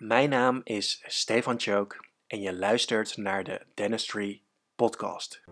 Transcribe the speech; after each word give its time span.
Mijn 0.00 0.30
naam 0.30 0.60
is 0.64 1.04
Stefan 1.06 1.60
Chook 1.60 2.06
en 2.26 2.40
je 2.40 2.54
luistert 2.54 3.16
naar 3.16 3.44
de 3.44 3.60
Dentistry 3.74 4.42
Podcast. 4.74 5.42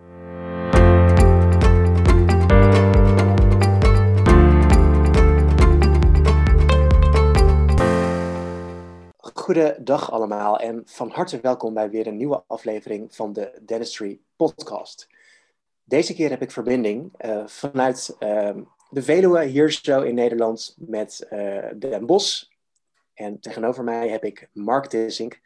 Goedendag 9.16 10.10
allemaal 10.10 10.58
en 10.58 10.82
van 10.84 11.10
harte 11.10 11.40
welkom 11.40 11.74
bij 11.74 11.90
weer 11.90 12.06
een 12.06 12.16
nieuwe 12.16 12.44
aflevering 12.46 13.14
van 13.14 13.32
de 13.32 13.58
Dentistry 13.62 14.20
Podcast. 14.36 15.08
Deze 15.84 16.14
keer 16.14 16.30
heb 16.30 16.42
ik 16.42 16.50
verbinding 16.50 17.12
uh, 17.24 17.46
vanuit 17.46 18.16
uh, 18.20 18.56
de 18.90 19.02
Veluwe 19.02 19.44
hier 19.44 19.72
zo 19.72 20.00
in 20.02 20.14
Nederland 20.14 20.74
met 20.78 21.26
uh, 21.30 21.66
Den 21.76 22.06
Bosch. 22.06 22.44
En 23.18 23.40
tegenover 23.40 23.84
mij 23.84 24.08
heb 24.08 24.24
ik 24.24 24.48
Mark 24.52 24.90
Dissink, 24.90 25.40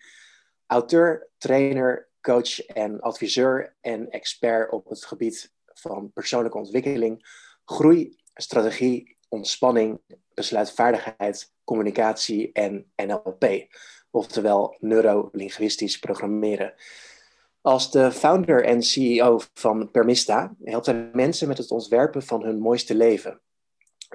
auteur, 0.66 1.28
trainer, 1.38 2.08
coach 2.20 2.66
en 2.66 3.00
adviseur 3.00 3.76
en 3.80 4.10
expert 4.10 4.72
op 4.72 4.88
het 4.88 5.04
gebied 5.04 5.52
van 5.64 6.12
persoonlijke 6.12 6.58
ontwikkeling, 6.58 7.26
groei, 7.64 8.16
strategie, 8.34 9.16
ontspanning, 9.28 10.00
besluitvaardigheid, 10.34 11.52
communicatie 11.64 12.52
en 12.52 12.92
NLP, 12.96 13.66
oftewel 14.10 14.76
neurolinguistisch 14.80 15.98
programmeren. 15.98 16.74
Als 17.60 17.90
de 17.90 18.12
founder 18.12 18.64
en 18.64 18.82
CEO 18.82 19.40
van 19.54 19.90
Permista 19.90 20.54
helpt 20.62 20.86
hij 20.86 21.10
mensen 21.12 21.48
met 21.48 21.58
het 21.58 21.70
ontwerpen 21.70 22.22
van 22.22 22.44
hun 22.44 22.58
mooiste 22.58 22.94
leven. 22.94 23.40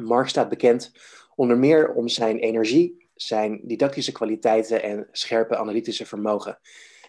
Mark 0.02 0.28
staat 0.30 0.50
bekend 0.50 0.92
onder 1.36 1.58
meer 1.58 1.94
om 1.94 2.08
zijn 2.08 2.38
energie, 2.38 3.07
zijn 3.18 3.60
didactische 3.64 4.12
kwaliteiten 4.12 4.84
en 4.84 5.08
scherpe 5.12 5.58
analytische 5.58 6.06
vermogen. 6.06 6.60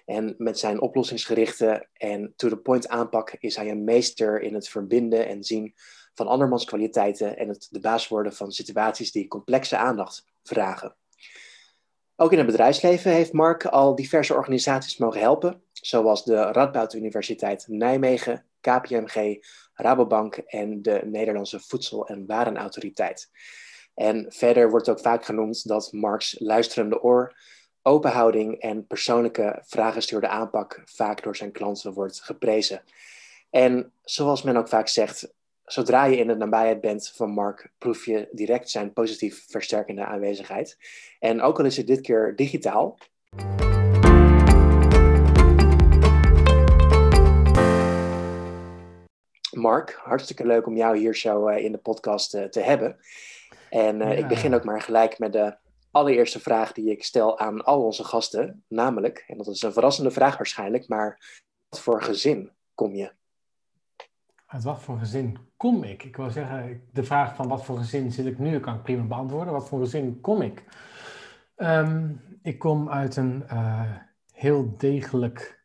En 0.04 0.34
met 0.38 0.58
zijn 0.58 0.80
oplossingsgerichte 0.80 1.88
en 1.92 2.32
to-the-point 2.36 2.88
aanpak 2.88 3.36
is 3.38 3.56
hij 3.56 3.70
een 3.70 3.84
meester 3.84 4.40
in 4.40 4.54
het 4.54 4.68
verbinden 4.68 5.26
en 5.26 5.44
zien 5.44 5.74
van 6.14 6.26
andermans 6.26 6.64
kwaliteiten 6.64 7.36
en 7.36 7.48
het 7.48 7.68
de 7.70 7.80
baas 7.80 8.08
worden 8.08 8.34
van 8.34 8.52
situaties 8.52 9.12
die 9.12 9.28
complexe 9.28 9.76
aandacht 9.76 10.24
vragen. 10.42 10.96
Ook 12.16 12.32
in 12.32 12.38
het 12.38 12.46
bedrijfsleven 12.46 13.12
heeft 13.12 13.32
Mark 13.32 13.66
al 13.66 13.94
diverse 13.94 14.34
organisaties 14.34 14.96
mogen 14.96 15.20
helpen, 15.20 15.62
zoals 15.72 16.24
de 16.24 16.42
Radboud 16.42 16.94
Universiteit 16.94 17.64
Nijmegen, 17.68 18.46
KPMG, 18.60 19.44
Rabobank 19.74 20.36
en 20.36 20.82
de 20.82 21.00
Nederlandse 21.04 21.60
Voedsel- 21.60 22.06
en 22.06 22.26
Warenautoriteit. 22.26 23.30
En 23.98 24.26
verder 24.28 24.70
wordt 24.70 24.88
ook 24.88 25.00
vaak 25.00 25.24
genoemd 25.24 25.68
dat 25.68 25.92
Marks 25.92 26.36
luisterende 26.38 27.02
oor, 27.02 27.36
openhouding 27.82 28.60
en 28.60 28.86
persoonlijke 28.86 29.62
vragenstuurde 29.66 30.28
aanpak 30.28 30.82
vaak 30.84 31.22
door 31.22 31.36
zijn 31.36 31.52
klanten 31.52 31.92
wordt 31.92 32.20
geprezen. 32.20 32.82
En 33.50 33.92
zoals 34.02 34.42
men 34.42 34.56
ook 34.56 34.68
vaak 34.68 34.88
zegt, 34.88 35.32
zodra 35.64 36.04
je 36.04 36.16
in 36.16 36.26
de 36.26 36.34
nabijheid 36.34 36.80
bent 36.80 37.12
van 37.14 37.30
Mark, 37.30 37.70
proef 37.78 38.04
je 38.04 38.28
direct 38.32 38.70
zijn 38.70 38.92
positief 38.92 39.44
versterkende 39.48 40.04
aanwezigheid. 40.04 40.78
En 41.18 41.40
ook 41.40 41.58
al 41.58 41.64
is 41.64 41.76
het 41.76 41.86
dit 41.86 42.00
keer 42.00 42.36
digitaal. 42.36 42.98
Mark, 49.50 50.00
hartstikke 50.02 50.46
leuk 50.46 50.66
om 50.66 50.76
jou 50.76 50.98
hier 50.98 51.16
zo 51.16 51.46
in 51.46 51.72
de 51.72 51.78
podcast 51.78 52.30
te 52.30 52.60
hebben. 52.60 52.96
En 53.70 53.98
ja. 53.98 54.10
ik 54.10 54.28
begin 54.28 54.54
ook 54.54 54.64
maar 54.64 54.82
gelijk 54.82 55.18
met 55.18 55.32
de 55.32 55.56
allereerste 55.90 56.40
vraag 56.40 56.72
die 56.72 56.90
ik 56.90 57.04
stel 57.04 57.38
aan 57.38 57.64
al 57.64 57.84
onze 57.84 58.04
gasten. 58.04 58.64
Namelijk, 58.68 59.24
en 59.26 59.36
dat 59.36 59.46
is 59.46 59.62
een 59.62 59.72
verrassende 59.72 60.10
vraag 60.10 60.36
waarschijnlijk, 60.36 60.88
maar 60.88 61.42
wat 61.68 61.80
voor 61.80 62.02
gezin 62.02 62.50
kom 62.74 62.94
je? 62.94 63.12
Uit 64.46 64.62
wat 64.62 64.82
voor 64.82 64.98
gezin 64.98 65.38
kom 65.56 65.84
ik? 65.84 66.04
Ik 66.04 66.16
wil 66.16 66.30
zeggen, 66.30 66.88
de 66.92 67.04
vraag 67.04 67.34
van 67.34 67.48
wat 67.48 67.64
voor 67.64 67.78
gezin 67.78 68.12
zit 68.12 68.26
ik 68.26 68.38
nu, 68.38 68.60
kan 68.60 68.74
ik 68.74 68.82
prima 68.82 69.02
beantwoorden. 69.02 69.52
Wat 69.52 69.68
voor 69.68 69.80
gezin 69.80 70.20
kom 70.20 70.42
ik? 70.42 70.64
Um, 71.56 72.20
ik 72.42 72.58
kom 72.58 72.90
uit 72.90 73.16
een 73.16 73.44
uh, 73.52 73.96
heel 74.32 74.76
degelijk, 74.76 75.64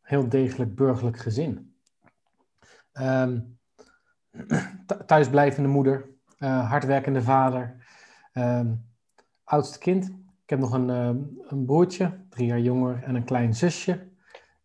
heel 0.00 0.28
degelijk 0.28 0.74
burgerlijk 0.74 1.18
gezin. 1.18 1.66
Um, 3.00 3.58
thuisblijvende 5.06 5.68
moeder, 5.68 6.11
hardwerkende 6.48 7.22
vader, 7.22 7.76
uh, 8.34 8.70
oudste 9.44 9.78
kind. 9.78 10.04
Ik 10.42 10.50
heb 10.50 10.58
nog 10.58 10.72
een, 10.72 10.88
uh, 10.88 11.22
een 11.48 11.64
broertje, 11.64 12.18
drie 12.28 12.46
jaar 12.46 12.60
jonger, 12.60 13.02
en 13.02 13.14
een 13.14 13.24
klein 13.24 13.54
zusje, 13.54 14.08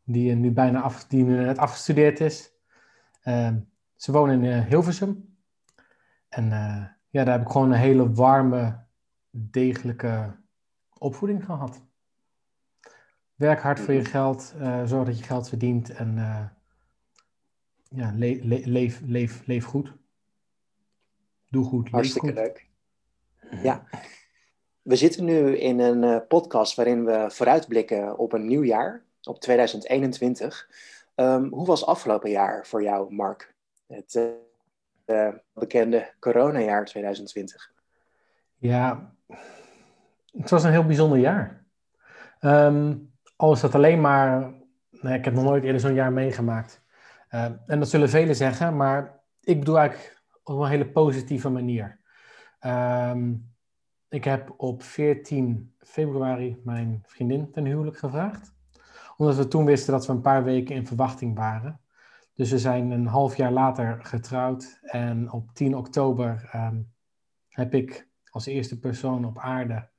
die 0.04 0.36
nu 0.36 0.52
bijna 0.52 0.82
af, 0.82 1.08
die 1.08 1.24
nu 1.24 1.46
net 1.46 1.58
afgestudeerd 1.58 2.20
is. 2.20 2.52
Ehm, 3.22 3.60
ze 3.96 4.12
wonen 4.12 4.44
in 4.44 4.62
Hilversum. 4.62 5.38
En 6.30 6.50
ja, 7.10 7.24
daar 7.24 7.38
heb 7.38 7.42
ik 7.42 7.52
gewoon 7.52 7.72
een 7.72 7.80
hele 7.80 8.12
warme, 8.12 8.86
degelijke 9.30 10.36
opvoeding 10.98 11.46
gehad. 11.46 11.82
Werk 13.36 13.62
hard 13.62 13.80
voor 13.80 13.94
je 13.94 14.06
geld, 14.06 14.56
zorg 14.86 15.06
dat 15.06 15.18
je 15.18 15.24
geld 15.24 15.50
verdient 15.50 15.90
en 15.90 16.16
ja, 17.90 18.12
le 18.16 18.40
le 18.44 18.62
leef, 18.66 19.02
leef, 19.06 19.46
leef 19.46 19.66
goed. 19.66 19.94
Doe 21.50 21.66
goed. 21.66 21.90
Hartstikke 21.90 22.28
goed. 22.28 22.36
leuk. 22.36 22.68
Ja. 23.64 23.84
We 24.82 24.96
zitten 24.96 25.26
nu 25.26 25.58
in 25.58 25.80
een 25.80 26.04
uh, 26.04 26.18
podcast 26.28 26.76
waarin 26.76 27.06
we 27.06 27.26
vooruitblikken 27.30 28.18
op 28.18 28.34
een 28.34 28.48
nieuw 28.48 28.64
jaar, 28.64 29.04
op 29.24 29.40
2021. 29.40 30.70
Um, 31.16 31.54
hoe 31.54 31.66
was 31.66 31.86
afgelopen 31.86 32.30
jaar 32.30 32.66
voor 32.66 32.84
jou, 32.84 33.14
Mark? 33.14 33.54
Het 33.88 34.16
uh, 34.16 34.24
uh, 35.06 35.34
bekende 35.54 36.14
coronajaar 36.20 36.86
2020. 36.86 37.72
Ja, 38.58 39.14
het 40.32 40.50
was 40.50 40.64
een 40.64 40.72
heel 40.72 40.86
bijzonder 40.86 41.18
jaar. 41.18 41.66
Um, 42.42 43.12
al 43.36 43.52
is 43.52 43.62
dat 43.62 43.76
alleen 43.76 44.02
maar... 44.02 44.54
Nee, 44.90 45.18
ik 45.18 45.26
heb 45.26 45.34
nog 45.34 45.44
nooit 45.44 45.64
eerder 45.64 45.82
zo'n 45.82 45.94
jaar 45.94 46.14
meegemaakt. 46.14 46.82
en 47.30 47.80
dat 47.80 47.90
zullen 47.90 48.10
velen 48.10 48.36
zeggen, 48.36 48.76
maar 48.76 49.20
ik 49.42 49.60
bedoel 49.60 49.78
eigenlijk 49.78 50.17
op 50.48 50.60
een 50.60 50.70
hele 50.70 50.90
positieve 50.90 51.50
manier. 51.50 52.00
Um, 52.62 53.56
ik 54.10 54.24
heb 54.24 54.54
op 54.58 54.84
14 54.84 55.74
februari 55.80 56.62
mijn 56.64 57.04
vriendin 57.06 57.52
ten 57.52 57.66
huwelijk 57.66 57.98
gevraagd. 57.98 58.56
Omdat 59.18 59.36
we 59.36 59.48
toen 59.48 59.66
wisten 59.66 59.94
dat 59.94 60.06
we 60.06 60.14
een 60.14 60.22
paar 60.22 60.44
weken 60.44 60.76
in 60.76 60.88
verwachting 60.88 61.36
waren. 61.36 61.82
Dus 62.34 62.52
we 62.52 62.60
zijn 62.60 62.92
een 62.92 63.06
half 63.06 63.36
jaar 63.36 63.52
later 63.52 64.06
getrouwd. 64.06 64.80
En 64.82 65.32
op 65.32 65.54
10 65.54 65.76
oktober 65.76 66.50
um, 66.56 66.92
heb 67.50 67.74
ik 67.74 68.08
als 68.30 68.46
eerste 68.46 68.80
persoon 68.80 69.26
op 69.26 69.40
aarde 69.40 69.90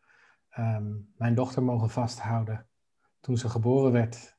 um, 0.58 1.12
mijn 1.16 1.34
dochter 1.34 1.62
mogen 1.62 1.90
vasthouden. 1.90 2.66
Toen 3.20 3.36
ze 3.36 3.48
geboren 3.48 3.92
werd. 3.92 4.36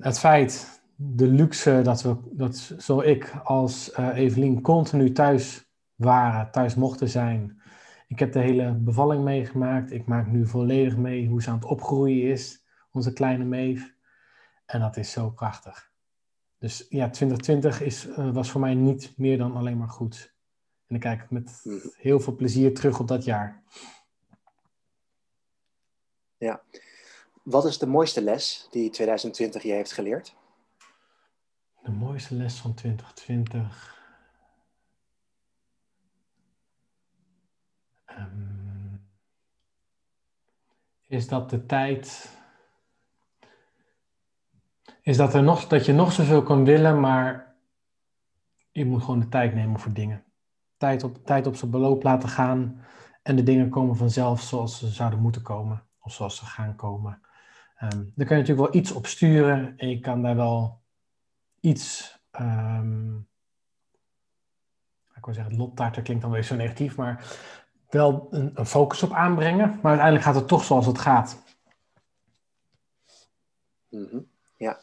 het 0.00 0.18
feit 0.18 0.84
de 0.96 1.26
luxe 1.26 1.80
dat, 1.82 2.02
we, 2.02 2.16
dat 2.30 2.56
zo 2.78 3.00
ik 3.00 3.40
als 3.44 3.98
uh, 3.98 4.16
Evelien 4.16 4.60
continu 4.60 5.12
thuis 5.12 5.70
waren, 5.94 6.50
thuis 6.50 6.74
mochten 6.74 7.08
zijn. 7.08 7.62
Ik 8.08 8.18
heb 8.18 8.32
de 8.32 8.38
hele 8.38 8.72
bevalling 8.72 9.24
meegemaakt. 9.24 9.92
Ik 9.92 10.06
maak 10.06 10.26
nu 10.26 10.46
volledig 10.46 10.96
mee 10.96 11.28
hoe 11.28 11.42
ze 11.42 11.50
aan 11.50 11.56
het 11.56 11.64
opgroeien 11.64 12.30
is, 12.30 12.64
onze 12.90 13.12
kleine 13.12 13.44
Meef. 13.44 13.94
En 14.66 14.80
dat 14.80 14.96
is 14.96 15.10
zo 15.10 15.30
prachtig. 15.30 15.90
Dus 16.58 16.86
ja, 16.88 17.10
2020 17.10 17.80
is, 17.80 18.06
uh, 18.06 18.32
was 18.32 18.50
voor 18.50 18.60
mij 18.60 18.74
niet 18.74 19.12
meer 19.16 19.38
dan 19.38 19.56
alleen 19.56 19.78
maar 19.78 19.88
goed. 19.88 20.34
En 20.86 20.94
ik 20.94 21.00
kijk 21.00 21.30
met 21.30 21.62
heel 21.96 22.20
veel 22.20 22.34
plezier 22.34 22.74
terug 22.74 23.00
op 23.00 23.08
dat 23.08 23.24
jaar. 23.24 23.62
Ja. 26.36 26.62
Wat 27.42 27.64
is 27.64 27.78
de 27.78 27.86
mooiste 27.86 28.22
les 28.22 28.68
die 28.70 28.90
2020 28.90 29.62
je 29.62 29.72
heeft 29.72 29.92
geleerd? 29.92 30.34
Mooiste 32.16 32.34
les 32.34 32.58
van 32.58 32.74
2020. 32.74 33.96
Um, 38.18 39.08
is 41.06 41.28
dat 41.28 41.50
de 41.50 41.66
tijd. 41.66 42.30
Is 45.02 45.16
dat, 45.16 45.34
er 45.34 45.42
nog, 45.42 45.66
dat 45.66 45.86
je 45.86 45.92
nog 45.92 46.12
zoveel 46.12 46.42
kan 46.42 46.64
willen, 46.64 47.00
maar 47.00 47.56
je 48.70 48.84
moet 48.84 49.02
gewoon 49.02 49.20
de 49.20 49.28
tijd 49.28 49.54
nemen 49.54 49.80
voor 49.80 49.92
dingen. 49.92 50.24
Tijd 50.76 51.02
op, 51.02 51.26
tijd 51.26 51.46
op 51.46 51.56
zijn 51.56 51.70
beloop 51.70 52.02
laten 52.02 52.28
gaan 52.28 52.80
en 53.22 53.36
de 53.36 53.42
dingen 53.42 53.70
komen 53.70 53.96
vanzelf 53.96 54.40
zoals 54.40 54.78
ze 54.78 54.88
zouden 54.88 55.20
moeten 55.20 55.42
komen, 55.42 55.82
of 55.98 56.12
zoals 56.12 56.36
ze 56.36 56.44
gaan 56.44 56.76
komen. 56.76 57.20
Um, 57.80 58.12
daar 58.14 58.26
kan 58.26 58.36
je 58.36 58.42
natuurlijk 58.42 58.72
wel 58.72 58.80
iets 58.80 58.92
op 58.92 59.06
sturen 59.06 59.76
en 59.76 59.88
je 59.88 60.00
kan 60.00 60.22
daar 60.22 60.36
wel 60.36 60.84
iets. 61.66 62.18
Um, 62.40 63.28
ik 65.14 65.24
wil 65.24 65.34
zeggen, 65.34 65.56
lottaarten 65.56 66.02
klinkt 66.02 66.22
dan 66.22 66.32
weer 66.32 66.42
zo 66.42 66.54
negatief, 66.54 66.96
maar 66.96 67.38
wel 67.90 68.26
een, 68.30 68.50
een, 68.54 68.66
focus 68.66 69.02
op 69.02 69.12
aanbrengen, 69.12 69.68
maar 69.68 69.90
uiteindelijk 69.90 70.24
gaat 70.24 70.34
het 70.34 70.48
toch 70.48 70.64
zoals 70.64 70.86
het 70.86 70.98
gaat. 70.98 71.42
Mhm. 73.88 74.20
Ja. 74.56 74.80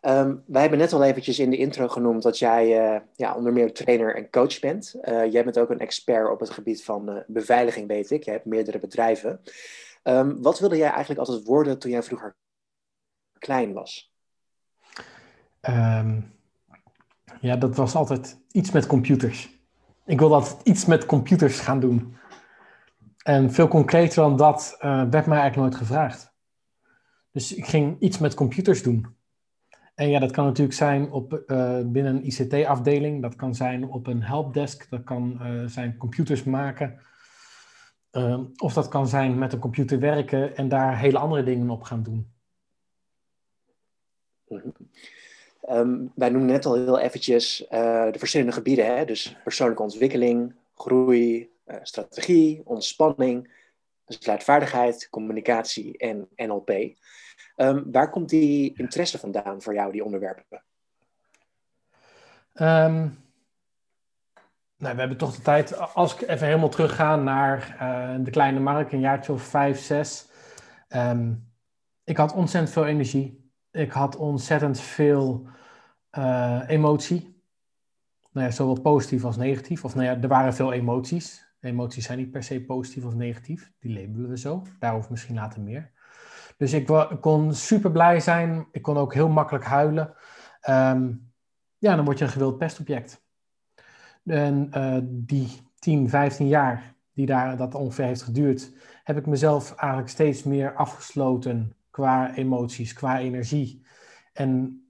Um, 0.00 0.42
wij 0.46 0.60
hebben 0.60 0.78
net 0.78 0.92
al 0.92 1.04
eventjes 1.04 1.38
in 1.38 1.50
de 1.50 1.56
intro 1.56 1.88
genoemd 1.88 2.22
dat 2.22 2.38
jij 2.38 2.94
uh, 2.94 3.00
ja, 3.14 3.34
onder 3.34 3.52
meer 3.52 3.72
trainer 3.72 4.16
en 4.16 4.30
coach 4.30 4.60
bent. 4.60 4.94
Uh, 5.02 5.32
jij 5.32 5.44
bent 5.44 5.58
ook 5.58 5.70
een 5.70 5.78
expert 5.78 6.30
op 6.30 6.40
het 6.40 6.50
gebied 6.50 6.84
van 6.84 7.10
uh, 7.10 7.20
beveiliging, 7.26 7.88
weet 7.88 8.10
ik. 8.10 8.22
Je 8.22 8.30
hebt 8.30 8.44
meerdere 8.44 8.78
bedrijven. 8.78 9.40
Um, 10.02 10.42
wat 10.42 10.58
wilde 10.58 10.76
jij 10.76 10.90
eigenlijk 10.90 11.20
altijd 11.20 11.46
worden 11.46 11.78
toen 11.78 11.90
jij 11.90 12.02
vroeger 12.02 12.36
klein 13.38 13.72
was? 13.72 14.15
Um, 15.68 16.34
ja, 17.40 17.56
dat 17.56 17.76
was 17.76 17.94
altijd 17.94 18.40
iets 18.50 18.70
met 18.70 18.86
computers. 18.86 19.50
Ik 20.04 20.18
wilde 20.18 20.34
altijd 20.34 20.62
iets 20.62 20.84
met 20.84 21.06
computers 21.06 21.60
gaan 21.60 21.80
doen. 21.80 22.16
En 23.22 23.52
veel 23.52 23.68
concreter 23.68 24.22
dan 24.22 24.36
dat 24.36 24.76
werd 24.80 25.26
mij 25.26 25.38
eigenlijk 25.38 25.56
nooit 25.56 25.74
gevraagd. 25.74 26.34
Dus 27.30 27.54
ik 27.54 27.66
ging 27.66 28.00
iets 28.00 28.18
met 28.18 28.34
computers 28.34 28.82
doen. 28.82 29.16
En 29.94 30.08
ja, 30.08 30.18
dat 30.18 30.30
kan 30.30 30.44
natuurlijk 30.44 30.76
zijn 30.76 31.10
op, 31.10 31.42
uh, 31.46 31.80
binnen 31.84 32.16
een 32.16 32.26
ICT-afdeling, 32.26 33.22
dat 33.22 33.36
kan 33.36 33.54
zijn 33.54 33.84
op 33.84 34.06
een 34.06 34.22
helpdesk, 34.22 34.90
dat 34.90 35.04
kan 35.04 35.38
uh, 35.42 35.66
zijn 35.66 35.96
computers 35.96 36.44
maken. 36.44 37.00
Uh, 38.12 38.40
of 38.56 38.72
dat 38.72 38.88
kan 38.88 39.08
zijn 39.08 39.38
met 39.38 39.52
een 39.52 39.58
computer 39.58 39.98
werken 39.98 40.56
en 40.56 40.68
daar 40.68 40.98
hele 40.98 41.18
andere 41.18 41.42
dingen 41.42 41.70
op 41.70 41.82
gaan 41.82 42.02
doen. 42.02 42.32
Um, 45.70 46.12
wij 46.14 46.28
noemen 46.28 46.50
net 46.50 46.66
al 46.66 46.74
heel 46.74 46.98
eventjes 46.98 47.66
de 47.68 48.14
verschillende 48.18 48.52
gebieden, 48.52 48.96
hè? 48.96 49.04
dus 49.04 49.36
persoonlijke 49.44 49.82
ontwikkeling, 49.82 50.54
groei, 50.74 51.50
strategie, 51.82 52.62
ontspanning, 52.64 53.50
besluitvaardigheid, 54.04 55.08
communicatie 55.10 55.98
en 55.98 56.28
NLP. 56.36 56.70
Um, 57.56 57.92
waar 57.92 58.10
komt 58.10 58.28
die 58.28 58.78
interesse 58.78 59.18
vandaan 59.18 59.62
voor 59.62 59.74
jou, 59.74 59.92
die 59.92 60.04
onderwerpen? 60.04 60.62
Um, 62.52 63.24
nou, 64.78 64.94
we 64.94 65.00
hebben 65.00 65.16
toch 65.16 65.36
de 65.36 65.42
tijd, 65.42 65.94
als 65.94 66.14
ik 66.14 66.28
even 66.28 66.46
helemaal 66.46 66.68
terugga 66.68 67.16
naar 67.16 67.76
uh, 67.80 68.24
de 68.24 68.30
kleine 68.30 68.60
markt, 68.60 68.92
een 68.92 69.00
jaartje 69.00 69.32
of 69.32 69.42
vijf, 69.42 69.78
zes. 69.80 70.28
Ik 72.04 72.16
had 72.16 72.32
ontzettend 72.32 72.72
veel 72.72 72.86
energie. 72.86 73.50
Ik 73.70 73.92
had 73.92 74.16
ontzettend 74.16 74.80
veel 74.80 75.48
uh, 76.18 76.62
emotie. 76.66 77.34
Nou 78.32 78.46
ja, 78.46 78.52
zowel 78.52 78.80
positief 78.80 79.24
als 79.24 79.36
negatief. 79.36 79.84
Of 79.84 79.94
nou 79.94 80.06
ja, 80.06 80.20
er 80.20 80.28
waren 80.28 80.54
veel 80.54 80.72
emoties. 80.72 81.46
Emoties 81.60 82.04
zijn 82.04 82.18
niet 82.18 82.30
per 82.30 82.42
se 82.42 82.60
positief 82.60 83.04
of 83.04 83.14
negatief. 83.14 83.72
Die 83.78 84.00
labelen 84.00 84.30
we 84.30 84.38
zo. 84.38 84.62
Daarover 84.78 85.10
misschien 85.10 85.34
later 85.34 85.60
meer. 85.60 85.90
Dus 86.56 86.72
ik, 86.72 86.86
kon 87.20 87.54
super 87.54 87.90
blij 87.90 88.20
zijn. 88.20 88.66
Ik 88.72 88.82
kon 88.82 88.96
ook 88.96 89.14
heel 89.14 89.28
makkelijk 89.28 89.64
huilen. 89.64 90.14
Um, 90.68 91.32
ja, 91.78 91.96
dan 91.96 92.04
word 92.04 92.18
je 92.18 92.24
een 92.24 92.30
gewild 92.30 92.58
pestobject. 92.58 93.24
En 94.24 94.70
uh, 94.74 94.98
die 95.02 95.48
10, 95.78 96.08
15 96.08 96.48
jaar 96.48 96.94
die 97.12 97.26
daar, 97.26 97.56
dat 97.56 97.74
ongeveer 97.74 98.04
heeft 98.04 98.22
geduurd, 98.22 98.72
heb 99.04 99.16
ik 99.16 99.26
mezelf 99.26 99.74
eigenlijk 99.74 100.10
steeds 100.10 100.42
meer 100.42 100.74
afgesloten 100.74 101.76
qua 101.90 102.34
emoties, 102.34 102.92
qua 102.92 103.18
energie. 103.18 103.84
En 104.32 104.80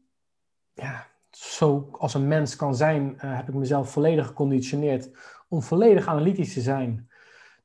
ja, 0.73 1.07
zo 1.37 1.89
als 1.93 2.15
een 2.15 2.29
mens 2.29 2.57
kan 2.57 2.75
zijn, 2.75 3.13
uh, 3.15 3.37
heb 3.37 3.49
ik 3.49 3.55
mezelf 3.55 3.91
volledig 3.91 4.27
geconditioneerd 4.27 5.11
om 5.49 5.63
volledig 5.63 6.07
analytisch 6.07 6.53
te 6.53 6.61
zijn. 6.61 7.11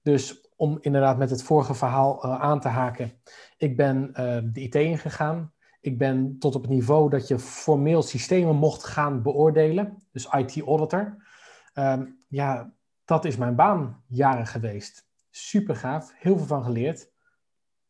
Dus 0.02 0.50
om 0.56 0.78
inderdaad 0.82 1.18
met 1.18 1.30
het 1.30 1.44
vorige 1.44 1.74
verhaal 1.74 2.26
uh, 2.26 2.42
aan 2.42 2.60
te 2.60 2.68
haken. 2.68 3.12
Ik 3.58 3.78
ben 3.78 4.08
uh, 4.10 4.16
de 4.44 4.62
IT 4.62 4.76
ingegaan. 4.76 5.54
Ik 5.82 5.98
ben 5.98 6.36
tot 6.40 6.56
op 6.56 6.62
het 6.62 6.72
niveau 6.72 7.10
dat 7.10 7.28
je 7.28 7.40
formeel 7.40 8.02
systemen 8.02 8.56
mocht 8.56 8.84
gaan 8.84 9.22
beoordelen. 9.22 10.04
Dus 10.12 10.26
IT-auditor. 10.26 11.26
Um, 11.74 12.18
ja, 12.28 12.74
dat 13.06 13.26
is 13.26 13.38
mijn 13.38 13.56
baan 13.56 14.04
jaren 14.08 14.48
geweest. 14.48 15.08
Super 15.30 15.76
gaaf, 15.76 16.14
heel 16.16 16.38
veel 16.38 16.48
van 16.48 16.64
geleerd. 16.64 17.12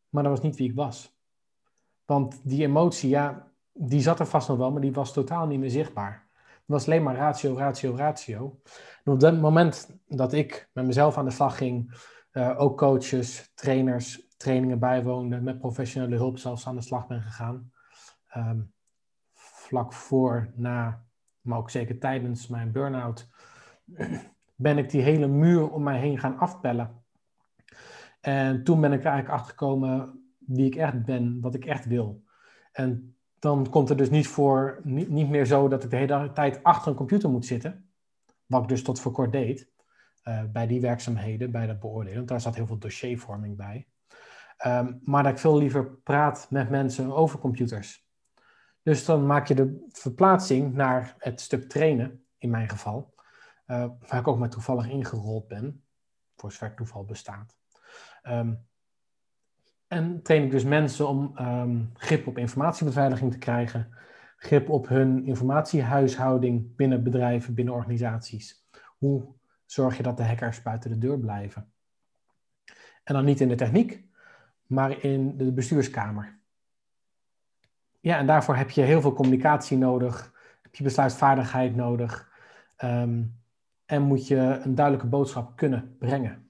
Maar 0.10 0.24
dat 0.24 0.32
was 0.32 0.42
niet 0.42 0.56
wie 0.56 0.70
ik 0.70 0.76
was. 0.76 1.16
Want 2.06 2.40
die 2.44 2.64
emotie, 2.64 3.10
ja, 3.10 3.51
die 3.74 4.02
zat 4.02 4.20
er 4.20 4.26
vast 4.26 4.48
nog 4.48 4.58
wel, 4.58 4.72
maar 4.72 4.82
die 4.82 4.94
was 4.94 5.14
totaal 5.14 5.48
niet 5.48 5.60
meer 5.60 5.70
zichtbaar. 5.70 6.28
Het 6.38 6.80
was 6.80 6.86
alleen 6.86 7.04
maar 7.04 7.16
ratio, 7.16 7.58
ratio, 7.58 7.96
ratio. 7.96 8.60
En 9.04 9.12
op 9.12 9.20
dat 9.20 9.40
moment 9.40 9.98
dat 10.08 10.34
ik 10.34 10.70
met 10.74 10.86
mezelf 10.86 11.18
aan 11.18 11.26
de 11.26 11.32
slag 11.32 11.58
ging, 11.58 11.94
uh, 12.34 12.60
ook 12.60 12.78
coaches, 12.78 13.52
trainers, 13.56 14.28
trainingen 14.38 14.80
bijwoonde, 14.80 15.42
met 15.42 15.60
professionele 15.60 16.16
hulp 16.16 16.38
zelfs 16.38 16.68
aan 16.68 16.76
de 16.76 16.82
slag 16.82 17.08
ben 17.08 17.22
gegaan. 17.22 17.72
Um, 18.36 18.74
vlak 19.34 19.94
voor, 19.94 20.52
na, 20.56 21.06
maar 21.42 21.58
ook 21.58 21.70
zeker 21.70 22.00
tijdens 22.00 22.48
mijn 22.48 22.72
burn-out, 22.72 23.30
ben 24.56 24.78
ik 24.78 24.90
die 24.90 25.02
hele 25.02 25.28
muur 25.28 25.70
om 25.70 25.84
mij 25.84 26.00
heen 26.00 26.20
gaan 26.20 26.38
afpellen. 26.38 27.04
En 28.22 28.64
toen 28.64 28.82
ben 28.82 28.94
ik 28.94 29.00
er 29.00 29.06
eigenlijk 29.06 29.40
achter 29.40 29.50
gekomen 29.50 30.22
wie 30.38 30.66
ik 30.66 30.76
echt 30.76 31.04
ben, 31.04 31.42
wat 31.42 31.54
ik 31.54 31.66
echt 31.66 31.86
wil. 31.86 32.24
En 32.72 33.11
dan 33.42 33.70
komt 33.70 33.90
het 33.90 33.98
dus 33.98 34.10
niet, 34.10 34.28
voor, 34.28 34.80
niet, 34.84 35.10
niet 35.10 35.30
meer 35.30 35.46
zo 35.46 35.68
dat 35.68 35.84
ik 35.84 35.90
de 35.90 35.96
hele 35.96 36.32
tijd 36.34 36.64
achter 36.64 36.92
een 36.92 36.98
computer 36.98 37.30
moet 37.30 37.46
zitten. 37.46 37.92
Wat 38.46 38.62
ik 38.62 38.68
dus 38.68 38.84
tot 38.84 39.00
voor 39.00 39.12
kort 39.12 39.32
deed. 39.32 39.70
Uh, 40.24 40.44
bij 40.52 40.68
die 40.68 40.82
werkzaamheden, 40.82 41.52
bij 41.52 41.68
dat 41.68 41.80
beoordelen. 41.80 42.18
Want 42.18 42.28
daar 42.28 42.42
zat 42.42 42.56
heel 42.56 42.68
veel 42.68 42.78
dossiervorming 42.78 43.58
bij. 43.58 43.88
Um, 44.66 45.00
maar 45.04 45.24
dat 45.24 45.32
ik 45.32 45.38
veel 45.38 45.58
liever 45.58 45.86
praat 45.86 46.48
met 46.50 46.70
mensen 46.70 47.12
over 47.12 47.40
computers. 47.40 48.06
Dus 48.84 49.06
dan 49.06 49.26
maak 49.26 49.48
je 49.48 49.56
de 49.56 49.88
verplaatsing 49.92 50.74
naar 50.74 51.16
het 51.18 51.42
stuk 51.42 51.70
trainen, 51.70 52.26
in 52.38 52.50
mijn 52.50 52.70
geval. 52.70 53.14
Uh, 53.68 53.86
waar 54.08 54.20
ik 54.20 54.28
ook 54.28 54.40
maar 54.40 54.50
toevallig 54.50 54.88
ingerold 54.88 55.48
ben. 55.48 55.84
Voor 56.36 56.52
zover 56.52 56.76
toeval 56.76 57.06
bestaat. 57.06 57.58
Um, 58.24 58.66
en 59.92 60.22
train 60.22 60.44
ik 60.44 60.52
dus 60.52 60.64
mensen 60.64 61.08
om 61.08 61.38
um, 61.40 61.92
grip 61.94 62.28
op 62.28 62.38
informatiebeveiliging 62.38 63.32
te 63.32 63.38
krijgen. 63.38 63.94
Grip 64.38 64.70
op 64.70 64.88
hun 64.88 65.26
informatiehuishouding 65.26 66.76
binnen 66.76 67.04
bedrijven, 67.04 67.54
binnen 67.54 67.74
organisaties. 67.74 68.68
Hoe 68.98 69.34
zorg 69.66 69.98
je 69.98 70.04
dat 70.04 70.18
de 70.18 70.24
hackers 70.24 70.62
buiten 70.62 70.90
de 70.90 70.98
deur 70.98 71.20
blijven? 71.20 71.72
En 73.04 73.14
dan 73.14 73.26
niet 73.26 73.42
in 73.42 73.48
de 73.48 73.56
techniek, 73.56 74.06
maar 74.68 75.04
in 75.04 75.38
de 75.38 75.52
bestuurskamer. 75.52 76.40
Ja, 78.00 78.18
en 78.18 78.28
daarvoor 78.28 78.56
heb 78.56 78.70
je 78.70 78.82
heel 78.82 79.02
veel 79.02 79.14
communicatie 79.14 79.78
nodig, 79.78 80.34
heb 80.62 80.76
je 80.76 80.84
besluitvaardigheid 80.84 81.76
nodig 81.76 82.32
um, 82.84 83.40
en 83.86 84.02
moet 84.02 84.28
je 84.28 84.38
een 84.38 84.76
duidelijke 84.76 85.10
boodschap 85.10 85.56
kunnen 85.56 85.96
brengen. 86.00 86.50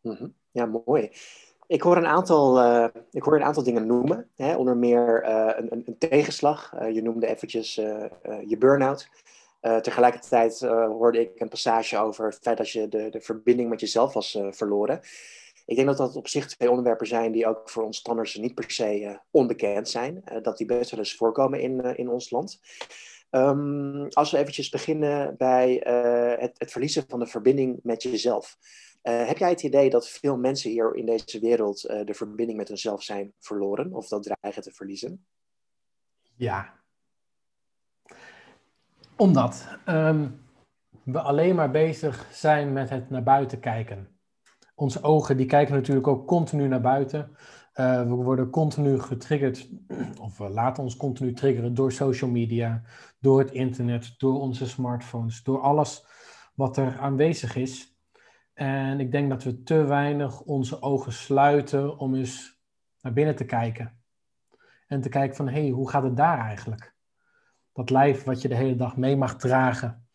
Mhm. 0.00 0.26
Ja, 0.54 0.66
mooi. 0.84 1.10
Ik 1.66 1.82
hoor 1.82 1.96
een 1.96 2.06
aantal, 2.06 2.58
uh, 2.58 2.86
ik 3.10 3.22
hoor 3.22 3.36
een 3.36 3.42
aantal 3.42 3.62
dingen 3.62 3.86
noemen, 3.86 4.28
hè, 4.36 4.56
onder 4.56 4.76
meer 4.76 5.24
uh, 5.24 5.52
een, 5.56 5.82
een, 5.86 5.98
tegenslag. 5.98 6.72
Uh, 6.74 6.94
je 6.94 7.02
noemde 7.02 7.26
eventjes 7.26 7.74
je 8.46 8.56
burn-out. 8.58 9.08
tegelijkertijd 9.60 10.60
hoorde 10.60 11.20
ik 11.20 11.40
een 11.40 11.48
passage 11.48 11.98
over 11.98 12.26
het 12.26 12.38
feit 12.42 12.56
dat 12.56 12.70
je 12.70 12.88
de, 12.88 13.08
de 13.10 13.20
verbinding 13.20 13.68
met 13.68 13.80
jezelf 13.80 14.12
was 14.12 14.38
verloren. 14.50 15.00
Ik 15.66 15.76
denk 15.76 15.88
dat 15.88 15.96
dat 15.96 16.16
op 16.16 16.28
zich 16.28 16.46
twee 16.46 16.70
onderwerpen 16.70 17.06
zijn 17.06 17.32
die 17.32 17.46
ook 17.46 17.70
voor 17.70 17.84
ons 17.84 17.96
standers 17.96 18.36
niet 18.36 18.54
per 18.54 18.70
se 18.70 19.18
onbekend 19.30 19.88
zijn. 19.88 20.24
Dat 20.42 20.56
die 20.56 20.66
best 20.66 20.90
wel 20.90 21.00
eens 21.00 21.16
voorkomen 21.16 21.60
in, 21.60 21.96
in 21.96 22.08
ons 22.08 22.30
land. 22.30 22.60
Um, 23.30 24.08
als 24.08 24.30
we 24.30 24.38
eventjes 24.38 24.68
beginnen 24.68 25.36
bij 25.36 25.74
het, 26.38 26.54
het, 26.58 26.72
verliezen 26.72 27.04
van 27.08 27.18
de 27.18 27.26
verbinding 27.26 27.80
met 27.82 28.02
jezelf. 28.02 28.56
Heb 29.04 29.38
jij 29.38 29.50
het 29.50 29.62
idee 29.62 29.90
dat 29.90 30.08
veel 30.08 30.36
mensen 30.36 30.70
hier 30.70 30.94
in 30.94 31.06
deze 31.06 31.40
wereld 31.40 31.80
de 31.80 32.14
verbinding 32.14 32.58
met 32.58 32.68
hunzelf 32.68 33.02
zijn 33.02 33.32
verloren 33.38 33.92
of 33.92 34.08
dat 34.08 34.22
dreigen 34.22 34.62
te 34.62 34.72
verliezen? 34.72 35.26
Ja. 36.36 36.74
Omdat 39.16 39.68
um, 39.88 40.42
we 41.02 41.20
alleen 41.20 41.54
maar 41.54 41.70
bezig 41.70 42.28
zijn 42.32 42.72
met 42.72 42.90
het 42.90 43.10
naar 43.10 43.22
buiten 43.22 43.60
kijken 43.60 44.14
onze 44.74 45.02
ogen 45.02 45.36
die 45.36 45.46
kijken 45.46 45.74
natuurlijk 45.74 46.06
ook 46.06 46.26
continu 46.26 46.68
naar 46.68 46.80
buiten. 46.80 47.36
Uh, 47.74 48.02
we 48.02 48.14
worden 48.14 48.50
continu 48.50 49.00
getriggerd, 49.00 49.68
of 50.20 50.38
we 50.38 50.48
laten 50.48 50.82
ons 50.82 50.96
continu 50.96 51.32
triggeren 51.32 51.74
door 51.74 51.92
social 51.92 52.30
media, 52.30 52.82
door 53.18 53.38
het 53.38 53.50
internet, 53.50 54.14
door 54.18 54.40
onze 54.40 54.68
smartphones, 54.68 55.42
door 55.42 55.60
alles 55.60 56.06
wat 56.54 56.76
er 56.76 56.98
aanwezig 56.98 57.56
is. 57.56 57.93
En 58.54 59.00
ik 59.00 59.12
denk 59.12 59.30
dat 59.30 59.42
we 59.42 59.62
te 59.62 59.84
weinig 59.84 60.40
onze 60.40 60.82
ogen 60.82 61.12
sluiten 61.12 61.98
om 61.98 62.14
eens 62.14 62.60
naar 63.00 63.12
binnen 63.12 63.36
te 63.36 63.44
kijken. 63.44 63.98
En 64.86 65.00
te 65.00 65.08
kijken 65.08 65.36
van, 65.36 65.48
hé, 65.48 65.60
hey, 65.60 65.70
hoe 65.70 65.90
gaat 65.90 66.02
het 66.02 66.16
daar 66.16 66.38
eigenlijk? 66.38 66.94
Dat 67.72 67.90
lijf 67.90 68.24
wat 68.24 68.42
je 68.42 68.48
de 68.48 68.54
hele 68.54 68.76
dag 68.76 68.96
mee 68.96 69.16
mag 69.16 69.36
dragen. 69.36 70.06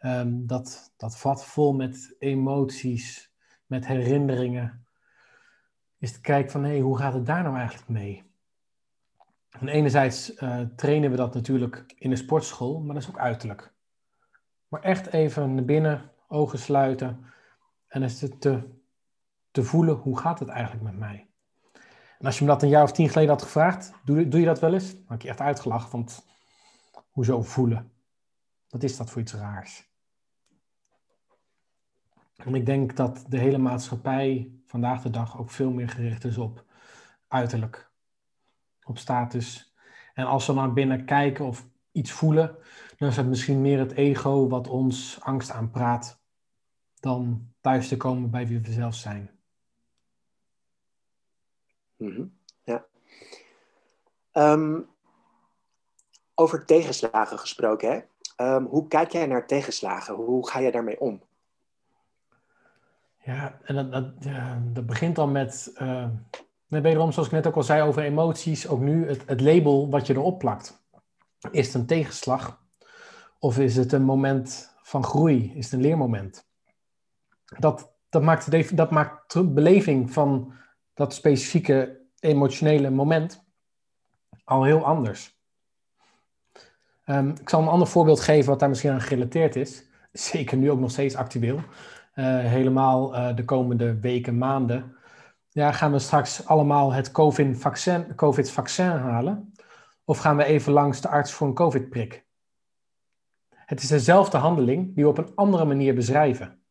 Um, 0.00 0.46
dat, 0.46 0.92
dat 0.96 1.18
vat 1.18 1.44
vol 1.44 1.72
met 1.72 2.14
emoties, 2.18 3.32
met 3.66 3.86
herinneringen. 3.86 4.86
Is 5.98 6.12
te 6.12 6.20
kijken 6.20 6.50
van, 6.50 6.64
hé, 6.64 6.70
hey, 6.70 6.80
hoe 6.80 6.98
gaat 6.98 7.14
het 7.14 7.26
daar 7.26 7.42
nou 7.42 7.56
eigenlijk 7.56 7.88
mee? 7.88 8.30
En 9.50 9.68
enerzijds 9.68 10.42
uh, 10.42 10.60
trainen 10.76 11.10
we 11.10 11.16
dat 11.16 11.34
natuurlijk 11.34 11.94
in 11.96 12.10
de 12.10 12.16
sportschool, 12.16 12.80
maar 12.80 12.94
dat 12.94 13.02
is 13.02 13.08
ook 13.08 13.18
uiterlijk. 13.18 13.72
Maar 14.68 14.82
echt 14.82 15.06
even 15.06 15.54
naar 15.54 15.64
binnen, 15.64 16.10
ogen 16.28 16.58
sluiten 16.58 17.31
en 17.92 18.02
is 18.02 18.20
het 18.20 18.40
te, 18.40 18.68
te 19.50 19.62
voelen, 19.64 19.94
hoe 19.94 20.18
gaat 20.18 20.38
het 20.38 20.48
eigenlijk 20.48 20.82
met 20.82 20.98
mij? 20.98 21.30
En 22.18 22.26
als 22.26 22.38
je 22.38 22.44
me 22.44 22.50
dat 22.50 22.62
een 22.62 22.68
jaar 22.68 22.82
of 22.82 22.92
tien 22.92 23.08
geleden 23.08 23.30
had 23.30 23.42
gevraagd, 23.42 23.92
doe, 24.04 24.28
doe 24.28 24.40
je 24.40 24.46
dat 24.46 24.60
wel 24.60 24.74
eens? 24.74 24.92
Dan 24.92 25.02
had 25.06 25.16
ik 25.16 25.22
je 25.22 25.28
echt 25.28 25.40
uitgelachen, 25.40 25.90
want 25.90 26.26
hoezo 27.10 27.42
voelen? 27.42 27.92
Wat 28.68 28.82
is 28.82 28.96
dat 28.96 29.10
voor 29.10 29.20
iets 29.20 29.34
raars? 29.34 29.90
En 32.36 32.54
ik 32.54 32.66
denk 32.66 32.96
dat 32.96 33.24
de 33.28 33.38
hele 33.38 33.58
maatschappij 33.58 34.52
vandaag 34.66 35.02
de 35.02 35.10
dag 35.10 35.38
ook 35.38 35.50
veel 35.50 35.70
meer 35.70 35.88
gericht 35.88 36.24
is 36.24 36.38
op 36.38 36.64
uiterlijk, 37.28 37.90
op 38.82 38.98
status. 38.98 39.74
En 40.14 40.26
als 40.26 40.46
we 40.46 40.52
naar 40.52 40.72
binnen 40.72 41.04
kijken 41.04 41.44
of 41.44 41.66
iets 41.90 42.10
voelen, 42.10 42.56
dan 42.96 43.08
is 43.08 43.16
het 43.16 43.26
misschien 43.26 43.60
meer 43.60 43.78
het 43.78 43.92
ego 43.92 44.48
wat 44.48 44.68
ons 44.68 45.20
angst 45.20 45.50
aanpraat 45.50 46.20
dan 47.00 47.51
thuis 47.62 47.88
te 47.88 47.96
komen 47.96 48.30
bij 48.30 48.46
wie 48.46 48.60
we 48.60 48.72
zelf 48.72 48.94
zijn. 48.94 49.30
Mhm, 51.96 52.24
ja. 52.64 52.84
Ehm, 54.32 54.80
over 56.34 56.64
tegenslagen 56.64 57.38
gesproken, 57.38 57.92
hè? 57.92 58.00
Ehm, 58.36 58.64
hoe 58.64 58.88
kijk 58.88 59.12
jij 59.12 59.26
naar 59.26 59.46
tegenslagen? 59.46 60.14
Hoe 60.14 60.48
ga 60.48 60.58
je 60.58 60.72
daarmee 60.72 61.00
om? 61.00 61.22
Ja, 63.24 63.58
en 63.62 63.74
dat, 63.74 63.92
dat, 63.92 64.22
dat 64.74 64.86
begint 64.86 65.16
dan 65.16 65.32
met, 65.32 65.72
uh, 65.82 66.08
wederom 66.66 67.12
zoals 67.12 67.28
ik 67.28 67.34
net 67.34 67.46
ook 67.46 67.56
al 67.56 67.62
zei 67.62 67.82
over 67.82 68.02
emoties, 68.02 68.68
ook 68.68 68.80
nu 68.80 69.08
het, 69.08 69.22
het 69.26 69.40
label 69.40 69.90
wat 69.90 70.06
je 70.06 70.14
erop 70.14 70.38
plakt. 70.38 70.80
Is 71.50 71.66
het 71.66 71.74
een 71.74 71.86
tegenslag 71.86 72.60
of 73.38 73.58
is 73.58 73.76
het 73.76 73.92
een 73.92 74.02
moment 74.04 74.74
van 74.82 75.04
groei? 75.04 75.52
Is 75.54 75.64
het 75.64 75.74
een 75.74 75.80
leermoment? 75.80 76.50
Dat, 77.58 77.92
dat, 78.08 78.22
maakt, 78.22 78.50
de, 78.50 78.74
dat 78.74 78.90
maakt 78.90 79.32
de 79.32 79.44
beleving 79.44 80.12
van 80.12 80.52
dat 80.94 81.14
specifieke 81.14 82.00
emotionele 82.18 82.90
moment 82.90 83.44
al 84.44 84.64
heel 84.64 84.84
anders. 84.84 85.40
Um, 87.06 87.30
ik 87.40 87.48
zal 87.48 87.62
een 87.62 87.68
ander 87.68 87.88
voorbeeld 87.88 88.20
geven 88.20 88.50
wat 88.50 88.58
daar 88.58 88.68
misschien 88.68 88.90
aan 88.90 89.00
gerelateerd 89.00 89.56
is. 89.56 89.84
Zeker 90.12 90.56
nu 90.56 90.70
ook 90.70 90.80
nog 90.80 90.90
steeds 90.90 91.14
actueel. 91.14 91.56
Uh, 91.56 91.64
helemaal 92.38 93.14
uh, 93.14 93.36
de 93.36 93.44
komende 93.44 94.00
weken, 94.00 94.38
maanden. 94.38 94.96
Ja, 95.48 95.72
gaan 95.72 95.92
we 95.92 95.98
straks 95.98 96.46
allemaal 96.46 96.92
het 96.92 97.10
COVID-vaccin 97.10 98.14
COVID 98.14 98.50
-vaccin 98.50 98.86
halen? 98.86 99.52
Of 100.04 100.18
gaan 100.18 100.36
we 100.36 100.44
even 100.44 100.72
langs 100.72 101.00
de 101.00 101.08
arts 101.08 101.32
voor 101.32 101.46
een 101.46 101.54
COVID-prik? 101.54 102.24
Het 103.48 103.82
is 103.82 103.88
dezelfde 103.88 104.38
handeling 104.38 104.94
die 104.94 105.04
we 105.04 105.10
op 105.10 105.18
een 105.18 105.32
andere 105.34 105.64
manier 105.64 105.94
beschrijven. 105.94 106.61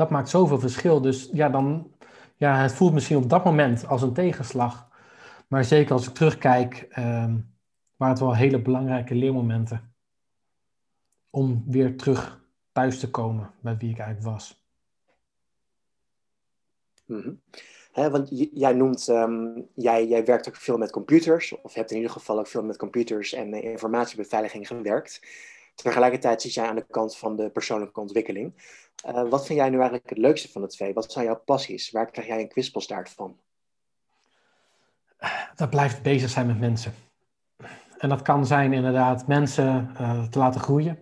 Dat 0.00 0.10
maakt 0.10 0.28
zoveel 0.28 0.58
verschil. 0.58 1.00
Dus 1.00 1.28
ja, 1.32 1.48
dan, 1.48 1.92
ja, 2.36 2.56
het 2.56 2.72
voelt 2.72 2.92
misschien 2.92 3.16
op 3.16 3.30
dat 3.30 3.44
moment 3.44 3.86
als 3.86 4.02
een 4.02 4.12
tegenslag. 4.12 4.88
Maar 5.48 5.64
zeker 5.64 5.92
als 5.92 6.08
ik 6.08 6.14
terugkijk, 6.14 6.86
eh, 6.90 7.04
waren 7.96 8.14
het 8.14 8.18
wel 8.18 8.34
hele 8.34 8.62
belangrijke 8.62 9.14
leermomenten. 9.14 9.94
Om 11.30 11.64
weer 11.66 11.96
terug 11.96 12.44
thuis 12.72 12.98
te 12.98 13.10
komen 13.10 13.50
bij 13.60 13.76
wie 13.76 13.90
ik 13.90 13.98
eigenlijk 13.98 14.36
was. 14.36 14.64
Mm 17.06 17.40
want 17.92 18.28
jij 18.52 18.72
noemt, 18.72 19.08
um, 19.08 19.68
jij, 19.74 20.06
jij 20.06 20.24
werkt 20.24 20.48
ook 20.48 20.56
veel 20.56 20.78
met 20.78 20.90
computers, 20.90 21.60
of 21.62 21.74
hebt 21.74 21.90
in 21.90 21.96
ieder 21.96 22.12
geval 22.12 22.38
ook 22.38 22.46
veel 22.46 22.64
met 22.64 22.76
computers 22.76 23.32
en 23.32 23.54
uh, 23.54 23.64
informatiebeveiliging 23.64 24.66
gewerkt. 24.66 25.20
Tegelijkertijd 25.74 26.42
zit 26.42 26.54
jij 26.54 26.66
aan 26.66 26.76
de 26.76 26.86
kant 26.90 27.16
van 27.16 27.36
de 27.36 27.50
persoonlijke 27.50 28.00
ontwikkeling. 28.00 28.54
Uh, 29.06 29.28
wat 29.28 29.46
vind 29.46 29.58
jij 29.58 29.68
nu 29.68 29.76
eigenlijk 29.76 30.08
het 30.08 30.18
leukste 30.18 30.48
van 30.48 30.62
het 30.62 30.70
twee? 30.70 30.94
Wat 30.94 31.12
zijn 31.12 31.24
jouw 31.24 31.42
passies? 31.44 31.90
Waar 31.90 32.10
krijg 32.10 32.26
jij 32.28 32.40
een 32.40 32.48
kwispelstaart 32.48 33.10
van? 33.10 33.38
Dat 35.54 35.70
blijft 35.70 36.02
bezig 36.02 36.30
zijn 36.30 36.46
met 36.46 36.60
mensen. 36.60 36.94
En 37.98 38.08
dat 38.08 38.22
kan 38.22 38.46
zijn 38.46 38.72
inderdaad 38.72 39.26
mensen 39.26 39.90
uh, 40.00 40.22
te 40.28 40.38
laten 40.38 40.60
groeien. 40.60 40.98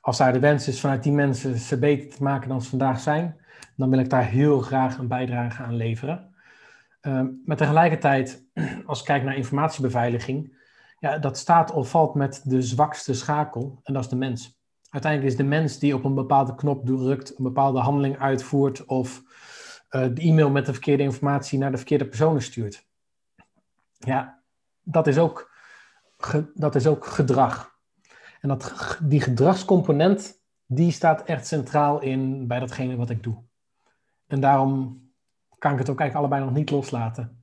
als 0.00 0.18
daar 0.18 0.32
de 0.32 0.38
wens 0.38 0.68
is 0.68 0.80
vanuit 0.80 1.02
die 1.02 1.12
mensen 1.12 1.58
ze 1.58 1.78
beter 1.78 2.16
te 2.16 2.22
maken 2.22 2.48
dan 2.48 2.62
ze 2.62 2.68
vandaag 2.68 3.00
zijn, 3.00 3.40
dan 3.76 3.90
wil 3.90 3.98
ik 3.98 4.10
daar 4.10 4.24
heel 4.24 4.60
graag 4.60 4.98
een 4.98 5.08
bijdrage 5.08 5.62
aan 5.62 5.76
leveren. 5.76 6.34
Maar 7.44 7.56
tegelijkertijd, 7.56 8.44
als 8.86 8.98
ik 8.98 9.04
kijk 9.04 9.22
naar 9.22 9.36
informatiebeveiliging, 9.36 10.56
ja, 10.98 11.18
dat 11.18 11.38
staat 11.38 11.70
of 11.70 11.90
valt 11.90 12.14
met 12.14 12.40
de 12.44 12.62
zwakste 12.62 13.14
schakel, 13.14 13.80
en 13.82 13.92
dat 13.92 14.02
is 14.02 14.08
de 14.08 14.16
mens. 14.16 14.58
Uiteindelijk 14.94 15.32
is 15.32 15.38
de 15.38 15.48
mens 15.48 15.78
die 15.78 15.94
op 15.94 16.04
een 16.04 16.14
bepaalde 16.14 16.54
knop 16.54 16.86
drukt, 16.86 17.38
een 17.38 17.44
bepaalde 17.44 17.78
handeling 17.78 18.18
uitvoert 18.18 18.84
of 18.84 19.22
uh, 19.90 20.06
de 20.14 20.20
e-mail 20.20 20.50
met 20.50 20.66
de 20.66 20.72
verkeerde 20.72 21.02
informatie 21.02 21.58
naar 21.58 21.70
de 21.70 21.76
verkeerde 21.76 22.06
personen 22.06 22.42
stuurt. 22.42 22.86
Ja, 23.98 24.42
dat 24.82 25.06
is 25.06 25.18
ook, 25.18 25.50
dat 26.54 26.74
is 26.74 26.86
ook 26.86 27.06
gedrag. 27.06 27.78
En 28.40 28.48
dat, 28.48 28.98
die 29.02 29.20
gedragscomponent, 29.20 30.40
die 30.66 30.90
staat 30.90 31.22
echt 31.22 31.46
centraal 31.46 32.00
in 32.00 32.46
bij 32.46 32.58
datgene 32.58 32.96
wat 32.96 33.10
ik 33.10 33.22
doe. 33.22 33.36
En 34.26 34.40
daarom 34.40 35.02
kan 35.58 35.72
ik 35.72 35.78
het 35.78 35.90
ook 35.90 36.00
eigenlijk 36.00 36.14
allebei 36.14 36.50
nog 36.50 36.58
niet 36.58 36.70
loslaten. 36.70 37.42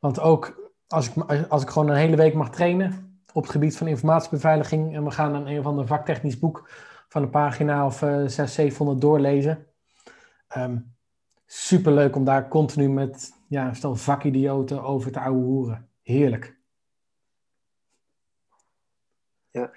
Want 0.00 0.20
ook 0.20 0.72
als 0.86 1.08
ik, 1.08 1.22
als 1.48 1.62
ik 1.62 1.68
gewoon 1.68 1.88
een 1.88 1.96
hele 1.96 2.16
week 2.16 2.34
mag 2.34 2.50
trainen 2.50 3.15
op 3.36 3.42
het 3.42 3.50
gebied 3.50 3.76
van 3.76 3.86
informatiebeveiliging 3.86 4.94
en 4.94 5.04
we 5.04 5.10
gaan 5.10 5.34
een, 5.34 5.46
een 5.46 5.58
of 5.58 5.66
ander 5.66 5.86
vaktechnisch 5.86 6.38
boek 6.38 6.70
van 7.08 7.22
een 7.22 7.30
pagina 7.30 7.86
of 7.86 8.02
uh, 8.02 8.08
600, 8.08 8.50
700 8.50 9.00
doorlezen. 9.00 9.66
Um, 10.56 10.96
superleuk 11.46 12.16
om 12.16 12.24
daar 12.24 12.48
continu 12.48 12.88
met 12.88 13.32
ja, 13.48 13.74
stel 13.74 13.96
vakidioten 13.96 14.82
over 14.82 15.12
te 15.12 15.20
ouwe 15.20 15.42
hoeren. 15.42 15.88
Heerlijk. 16.02 16.56
Ja, 19.50 19.70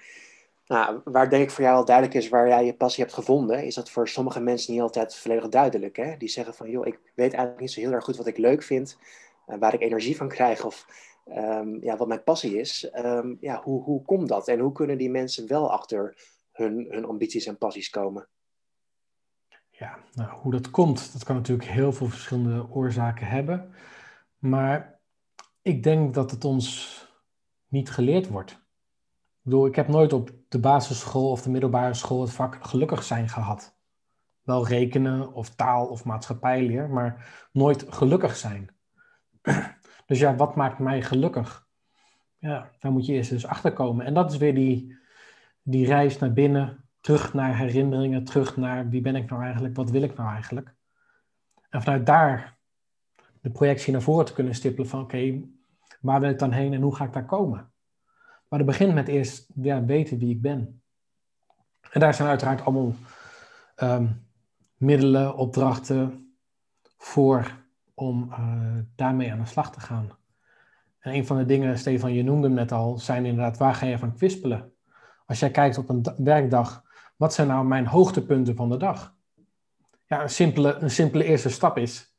nou, 0.65 1.01
waar 1.03 1.29
denk 1.29 1.43
ik 1.43 1.51
voor 1.51 1.63
jou 1.63 1.75
al 1.75 1.85
duidelijk 1.85 2.15
is 2.15 2.29
waar 2.29 2.47
jij 2.47 2.65
je 2.65 2.75
passie 2.75 3.03
hebt 3.03 3.15
gevonden, 3.15 3.65
is 3.65 3.75
dat 3.75 3.89
voor 3.89 4.07
sommige 4.07 4.39
mensen 4.39 4.73
niet 4.73 4.81
altijd 4.81 5.15
volledig 5.15 5.49
duidelijk. 5.49 5.95
Hè? 5.95 6.17
Die 6.17 6.29
zeggen 6.29 6.53
van, 6.53 6.69
joh, 6.69 6.87
ik 6.87 6.99
weet 7.15 7.33
eigenlijk 7.33 7.61
niet 7.61 7.71
zo 7.71 7.79
heel 7.79 7.91
erg 7.91 8.03
goed 8.03 8.17
wat 8.17 8.27
ik 8.27 8.37
leuk 8.37 8.63
vind, 8.63 8.97
uh, 9.47 9.55
waar 9.59 9.73
ik 9.73 9.81
energie 9.81 10.17
van 10.17 10.27
krijg 10.27 10.65
of 10.65 10.85
um, 11.37 11.83
ja, 11.83 11.97
wat 11.97 12.07
mijn 12.07 12.23
passie 12.23 12.59
is. 12.59 12.91
Um, 12.95 13.37
ja, 13.41 13.61
hoe, 13.63 13.83
hoe 13.83 14.01
komt 14.01 14.27
dat? 14.27 14.47
En 14.47 14.59
hoe 14.59 14.71
kunnen 14.71 14.97
die 14.97 15.09
mensen 15.09 15.47
wel 15.47 15.71
achter 15.71 16.15
hun, 16.51 16.87
hun 16.89 17.05
ambities 17.05 17.45
en 17.45 17.57
passies 17.57 17.89
komen? 17.89 18.27
Ja, 19.69 19.97
nou, 20.13 20.31
hoe 20.31 20.51
dat 20.51 20.69
komt, 20.69 21.13
dat 21.13 21.23
kan 21.23 21.35
natuurlijk 21.35 21.69
heel 21.69 21.91
veel 21.91 22.07
verschillende 22.07 22.67
oorzaken 22.69 23.27
hebben. 23.27 23.73
Maar 24.37 24.99
ik 25.61 25.83
denk 25.83 26.13
dat 26.13 26.31
het 26.31 26.45
ons 26.45 26.97
niet 27.67 27.89
geleerd 27.89 28.27
wordt 28.27 28.59
bedoel, 29.49 29.65
ik 29.65 29.75
heb 29.75 29.87
nooit 29.87 30.13
op 30.13 30.31
de 30.49 30.59
basisschool 30.59 31.29
of 31.29 31.41
de 31.41 31.49
middelbare 31.49 31.93
school 31.93 32.21
het 32.21 32.31
vak 32.31 32.57
gelukkig 32.61 33.03
zijn 33.03 33.29
gehad. 33.29 33.77
Wel 34.41 34.67
rekenen 34.67 35.33
of 35.33 35.49
taal 35.49 35.87
of 35.87 36.05
maatschappijleer, 36.05 36.89
maar 36.89 37.47
nooit 37.51 37.85
gelukkig 37.89 38.35
zijn. 38.35 38.69
Dus 40.09 40.19
ja, 40.19 40.35
wat 40.35 40.55
maakt 40.55 40.79
mij 40.79 41.01
gelukkig? 41.01 41.67
Ja, 42.37 42.69
daar 42.79 42.91
moet 42.91 43.05
je 43.05 43.13
eerst 43.13 43.31
eens 43.31 43.45
achter 43.45 43.73
komen. 43.73 44.05
En 44.05 44.13
dat 44.13 44.31
is 44.31 44.37
weer 44.37 44.55
die, 44.55 44.97
die 45.61 45.85
reis 45.85 46.19
naar 46.19 46.33
binnen, 46.33 46.85
terug 46.99 47.33
naar 47.33 47.57
herinneringen, 47.57 48.23
terug 48.23 48.57
naar 48.57 48.89
wie 48.89 49.01
ben 49.01 49.15
ik 49.15 49.29
nou 49.29 49.43
eigenlijk, 49.43 49.75
wat 49.75 49.89
wil 49.89 50.01
ik 50.01 50.15
nou 50.15 50.29
eigenlijk? 50.29 50.73
En 51.69 51.81
vanuit 51.81 52.05
daar 52.05 52.57
de 53.41 53.49
projectie 53.49 53.91
naar 53.91 54.01
voren 54.01 54.25
te 54.25 54.33
kunnen 54.33 54.55
stippelen 54.55 54.89
van 54.89 55.01
oké, 55.01 55.41
waar 56.01 56.19
wil 56.19 56.29
ik 56.29 56.39
dan 56.39 56.51
heen 56.51 56.73
en 56.73 56.81
hoe 56.81 56.95
ga 56.95 57.05
ik 57.05 57.13
daar 57.13 57.25
komen? 57.25 57.71
Maar 58.47 58.59
dat 58.59 58.67
begint 58.67 58.93
met 58.93 59.07
eerst 59.07 59.49
ja, 59.55 59.85
weten 59.85 60.17
wie 60.17 60.35
ik 60.35 60.41
ben. 60.41 60.81
En 61.91 61.99
daar 61.99 62.13
zijn 62.13 62.29
uiteraard 62.29 62.61
allemaal 62.61 62.93
ehm, 63.75 64.07
middelen, 64.77 65.35
opdrachten 65.35 66.33
voor 66.97 67.58
om 67.99 68.29
uh, 68.31 68.37
daarmee 68.95 69.31
aan 69.31 69.39
de 69.39 69.45
slag 69.45 69.71
te 69.71 69.79
gaan. 69.79 70.11
En 70.99 71.13
een 71.13 71.25
van 71.25 71.37
de 71.37 71.45
dingen, 71.45 71.77
Stefan, 71.77 72.13
je 72.13 72.23
noemde 72.23 72.49
net 72.49 72.71
al, 72.71 72.97
zijn 72.97 73.25
inderdaad, 73.25 73.57
waar 73.57 73.73
ga 73.73 73.85
je 73.85 73.97
van 73.97 74.15
kwispelen? 74.15 74.73
Als 75.25 75.39
jij 75.39 75.51
kijkt 75.51 75.77
op 75.77 75.89
een 75.89 76.05
werkdag, 76.17 76.83
wat 77.15 77.33
zijn 77.33 77.47
nou 77.47 77.65
mijn 77.65 77.87
hoogtepunten 77.87 78.55
van 78.55 78.69
de 78.69 78.77
dag? 78.77 79.15
Ja, 80.05 80.21
een 80.21 80.29
simpele, 80.29 80.73
een 80.73 80.91
simpele 80.91 81.23
eerste 81.23 81.49
stap 81.49 81.77
is, 81.77 82.15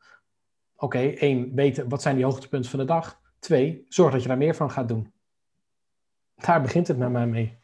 oké, 0.77 0.99
één, 0.99 1.55
weten 1.55 1.89
wat 1.89 2.03
zijn 2.03 2.17
die 2.17 2.25
hoogtepunten 2.25 2.71
van 2.71 2.79
de 2.79 2.85
dag. 2.85 3.21
Twee, 3.39 3.85
zorg 3.89 4.13
dat 4.13 4.23
je 4.23 4.29
daar 4.29 4.37
meer 4.37 4.55
van 4.55 4.71
gaat 4.71 4.89
doen. 4.89 5.13
Daar 6.35 6.63
begint 6.63 6.89
het 6.89 6.99
met 6.99 7.11
mij 7.11 7.27
mee. 7.27 7.59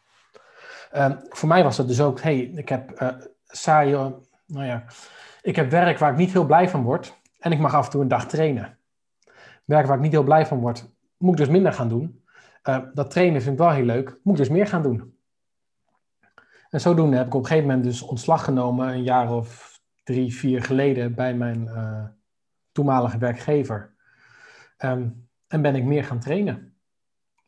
Ehm, 0.91 1.17
voor 1.29 1.49
mij 1.49 1.63
was 1.63 1.77
het 1.77 1.89
dus 1.89 2.01
ook, 2.01 2.21
hey, 2.21 2.39
ik 2.39 2.69
heb 2.69 3.03
uh, 3.03 4.11
nou 4.47 4.65
ja, 4.65 4.85
ik 5.43 5.57
heb 5.57 5.71
werk 5.71 5.99
waar 5.99 6.11
ik 6.11 6.19
niet 6.19 6.33
heel 6.33 6.47
blij 6.47 6.69
van 6.69 6.83
word 6.83 7.15
en 7.39 7.53
ik 7.53 7.59
mag 7.59 7.75
af 7.75 7.85
en 7.85 7.91
toe 7.91 8.03
een 8.03 8.09
dag 8.09 8.27
trainen. 8.27 8.79
Werk 9.65 9.87
waar 9.87 9.97
ik 9.97 10.03
niet 10.03 10.13
heel 10.13 10.23
blij 10.23 10.47
van 10.47 10.59
word, 10.59 10.91
moet 11.17 11.33
ik 11.33 11.39
dus 11.39 11.49
minder 11.49 11.73
gaan 11.73 11.89
doen. 11.89 12.25
Uh, 12.65 12.79
dat 12.95 13.11
trainen 13.11 13.43
vind 13.43 13.53
ik 13.53 13.65
wel 13.65 13.75
heel 13.75 13.85
leuk, 13.85 14.19
moet 14.23 14.39
ik 14.39 14.45
dus 14.45 14.57
meer 14.57 14.67
gaan 14.67 14.83
doen. 14.83 15.19
En 16.71 16.81
zodoende 16.81 17.17
heb 17.17 17.27
ik 17.27 17.35
op 17.35 17.41
een 17.41 17.47
gegeven 17.47 17.69
moment 17.69 17.85
dus 17.85 18.03
ontslag 18.03 18.45
genomen, 18.45 18.89
een 18.89 19.03
jaar 19.03 19.33
of 19.33 19.81
drie, 20.03 20.35
vier 20.35 20.63
geleden, 20.63 21.15
bij 21.15 21.35
mijn 21.35 21.65
uh, 21.65 22.05
toenmalige 22.73 23.19
werkgever. 23.19 23.95
Um, 24.79 25.29
en 25.47 25.63
ben 25.63 25.75
ik 25.75 25.85
meer 25.85 26.05
gaan 26.05 26.21
trainen. 26.21 26.75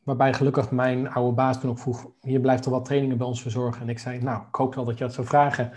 Waarbij 0.02 0.35
gelukkig 0.35 0.71
mijn 0.71 1.11
oude 1.11 1.35
baas 1.35 1.61
toen 1.61 1.71
ook 1.71 1.78
vroeg, 1.78 2.11
hier 2.21 2.40
blijft 2.40 2.64
er 2.64 2.71
wat 2.71 2.85
trainingen 2.85 3.18
bij 3.18 3.26
ons 3.26 3.42
verzorgen. 3.42 3.83
En 3.83 3.88
ik 3.88 3.99
zei, 3.99 4.23
nou, 4.23 4.42
ik 4.49 4.54
hoop 4.54 4.75
wel 4.75 4.85
dat 4.85 4.99
je 4.99 5.04
dat 5.04 5.14
zou 5.14 5.26
vragen. 5.26 5.73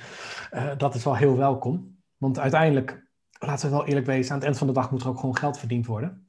Uh, 0.53 0.71
dat 0.77 0.95
is 0.95 1.03
wel 1.03 1.15
heel 1.15 1.37
welkom. 1.37 1.97
Want 2.17 2.39
uiteindelijk, 2.39 3.10
laten 3.47 3.69
we 3.69 3.75
wel 3.75 3.85
eerlijk 3.85 4.05
wezen, 4.05 4.31
aan 4.31 4.37
het 4.37 4.45
eind 4.45 4.57
van 4.57 4.67
de 4.67 4.73
dag 4.73 4.91
moet 4.91 5.01
er 5.01 5.07
ook 5.07 5.19
gewoon 5.19 5.37
geld 5.37 5.59
verdiend 5.59 5.85
worden. 5.85 6.27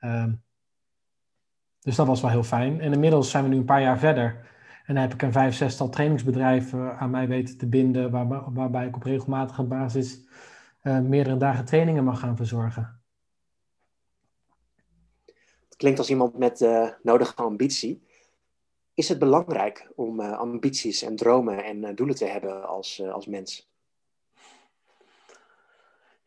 Uh, 0.00 0.32
dus 1.80 1.96
dat 1.96 2.06
was 2.06 2.20
wel 2.20 2.30
heel 2.30 2.42
fijn. 2.42 2.80
En 2.80 2.92
inmiddels 2.92 3.30
zijn 3.30 3.44
we 3.44 3.50
nu 3.50 3.56
een 3.56 3.64
paar 3.64 3.82
jaar 3.82 3.98
verder. 3.98 4.52
En 4.86 4.94
dan 4.94 5.02
heb 5.02 5.12
ik 5.12 5.22
een 5.22 5.32
vijf, 5.32 5.54
zestal 5.54 5.88
trainingsbedrijven 5.88 6.98
aan 6.98 7.10
mij 7.10 7.28
weten 7.28 7.58
te 7.58 7.68
binden, 7.68 8.10
waar, 8.10 8.52
waarbij 8.52 8.86
ik 8.86 8.96
op 8.96 9.02
regelmatige 9.02 9.62
basis 9.62 10.20
uh, 10.82 11.00
meerdere 11.00 11.36
dagen 11.36 11.64
trainingen 11.64 12.04
mag 12.04 12.20
gaan 12.20 12.36
verzorgen. 12.36 13.02
Het 15.64 15.76
klinkt 15.76 15.98
als 15.98 16.10
iemand 16.10 16.38
met 16.38 16.60
uh, 16.60 16.88
nodige 17.02 17.34
ambitie. 17.34 18.06
Is 18.94 19.08
het 19.08 19.18
belangrijk 19.18 19.92
om 19.94 20.20
ambities 20.20 21.02
en 21.02 21.16
dromen 21.16 21.64
en 21.64 21.94
doelen 21.94 22.16
te 22.16 22.26
hebben 22.26 22.68
als, 22.68 23.02
als 23.02 23.26
mens? 23.26 23.73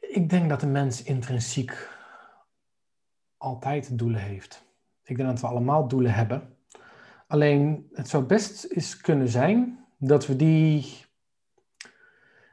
Ik 0.10 0.30
denk 0.30 0.50
dat 0.50 0.60
de 0.60 0.68
mens 0.68 1.04
intrinsiek 1.04 1.90
altijd 3.38 3.98
doelen 3.98 4.22
heeft. 4.22 4.66
Ik 5.04 5.18
denk 5.18 5.30
dat 5.30 5.42
we 5.42 5.48
allemaal 5.48 5.88
doelen 5.88 6.14
hebben. 6.14 6.58
Alleen 7.28 7.90
het 7.94 8.10
zou 8.10 8.24
best 8.24 8.64
eens 8.64 8.98
kunnen 8.98 9.28
zijn 9.28 9.86
dat 9.98 10.28
we 10.28 10.36
die 10.36 11.06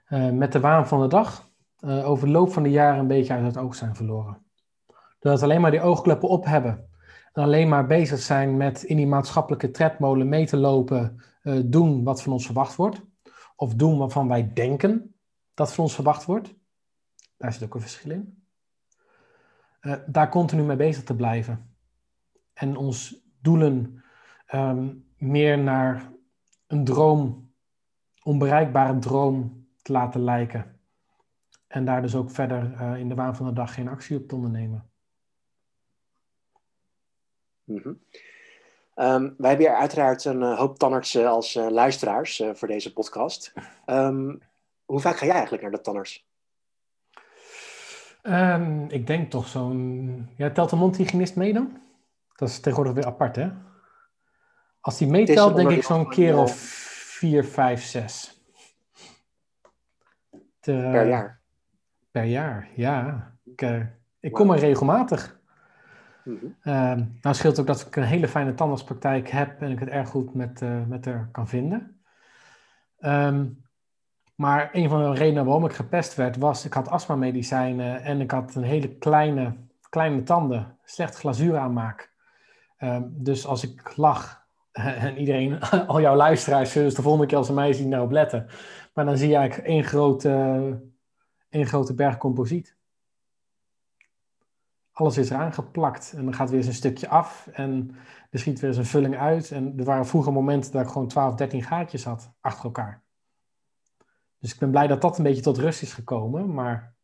uh, 0.09 0.31
met 0.31 0.53
de 0.53 0.61
waan 0.61 0.89
van 0.89 1.01
de 1.01 1.09
dag 1.09 1.51
uh, 1.81 2.09
over 2.09 2.27
de 2.27 2.33
loop 2.33 2.53
van 2.53 2.63
de 2.63 2.71
jaren 2.71 2.99
een 2.99 3.07
beetje 3.07 3.33
uit 3.33 3.45
het 3.45 3.57
oog 3.57 3.75
zijn 3.75 3.97
verloren. 3.97 4.43
Doordat 5.19 5.41
we 5.41 5.47
alleen 5.47 5.61
maar 5.61 5.71
die 5.71 5.81
oogkleppen 5.81 6.29
op 6.29 6.45
hebben 6.45 6.89
en 7.33 7.43
alleen 7.43 7.69
maar 7.69 7.87
bezig 7.87 8.19
zijn 8.19 8.57
met 8.57 8.83
in 8.83 8.97
die 8.97 9.07
maatschappelijke 9.07 9.71
tredmolen 9.71 10.29
mee 10.29 10.47
te 10.47 10.57
lopen, 10.57 11.23
uh, 11.43 11.61
doen 11.65 12.05
wat 12.05 12.23
van 12.23 12.33
ons 12.33 12.45
verwacht 12.45 12.77
wordt. 12.77 13.03
Of 13.57 13.75
doen 13.75 13.99
waarvan 13.99 14.29
wij 14.29 14.53
denken 14.53 15.15
dat 15.55 15.75
van 15.75 15.85
ons 15.85 15.95
verwacht 15.95 16.25
wordt. 16.25 16.55
Daar 17.45 17.53
zit 17.53 17.63
ook 17.63 17.75
een 17.75 17.81
verschil 17.81 18.11
in. 18.11 18.45
daar 20.07 20.29
continu 20.29 20.63
mee 20.63 20.77
bezig 20.77 21.05
te 21.05 21.17
blijven. 21.17 21.77
En 22.53 22.77
ons 22.77 23.25
doelen 23.41 24.05
um, 24.55 25.09
meer 25.17 25.59
naar 25.59 26.13
een 26.67 26.85
droom, 26.85 27.53
onbereikbare 28.23 28.99
droom 28.99 29.67
te 29.83 29.93
laten 29.93 30.25
lijken. 30.25 30.81
En 31.67 31.85
daar 31.85 32.03
dus 32.03 32.15
ook 32.15 32.31
verder 32.31 32.73
uh, 32.73 32.97
in 32.97 33.09
de 33.09 33.15
waan 33.15 33.37
van 33.37 33.47
de 33.47 33.53
dag 33.53 33.75
geen 33.75 33.89
actie 33.89 34.17
op 34.17 34.29
te 34.29 34.35
ondernemen. 34.35 34.91
-hmm. 37.65 38.01
um, 38.95 39.35
wij 39.39 39.49
hebben 39.49 39.67
hier 39.67 39.77
uiteraard 39.77 40.25
een 40.25 40.41
uh, 40.41 40.59
hoop 40.59 40.79
tandartsen 40.79 41.29
als 41.29 41.55
uh, 41.55 41.71
luisteraars 41.71 42.43
voor 42.53 42.69
deze 42.69 42.93
podcast. 42.93 43.53
Um, 43.87 44.39
hoe 44.85 45.01
vaak 45.01 45.17
ga 45.17 45.25
jij 45.25 45.35
eigenlijk 45.35 45.63
naar 45.63 45.73
de 45.73 45.81
tandarts? 45.81 46.33
Ehm, 48.25 48.85
ik 48.89 49.07
denk 49.07 49.31
toch 49.31 49.49
zo'n... 49.49 50.29
Ja, 50.37 50.51
telt 50.51 50.71
de 50.71 50.77
mondhygiënist 50.77 51.37
mee 51.37 51.53
dan? 51.53 51.79
Dat 52.37 52.49
is 52.49 52.61
tegenwoordig 52.61 52.95
weer 52.95 53.07
apart, 53.07 53.37
hè? 53.37 53.51
Als 54.81 54.99
die 54.99 55.09
meetelt, 55.09 55.57
denk 55.57 55.71
ik 55.71 55.83
zo'n 55.83 56.09
keer 56.09 56.37
of 56.37 56.57
vier, 57.19 57.45
vijf, 57.45 57.83
zes. 57.83 58.43
Te, 60.61 60.89
per 60.93 61.07
jaar? 61.07 61.41
Per 62.11 62.25
jaar, 62.25 62.69
ja. 62.75 63.33
Ik, 63.45 63.63
uh, 63.63 63.81
ik 64.21 64.33
kom 64.33 64.51
er 64.51 64.59
regelmatig. 64.59 65.41
Mm 66.25 66.39
-hmm. 66.39 66.57
uh, 66.73 67.07
nou 67.21 67.35
scheelt 67.35 67.61
ook 67.61 67.67
dat 67.67 67.87
ik 67.87 67.97
een 67.97 68.03
hele 68.03 68.29
fijne 68.29 68.55
tandartspraktijk 68.55 69.29
heb 69.29 69.63
en 69.63 69.71
ik 69.71 69.79
het 69.79 69.89
erg 69.89 70.09
goed 70.09 70.35
met, 70.35 70.61
uh, 70.61 70.87
met 70.87 71.05
haar 71.05 71.29
kan 71.33 71.49
vinden. 71.49 72.01
Um, 73.01 73.64
maar 74.35 74.71
een 74.73 74.89
van 74.89 75.03
de 75.03 75.19
redenen 75.19 75.45
waarom 75.45 75.65
ik 75.65 75.73
gepest 75.73 76.15
werd 76.15 76.37
was, 76.37 76.65
ik 76.65 76.73
had 76.73 76.89
astma-medicijnen 76.89 78.03
en 78.03 78.21
ik 78.21 78.31
had 78.31 78.55
een 78.55 78.63
hele 78.63 78.89
kleine, 78.89 79.57
kleine 79.89 80.23
tanden, 80.23 80.79
slecht 80.85 81.17
glazuur 81.17 81.57
aanmaak. 81.57 82.13
Um, 82.79 83.13
dus 83.17 83.47
als 83.47 83.63
ik 83.63 83.97
lag 83.97 84.47
en 84.73 85.19
iedereen, 85.19 85.61
al 85.87 86.01
jouw 86.01 86.17
luisteraars, 86.17 86.73
zullen 86.73 86.95
de 86.95 87.03
volgende 87.03 87.27
keer 87.27 87.37
als 87.37 87.47
ze 87.47 87.53
mij 87.53 87.73
zien 87.73 87.89
nou 87.89 88.05
op 88.05 88.11
letten. 88.11 88.47
Maar 88.95 89.05
dan 89.05 89.17
zie 89.17 89.29
je 89.29 89.37
eigenlijk 89.37 89.69
één 89.69 89.85
grote, 89.85 90.31
één 91.49 91.67
grote 91.67 91.95
berg 91.95 92.17
composiet. 92.17 92.77
Alles 94.93 95.19
is 95.19 95.31
eraan 95.31 95.53
geplakt 95.53 96.13
en 96.17 96.25
dan 96.25 96.35
gaat 96.35 96.49
weer 96.49 96.59
eens 96.59 96.67
een 96.67 96.75
stukje 96.75 97.09
af 97.09 97.49
en 97.53 97.97
er 98.31 98.39
schiet 98.39 98.61
weer 98.61 98.71
eens 98.71 98.79
een 98.79 98.85
vulling 98.85 99.17
uit. 99.17 99.51
En 99.51 99.75
er 99.79 99.85
waren 99.85 100.07
vroeger 100.07 100.33
momenten 100.33 100.73
dat 100.73 100.83
ik 100.83 100.89
gewoon 100.89 101.09
12, 101.09 101.35
13 101.35 101.63
gaatjes 101.63 102.05
had 102.05 102.33
achter 102.41 102.65
elkaar. 102.65 103.04
Dus 104.45 104.53
ik 104.53 104.59
ben 104.59 104.71
blij 104.71 104.87
dat 104.87 105.01
dat 105.01 105.19
een 105.19 105.25
beetje 105.25 105.43
tot 105.43 105.59
rust 105.59 105.83
is 105.83 105.93
gekomen, 105.93 106.55
maar 106.55 106.95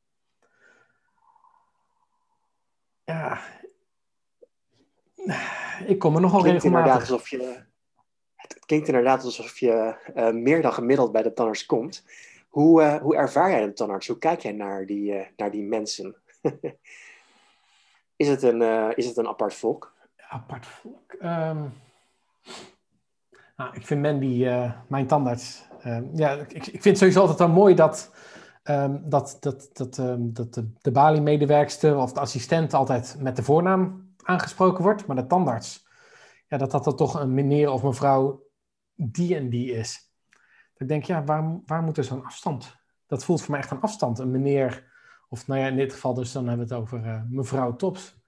ja, 3.05 3.40
ik 5.87 5.98
kom 5.98 6.14
er 6.14 6.20
nogal 6.20 6.44
regelmatig. 6.44 7.00
Alsof 7.00 7.29
je, 7.29 7.64
het 8.35 8.59
klinkt 8.66 8.88
inderdaad 8.88 9.24
alsof 9.24 9.59
je 9.59 9.96
uh, 10.16 10.31
meer 10.31 10.62
dan 10.62 10.72
gemiddeld 10.72 11.12
bij 11.12 11.22
de 11.22 11.33
tandarts 11.33 11.66
komt. 11.66 12.05
Hoe, 12.48 12.83
uh, 12.83 12.96
hoe 12.96 13.16
ervaar 13.16 13.50
jij 13.50 13.66
de 13.66 13.72
tandarts? 13.72 14.07
Hoe 14.07 14.18
kijk 14.18 14.40
jij 14.40 14.53
naar 14.53 14.87
die, 14.87 15.12
uh, 15.12 15.26
naar 15.37 15.50
die 15.50 15.64
mensen? 15.64 16.16
is, 18.16 18.29
het 18.29 18.42
een, 18.42 18.96
is 18.96 19.07
het 19.07 19.16
een 19.16 19.29
apart 19.29 19.55
volk? 19.55 19.94
Apart 20.29 20.66
volk? 20.66 21.12
Um, 21.12 21.72
nou, 23.57 23.74
ik 23.74 23.87
vind 23.87 24.03
Mandy, 24.03 24.48
mijn 24.88 25.07
tandarts... 25.07 25.68
ja, 26.14 26.32
ik, 26.32 26.52
ik 26.52 26.70
vind 26.70 26.84
het 26.84 26.98
sowieso 26.98 27.20
altijd 27.20 27.38
wel 27.38 27.48
mooi 27.48 27.74
dat... 27.74 28.12
Um, 28.64 29.02
dat, 29.08 29.36
dat, 29.40 29.70
dat, 29.72 29.98
um, 29.98 30.32
dat 30.32 30.54
de, 30.54 30.72
de 30.80 30.90
Bali-medewerkster 30.90 31.96
of 31.96 32.12
de 32.12 32.20
assistent 32.20 32.74
altijd 32.74 33.16
met 33.18 33.36
de 33.36 33.42
voornaam 33.42 34.14
aangesproken 34.22 34.82
wordt, 34.82 35.06
maar 35.06 35.16
de 35.16 35.26
tandarts, 35.26 35.86
ja, 36.48 36.56
dat 36.56 36.70
dat 36.70 36.84
dan 36.84 36.96
toch 36.96 37.20
een 37.20 37.34
meneer 37.34 37.70
of 37.70 37.82
mevrouw 37.82 38.42
die 38.94 39.36
en 39.36 39.50
die 39.50 39.72
is. 39.72 40.12
Ik 40.76 40.88
denk, 40.88 41.04
ja, 41.04 41.24
waar, 41.24 41.60
waar 41.66 41.82
moet 41.82 41.96
er 41.96 42.04
zo'n 42.04 42.24
afstand? 42.24 42.76
Dat 43.06 43.24
voelt 43.24 43.40
voor 43.40 43.50
mij 43.50 43.60
echt 43.60 43.70
een 43.70 43.80
afstand. 43.80 44.18
Een 44.18 44.30
meneer, 44.30 44.92
of 45.28 45.46
nou 45.46 45.60
ja, 45.60 45.66
in 45.66 45.76
dit 45.76 45.92
geval 45.92 46.14
dus 46.14 46.32
dan 46.32 46.48
hebben 46.48 46.68
we 46.68 46.74
het 46.74 46.82
over 46.82 47.04
uh, 47.04 47.22
mevrouw 47.28 47.76
Tops. 47.76 48.22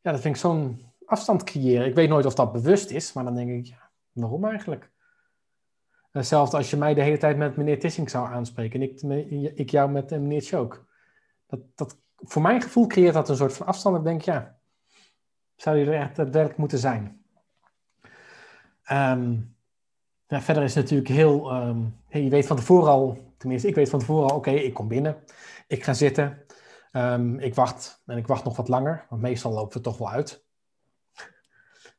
Ja, 0.00 0.10
dat 0.12 0.20
vind 0.20 0.34
ik 0.34 0.40
zo'n 0.40 0.92
afstand 1.04 1.44
creëren. 1.44 1.86
Ik 1.86 1.94
weet 1.94 2.08
nooit 2.08 2.26
of 2.26 2.34
dat 2.34 2.52
bewust 2.52 2.90
is, 2.90 3.12
maar 3.12 3.24
dan 3.24 3.34
denk 3.34 3.50
ik, 3.50 3.66
ja, 3.66 3.90
waarom 4.12 4.44
eigenlijk? 4.44 4.91
Hetzelfde 6.12 6.56
als 6.56 6.70
je 6.70 6.76
mij 6.76 6.94
de 6.94 7.02
hele 7.02 7.18
tijd 7.18 7.36
met 7.36 7.56
meneer 7.56 7.78
Tissing 7.78 8.10
zou 8.10 8.26
aanspreken 8.26 8.80
en 8.80 8.88
ik, 8.88 9.52
ik 9.58 9.70
jou 9.70 9.90
met 9.90 10.10
meneer 10.10 10.42
Choke. 10.42 10.78
Dat, 11.46 11.60
dat, 11.74 11.98
voor 12.16 12.42
mijn 12.42 12.62
gevoel 12.62 12.86
creëert 12.86 13.14
dat 13.14 13.28
een 13.28 13.36
soort 13.36 13.52
van 13.52 13.66
afstand. 13.66 13.96
Ik 13.96 14.04
denk, 14.04 14.22
ja, 14.22 14.58
zou 15.56 15.76
je 15.76 15.86
er 15.86 16.00
echt 16.00 16.16
daadwerkelijk 16.16 16.58
moeten 16.58 16.78
zijn. 16.78 17.24
Ja, 20.32 20.40
verder 20.40 20.62
is 20.62 20.74
het 20.74 20.82
natuurlijk 20.84 21.14
heel, 21.14 21.54
um, 21.54 21.96
je 22.08 22.28
weet 22.28 22.46
van 22.46 22.56
tevoren 22.56 22.90
al, 22.90 23.18
tenminste 23.36 23.68
ik 23.68 23.74
weet 23.74 23.90
van 23.90 23.98
tevoren 23.98 24.30
al, 24.30 24.36
oké, 24.36 24.50
ik 24.50 24.74
kom 24.74 24.88
binnen, 24.88 25.24
ik 25.66 25.84
ga 25.84 25.92
zitten, 25.92 26.38
um, 26.92 27.38
ik 27.38 27.54
wacht 27.54 28.02
en 28.06 28.16
ik 28.16 28.26
wacht 28.26 28.44
nog 28.44 28.56
wat 28.56 28.68
langer, 28.68 29.06
want 29.08 29.22
meestal 29.22 29.52
lopen 29.52 29.76
we 29.76 29.82
toch 29.82 29.98
wel 29.98 30.10
uit. 30.10 30.44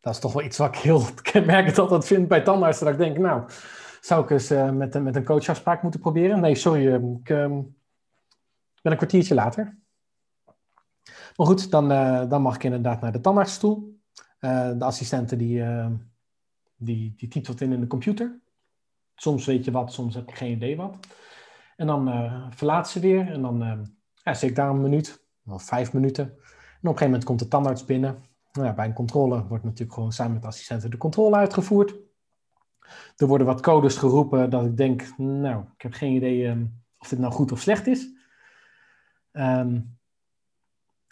Dat 0.02 0.13
is 0.13 0.19
toch 0.19 0.34
wel 0.34 0.43
iets 0.43 0.58
wat 0.58 0.76
ik 0.76 0.82
heel 0.82 1.04
kenmerkend 1.32 1.78
altijd 1.78 2.06
vind 2.06 2.28
bij 2.28 2.41
tandartsen, 2.41 2.86
dat 2.86 2.93
ik 2.93 2.99
denk, 2.99 3.17
nou, 3.17 3.43
zou 4.06 4.24
ik 4.24 4.30
eens 4.30 4.52
uh, 4.52 4.72
met, 4.72 5.04
met 5.04 5.16
een 5.16 5.24
coachafspraak 5.24 5.82
moeten 5.82 6.00
proberen? 6.00 6.39
Nee, 6.39 6.56
sorry, 6.56 6.94
ik 6.94 7.24
ben 7.24 7.76
een 8.82 8.98
kwartiertje 8.98 9.36
later. 9.36 9.78
Maar 11.36 11.48
goed, 11.48 11.72
dan, 11.72 11.88
dan 12.30 12.42
mag 12.42 12.56
ik 12.56 12.63
inderdaad 12.63 13.02
naar 13.02 13.12
de 13.12 13.22
tandarts 13.22 13.58
toe. 13.58 13.84
De 14.39 14.76
assistente 14.80 15.36
die, 15.36 15.63
die, 16.76 17.13
die 17.18 17.44
wat 17.44 17.62
in 17.62 17.72
in 17.72 17.80
de 17.80 17.88
computer. 17.88 18.39
Soms 19.16 19.46
weet 19.46 19.66
je 19.66 19.72
wat, 19.72 19.94
soms 19.94 20.16
heb 20.16 20.30
ik 20.30 20.38
geen 20.38 20.52
idee 20.52 20.76
wat. 20.76 20.98
En 21.76 21.88
dan 21.88 22.32
verlaat 22.54 22.89
ze 22.89 23.00
weer 23.00 23.32
en 23.32 23.42
dan 23.42 23.58
ja, 24.24 24.34
zit 24.34 24.50
ik 24.50 24.56
daar 24.56 24.70
een 24.70 24.82
minuut, 24.82 25.26
of 25.46 25.63
vijf 25.63 25.94
minuten. 25.94 26.24
En 26.24 26.30
op 26.30 26.38
een 26.42 26.88
gegeven 26.88 27.06
moment 27.06 27.24
komt 27.24 27.39
de 27.39 27.48
tandarts 27.48 27.86
binnen. 27.86 28.24
Nou 28.52 28.68
ja, 28.68 28.74
bij 28.74 28.86
een 28.86 28.94
controle 28.94 29.48
wordt 29.48 29.63
natuurlijk 29.63 29.94
gewoon 29.94 30.12
samen 30.12 30.34
met 30.34 30.42
de 30.42 30.48
assistenten 30.48 30.92
de 30.92 30.98
controle 30.98 31.36
uitgevoerd. 31.36 31.96
Er 33.17 33.27
worden 33.27 33.47
wat 33.47 33.62
codes 33.62 33.97
geroepen 33.97 34.49
dat 34.49 34.65
ik 34.65 34.77
denk, 34.77 35.17
nou, 35.17 35.63
ik 35.75 35.82
heb 35.82 35.93
geen 35.93 36.13
idee 36.13 36.47
ehm, 36.47 36.65
of 36.97 37.08
dit 37.08 37.19
nou 37.19 37.34
goed 37.34 37.51
of 37.51 37.60
slecht 37.60 37.88
is. 37.88 38.10
Ehm, 39.32 39.79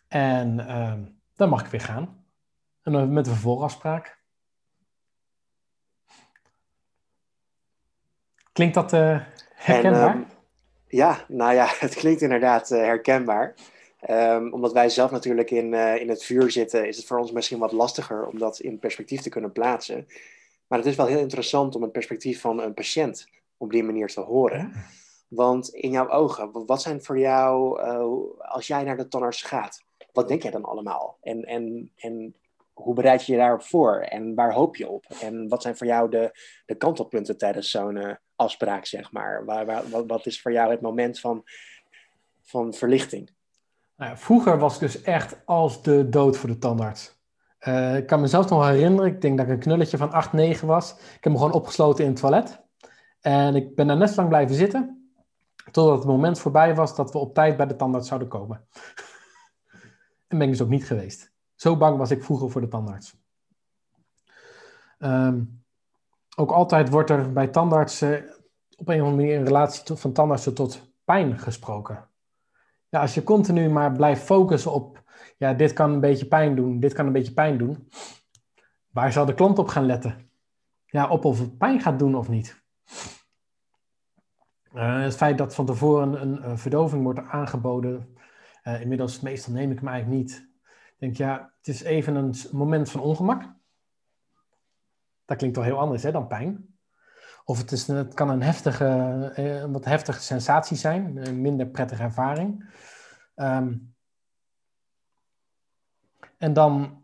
en 0.07 0.67
ehm, 0.67 1.03
dan 1.35 1.49
mag 1.49 1.65
ik 1.65 1.71
weer 1.71 1.81
gaan. 1.81 2.25
En 2.81 2.91
dan 2.91 3.13
met 3.13 3.27
een 3.27 3.33
vervolgafspraak. 3.33 4.19
Klinkt 8.51 8.73
dat 8.73 8.93
uh, 8.93 9.21
herkenbaar? 9.53 10.25
ja, 10.87 11.25
nou 11.27 11.53
ja, 11.53 11.67
het 11.85 11.95
klinkt 11.95 12.21
inderdaad 12.21 12.71
uh, 12.71 12.77
herkenbaar. 12.77 13.55
Omdat 14.51 14.73
wij 14.73 14.89
zelf 14.89 15.11
natuurlijk 15.11 15.51
in, 15.51 15.73
uh, 15.73 15.95
in 15.95 16.09
het 16.09 16.23
vuur 16.23 16.51
zitten, 16.51 16.87
is 16.87 16.97
het 16.97 17.05
voor 17.05 17.19
ons 17.19 17.31
misschien 17.31 17.59
wat 17.59 17.71
lastiger 17.71 18.25
om 18.25 18.39
dat 18.39 18.59
in 18.59 18.79
perspectief 18.79 19.21
te 19.21 19.29
kunnen 19.29 19.51
plaatsen. 19.51 20.07
Maar 20.71 20.79
het 20.79 20.89
is 20.89 20.95
wel 20.95 21.05
heel 21.05 21.19
interessant 21.19 21.75
om 21.75 21.81
het 21.81 21.91
perspectief 21.91 22.41
van 22.41 22.61
een 22.61 22.73
patiënt 22.73 23.27
op 23.57 23.71
die 23.71 23.83
manier 23.83 24.07
te 24.07 24.21
horen. 24.21 24.71
Want 25.27 25.69
in 25.69 25.91
jouw 25.91 26.09
ogen, 26.09 26.65
wat 26.65 26.81
zijn 26.81 27.03
voor 27.03 27.19
jou, 27.19 27.81
uh, 27.81 28.51
als 28.51 28.67
jij 28.67 28.83
naar 28.83 28.97
de 28.97 29.07
tandarts 29.07 29.41
gaat, 29.41 29.83
wat 30.13 30.27
denk 30.27 30.41
jij 30.41 30.51
dan 30.51 30.63
allemaal? 30.63 31.17
En, 31.21 31.43
en, 31.43 31.91
en 31.95 32.35
hoe 32.73 32.93
bereid 32.93 33.25
je 33.25 33.31
je 33.31 33.37
daarop 33.37 33.63
voor? 33.63 33.95
En 33.95 34.35
waar 34.35 34.53
hoop 34.53 34.75
je 34.75 34.89
op? 34.89 35.05
En 35.21 35.47
wat 35.47 35.61
zijn 35.61 35.77
voor 35.77 35.87
jou 35.87 36.09
de, 36.09 36.39
de 36.65 36.75
kantelpunten 36.75 37.37
tijdens 37.37 37.71
zo'n 37.71 37.95
uh, 37.95 38.15
afspraak, 38.35 38.85
zeg 38.85 39.11
maar? 39.11 39.45
Waar, 39.45 39.65
waar, 39.65 39.89
wat, 39.89 40.05
wat 40.07 40.25
is 40.25 40.41
voor 40.41 40.51
jou 40.51 40.71
het 40.71 40.81
moment 40.81 41.19
van, 41.19 41.43
van 42.41 42.73
verlichting? 42.73 43.31
Nou 43.95 44.11
ja, 44.11 44.17
vroeger 44.17 44.59
was 44.59 44.73
ik 44.73 44.79
dus 44.79 45.01
echt 45.01 45.41
als 45.45 45.83
de 45.83 46.09
dood 46.09 46.37
voor 46.37 46.49
de 46.49 46.57
tandarts. 46.57 47.20
Uh, 47.67 47.95
ik 47.95 48.07
kan 48.07 48.21
mezelf 48.21 48.49
nog 48.49 48.67
herinneren, 48.67 49.11
ik 49.11 49.21
denk 49.21 49.37
dat 49.37 49.45
ik 49.45 49.51
een 49.51 49.59
knulletje 49.59 49.97
van 49.97 50.11
8, 50.11 50.33
9 50.33 50.67
was. 50.67 50.91
Ik 50.91 51.23
heb 51.23 51.33
me 51.33 51.39
gewoon 51.39 51.53
opgesloten 51.53 52.03
in 52.03 52.09
het 52.09 52.19
toilet. 52.19 52.61
En 53.19 53.55
ik 53.55 53.75
ben 53.75 53.87
daar 53.87 53.97
net 53.97 54.15
lang 54.15 54.29
blijven 54.29 54.55
zitten, 54.55 55.11
totdat 55.71 55.97
het 55.97 56.07
moment 56.07 56.39
voorbij 56.39 56.75
was 56.75 56.95
dat 56.95 57.11
we 57.11 57.17
op 57.17 57.33
tijd 57.33 57.57
bij 57.57 57.67
de 57.67 57.75
tandarts 57.75 58.07
zouden 58.07 58.27
komen. 58.27 58.67
en 60.27 60.37
ben 60.37 60.41
ik 60.41 60.49
dus 60.49 60.61
ook 60.61 60.69
niet 60.69 60.85
geweest. 60.85 61.31
Zo 61.55 61.77
bang 61.77 61.97
was 61.97 62.11
ik 62.11 62.23
vroeger 62.23 62.51
voor 62.51 62.61
de 62.61 62.67
tandarts. 62.67 63.15
Um, 64.99 65.63
ook 66.35 66.51
altijd 66.51 66.89
wordt 66.89 67.09
er 67.09 67.33
bij 67.33 67.47
tandartsen 67.47 68.35
op 68.77 68.87
een 68.87 69.01
of 69.01 69.07
andere 69.07 69.15
manier 69.15 69.33
in 69.33 69.45
relatie 69.45 69.95
van 69.95 70.11
tandartsen 70.11 70.53
tot 70.53 70.93
pijn 71.03 71.39
gesproken. 71.39 72.09
Ja, 72.89 73.01
als 73.01 73.13
je 73.13 73.23
continu 73.23 73.69
maar 73.69 73.91
blijft 73.91 74.21
focussen 74.21 74.73
op, 74.73 75.00
ja, 75.41 75.53
dit 75.53 75.73
kan 75.73 75.91
een 75.91 75.99
beetje 75.99 76.25
pijn 76.25 76.55
doen, 76.55 76.79
dit 76.79 76.93
kan 76.93 77.05
een 77.05 77.11
beetje 77.11 77.33
pijn 77.33 77.57
doen, 77.57 77.87
waar 78.89 79.11
zal 79.11 79.25
de 79.25 79.33
klant 79.33 79.59
op 79.59 79.67
gaan 79.67 79.85
letten? 79.85 80.29
Ja, 80.85 81.09
op 81.09 81.25
of 81.25 81.39
het 81.39 81.57
pijn 81.57 81.79
gaat 81.79 81.99
doen 81.99 82.15
of 82.15 82.29
niet. 82.29 82.63
Uh, 84.73 85.01
het 85.01 85.15
feit 85.15 85.37
dat 85.37 85.55
van 85.55 85.65
tevoren 85.65 86.21
een, 86.21 86.57
verdoving 86.57 87.03
wordt 87.03 87.19
aangeboden, 87.19 88.17
uh, 88.63 88.81
inmiddels 88.81 89.19
meestal 89.19 89.53
neem 89.53 89.71
ik 89.71 89.79
hem 89.79 89.87
eigenlijk 89.87 90.21
niet. 90.21 90.49
Ik 90.87 90.95
denk, 90.97 91.15
ja, 91.15 91.53
het 91.57 91.67
is 91.67 91.83
even 91.83 92.15
een 92.15 92.35
moment 92.51 92.91
van 92.91 93.01
ongemak. 93.01 93.43
Dat 95.25 95.37
klinkt 95.37 95.55
wel 95.55 95.65
heel 95.65 95.79
anders 95.79 96.03
hè, 96.03 96.11
dan 96.11 96.27
pijn. 96.27 96.75
Of 97.45 97.57
het, 97.57 97.71
is, 97.71 97.87
het 97.87 98.13
kan 98.13 98.29
een, 98.29 98.41
heftige, 98.41 98.85
eh, 99.35 99.61
een 99.61 99.71
wat 99.71 99.85
heftige 99.85 100.21
sensatie 100.21 100.77
zijn, 100.77 101.27
een 101.27 101.41
minder 101.41 101.67
prettige 101.67 102.03
ervaring. 102.03 102.73
Um, 103.35 103.90
en 106.41 106.53
dan, 106.53 107.03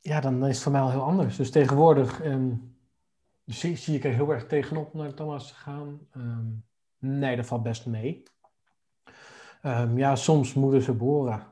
ja, 0.00 0.20
dan 0.20 0.46
is 0.46 0.54
het 0.54 0.62
voor 0.62 0.72
mij 0.72 0.80
al 0.80 0.90
heel 0.90 1.02
anders. 1.02 1.36
Dus 1.36 1.50
tegenwoordig 1.50 2.24
um, 2.24 2.76
zie, 3.44 3.96
ik 3.96 4.04
er 4.04 4.12
heel 4.12 4.32
erg 4.32 4.46
tegenop 4.46 4.94
naar 4.94 5.14
Thomas 5.14 5.48
te 5.48 5.54
gaan. 5.54 6.00
Um, 6.16 6.64
nee, 6.98 7.36
dat 7.36 7.46
valt 7.46 7.62
best 7.62 7.86
mee. 7.86 8.22
ja, 9.94 10.16
soms 10.16 10.54
moeten 10.54 10.82
ze 10.82 10.92
boren. 10.92 11.46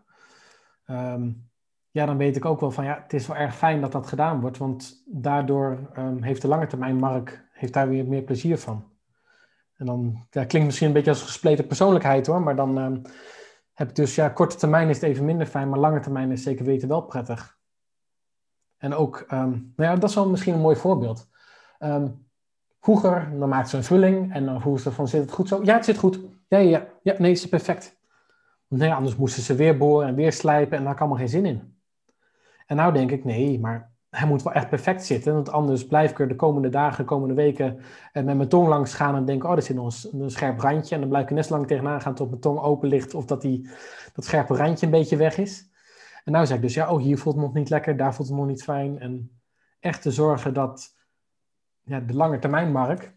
ja, 1.91 2.07
dan 2.07 2.17
weet 2.17 2.37
ik 2.37 2.45
ook 2.45 2.61
wel 2.61 2.71
van 2.71 2.85
ja, 2.85 3.01
het 3.03 3.13
is 3.13 3.27
wel 3.27 3.37
erg 3.37 3.57
fijn 3.57 3.81
dat 3.81 3.93
dat 3.93 4.07
gedaan 4.07 4.41
wordt, 4.41 4.59
want 4.59 5.03
daardoor 5.07 5.91
heeft 6.21 6.43
de 6.43 6.49
lange 6.49 6.67
termijn 6.67 6.97
markt 6.97 7.43
heeft 7.53 7.73
daar 7.73 7.89
weer 7.89 8.07
meer 8.07 8.23
plezier 8.23 8.59
van. 8.59 8.85
En 9.75 9.87
dan 9.87 10.27
ja, 10.31 10.45
klinkt 10.45 10.67
misschien 10.67 10.87
een 10.87 10.95
beetje 10.95 11.11
als 11.11 11.23
gespleten 11.23 11.67
persoonlijkheid 11.67 12.27
hoor, 12.27 12.43
maar 12.43 12.57
dan 12.57 13.07
heb 13.73 13.95
dus, 13.95 14.15
ja, 14.15 14.29
korte 14.29 14.57
termijn 14.57 14.89
is 14.89 15.01
het 15.01 15.05
even 15.05 15.25
minder 15.25 15.47
fijn, 15.47 15.69
maar 15.69 15.79
lange 15.79 16.01
termijn 16.01 16.31
is 16.31 16.43
zeker 16.43 16.65
weten 16.65 16.89
wel 16.89 17.03
prettig. 17.03 17.59
En 18.77 18.95
ook, 18.95 19.25
um, 19.33 19.73
nou 19.77 19.91
ja, 19.91 19.95
dat 19.95 20.09
is 20.09 20.15
wel 20.15 20.29
misschien 20.29 20.55
een 20.55 20.61
mooi 20.61 20.77
voorbeeld. 20.77 21.29
Um, 21.79 22.27
vroeger, 22.81 23.39
dan 23.39 23.49
maakte 23.49 23.71
ze 23.71 23.77
een 23.77 23.85
vulling 23.85 24.33
en 24.33 24.45
dan 24.45 24.61
vroeg 24.61 24.81
ze 24.81 24.93
van, 24.93 25.09
zit 25.09 25.21
het 25.21 25.33
goed 25.33 25.49
zo? 25.49 25.65
Ja, 25.65 25.75
het 25.75 25.85
zit 25.85 25.99
goed. 25.99 26.21
Ja, 26.49 26.59
ja, 26.59 26.87
ja, 27.03 27.15
nee, 27.19 27.31
het 27.31 27.39
is 27.39 27.49
perfect. 27.49 28.01
Nee, 28.69 28.93
anders 28.93 29.17
moesten 29.17 29.43
ze 29.43 29.55
weer 29.55 29.77
boren 29.77 30.09
en 30.09 30.15
weer 30.15 30.33
slijpen 30.33 30.79
en 30.79 30.85
daar 30.85 30.93
ik 30.93 31.01
allemaal 31.01 31.19
geen 31.19 31.29
zin 31.29 31.47
in. 31.47 31.77
En 32.67 32.77
nou 32.77 32.93
denk 32.93 33.11
ik, 33.11 33.25
nee, 33.25 33.61
maar 33.61 33.92
hij 34.17 34.29
moet 34.29 34.43
wel 34.43 34.53
echt 34.53 34.69
perfect 34.69 35.05
zitten. 35.05 35.35
Want 35.35 35.51
anders 35.51 35.87
blijf 35.87 36.11
ik 36.11 36.21
er 36.21 36.29
de 36.29 36.37
komende 36.37 36.69
dagen, 36.69 36.99
de 36.99 37.05
komende 37.05 37.35
weken 37.35 37.79
eh, 38.13 38.23
met 38.23 38.37
mijn 38.37 38.49
tong 38.49 38.69
langs 38.69 38.95
gaan 38.95 39.17
en 39.17 39.25
denken, 39.25 39.49
oh, 39.49 39.57
er 39.57 39.63
zit 39.63 39.77
nog 39.77 40.05
een, 40.13 40.31
scherp 40.31 40.61
randje. 40.61 40.95
En 40.95 41.01
dan 41.01 41.11
blijf 41.11 41.25
ik 41.25 41.31
net 41.31 41.47
zo 41.47 41.55
lang 41.55 41.67
tegenaan 41.67 42.01
gaan 42.01 42.15
tot 42.15 42.29
mijn 42.29 42.41
tong 42.41 42.59
open 42.59 42.89
ligt 42.89 43.15
of 43.15 43.25
dat 43.25 43.41
die, 43.41 43.71
dat 44.13 44.25
scherpe 44.25 44.57
randje 44.57 44.87
een 44.87 44.93
beetje 44.93 45.17
weg 45.17 45.39
is. 45.39 45.71
En 46.25 46.33
nou 46.33 46.47
zeg 46.47 46.57
ik 46.57 46.63
dus, 46.63 46.75
ja, 46.75 46.93
oh, 46.93 47.03
hier 47.03 47.19
voelt 47.19 47.35
het 47.35 47.45
nog 47.45 47.55
niet 47.55 47.71
lekker, 47.71 47.97
daar 47.97 48.15
voelt 48.15 48.29
het 48.29 48.37
nog 48.37 48.47
niet 48.47 48.63
fijn. 48.63 49.01
En 49.01 49.41
echt 49.81 50.03
te 50.03 50.11
zorgen 50.11 50.55
dat 50.55 50.95
ja, 51.83 52.01
de 52.01 52.15
lange 52.15 52.39
termijn 52.39 52.73
Mark, 52.73 53.15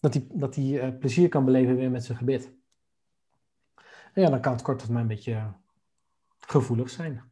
dat 0.00 0.12
die, 0.12 0.26
dat 0.32 0.54
die 0.54 0.80
uh, 0.80 0.98
plezier 0.98 1.28
kan 1.28 1.44
beleven 1.44 1.76
weer 1.76 1.90
met 1.90 2.04
zijn 2.04 2.18
gebit. 2.18 2.52
En 4.12 4.22
ja, 4.22 4.30
dan 4.30 4.40
kan 4.40 4.52
het 4.52 4.62
kort 4.62 4.78
termijn 4.78 5.02
een 5.02 5.08
beetje 5.08 5.42
gevoelig 6.38 6.90
zijn 6.90 7.22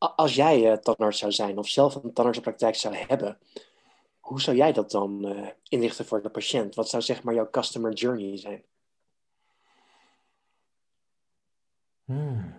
als 0.00 0.34
jij 0.34 0.70
uh, 0.70 0.76
tandarts 0.76 1.18
zou 1.18 1.32
zijn 1.32 1.58
of 1.58 1.68
zelf 1.68 1.94
een 1.94 2.12
tandartspraktijk 2.12 2.74
zou 2.74 2.94
hebben, 2.94 3.38
hoe 4.20 4.40
zou 4.40 4.56
jij 4.56 4.72
dat 4.72 4.90
dan 4.90 5.26
uh, 5.26 5.48
inrichten 5.68 6.04
voor 6.04 6.22
de 6.22 6.30
patiënt? 6.30 6.74
Wat 6.74 6.88
zou 6.88 7.02
zeg 7.02 7.22
maar 7.22 7.34
jouw 7.34 7.50
customer 7.50 7.92
journey 7.92 8.36
zijn? 8.36 8.62
Hmm. 12.04 12.54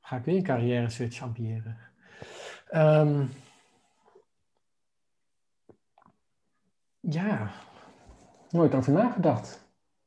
Ga 0.00 0.16
ik 0.16 0.24
weer 0.24 0.36
een 0.36 0.42
carrière 0.42 0.90
switch 0.90 1.22
ambiëren? 1.22 1.78
Um, 2.72 3.32
ja, 7.00 7.52
nooit 8.50 8.74
over 8.74 8.92
nagedacht. 8.92 9.50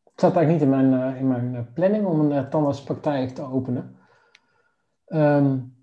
Het 0.03 0.19
zat 0.19 0.35
eigenlijk 0.35 0.49
niet 0.49 0.61
in 0.61 0.89
mijn, 0.89 1.13
uh, 1.13 1.19
in 1.19 1.27
mijn 1.27 1.73
planning 1.73 2.05
om 2.05 2.31
een 2.31 2.49
tandartspraktijk 2.49 3.35
te 3.35 3.41
openen. 3.41 3.99
Um, 5.07 5.76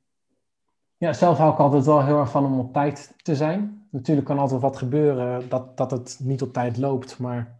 ja, 1.05 1.12
zelf 1.12 1.38
hou 1.38 1.53
ik 1.53 1.59
altijd 1.59 1.85
wel 1.85 2.05
heel 2.05 2.19
erg 2.19 2.31
van 2.31 2.45
om 2.45 2.59
op 2.59 2.73
tijd 2.73 3.14
te 3.23 3.37
zijn. 3.37 3.87
Natuurlijk 3.90 4.27
kan 4.27 4.38
altijd 4.38 4.61
wat 4.61 4.77
gebeuren 4.77 5.49
dat, 5.49 5.77
dat 5.77 5.90
het 5.90 6.19
niet 6.23 6.43
op 6.43 6.53
tijd 6.53 6.77
loopt, 6.77 7.19
maar 7.19 7.59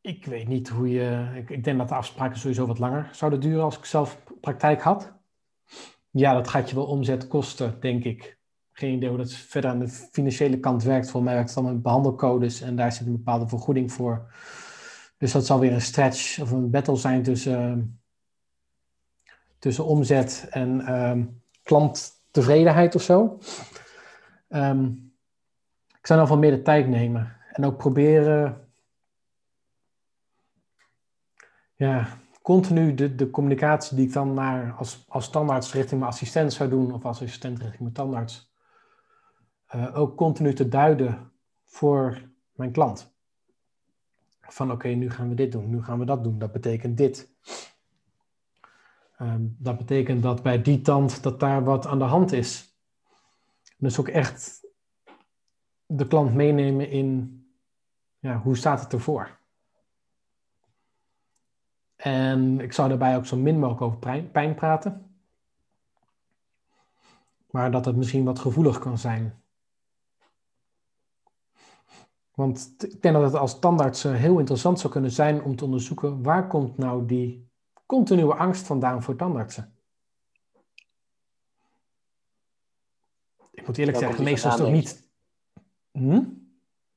ik 0.00 0.24
weet 0.24 0.48
niet 0.48 0.68
hoe 0.68 0.90
je. 0.90 1.30
Ik, 1.34 1.50
ik 1.50 1.64
denk 1.64 1.78
dat 1.78 1.88
de 1.88 1.94
afspraken 1.94 2.38
sowieso 2.38 2.66
wat 2.66 2.78
langer 2.78 3.08
zouden 3.12 3.40
duren 3.40 3.64
als 3.64 3.78
ik 3.78 3.84
zelf 3.84 4.22
praktijk 4.40 4.82
had. 4.82 5.12
Ja, 6.10 6.32
dat 6.32 6.48
gaat 6.48 6.68
je 6.70 6.74
wel 6.74 6.86
omzet 6.86 7.28
kosten, 7.28 7.80
denk 7.80 8.04
ik. 8.04 8.38
Geen 8.72 8.94
idee 8.94 9.08
hoe 9.08 9.18
dat 9.18 9.32
verder 9.32 9.70
aan 9.70 9.78
de 9.78 9.88
financiële 9.88 10.58
kant 10.58 10.82
werkt. 10.82 11.10
Voor 11.10 11.22
mij 11.22 11.34
werkt 11.34 11.54
het 11.54 11.64
dan 11.64 11.72
met 11.72 11.82
behandelcodes 11.82 12.60
en 12.60 12.76
daar 12.76 12.92
zit 12.92 13.06
een 13.06 13.12
bepaalde 13.12 13.48
vergoeding 13.48 13.92
voor. 13.92 14.34
Dus 15.18 15.32
dat 15.32 15.46
zal 15.46 15.58
weer 15.58 15.72
een 15.72 15.80
stretch 15.80 16.40
of 16.40 16.50
een 16.50 16.70
battle 16.70 16.96
zijn 16.96 17.22
tussen 17.22 17.99
tussen 19.60 19.84
omzet 19.84 20.46
en 20.50 20.94
um, 20.94 21.42
klanttevredenheid 21.62 22.94
of 22.94 23.02
zo. 23.02 23.38
Um, 24.48 25.12
ik 25.98 26.06
zou 26.06 26.18
dan 26.18 26.28
van 26.28 26.38
meer 26.38 26.50
de 26.50 26.62
tijd 26.62 26.88
nemen 26.88 27.36
en 27.52 27.64
ook 27.64 27.76
proberen, 27.76 28.68
ja, 31.74 32.18
continu 32.42 32.94
de, 32.94 33.14
de 33.14 33.30
communicatie 33.30 33.96
die 33.96 34.06
ik 34.06 34.12
dan 34.12 34.34
naar 34.34 34.72
als, 34.72 35.04
als 35.08 35.24
standaards 35.24 35.72
richting 35.72 36.00
mijn 36.00 36.12
assistent 36.12 36.52
zou 36.52 36.70
doen 36.70 36.92
of 36.92 37.04
als 37.04 37.22
assistent 37.22 37.58
richting 37.58 37.80
mijn 37.80 37.92
tandarts, 37.92 38.52
uh, 39.74 39.98
ook 39.98 40.16
continu 40.16 40.54
te 40.54 40.68
duiden 40.68 41.32
voor 41.64 42.22
mijn 42.52 42.72
klant. 42.72 43.14
Van 44.40 44.72
oké, 44.72 44.88
nu 44.88 45.10
gaan 45.10 45.28
we 45.28 45.34
dit 45.34 45.52
doen, 45.52 45.70
nu 45.70 45.82
gaan 45.82 45.98
we 45.98 46.04
dat 46.04 46.24
doen, 46.24 46.38
dat 46.38 46.52
betekent 46.52 46.96
dit. 46.96 47.28
Um, 49.22 49.56
dat 49.58 49.78
betekent 49.78 50.22
dat 50.22 50.42
bij 50.42 50.62
die 50.62 50.80
tand 50.80 51.22
dat 51.22 51.40
daar 51.40 51.64
wat 51.64 51.86
aan 51.86 51.98
de 51.98 52.04
hand 52.04 52.32
is. 52.32 52.78
Dus 53.76 54.00
ook 54.00 54.08
echt 54.08 54.66
de 55.86 56.06
klant 56.06 56.34
meenemen 56.34 56.90
in 56.90 57.40
ja, 58.18 58.38
hoe 58.38 58.56
staat 58.56 58.80
het 58.80 58.92
ervoor. 58.92 59.38
En 61.96 62.60
ik 62.60 62.72
zou 62.72 62.88
daarbij 62.88 63.16
ook 63.16 63.26
zo 63.26 63.36
min 63.36 63.58
mogelijk 63.58 63.82
over 63.82 63.98
pijn, 64.30 64.54
praten. 64.54 65.14
maar 67.50 67.70
dat 67.70 67.84
het 67.84 67.96
misschien 67.96 68.24
wat 68.24 68.38
gevoelig 68.38 68.78
kan 68.78 68.98
zijn. 68.98 69.42
Want 72.34 72.74
ik 72.78 73.02
denk 73.02 73.14
dat 73.14 73.24
het 73.24 73.34
als 73.34 73.58
tandarts 73.58 74.02
heel 74.02 74.38
interessant 74.38 74.80
zou 74.80 74.92
kunnen 74.92 75.10
zijn 75.10 75.42
om 75.42 75.56
te 75.56 75.64
onderzoeken 75.64 76.22
waar 76.22 76.46
komt 76.46 76.78
nou 76.78 77.06
die 77.06 77.49
continue 77.90 78.34
angst 78.34 78.66
vandaan 78.66 79.02
voor 79.02 79.16
tandartsen. 79.16 79.74
Ik 83.50 83.66
moet 83.66 83.78
eerlijk 83.78 83.98
zeggen, 83.98 84.24
meestal 84.24 84.50
is 84.50 84.56
het 84.56 84.66
toch 84.66 84.74
niet. 84.74 85.08
Hm? 85.92 86.24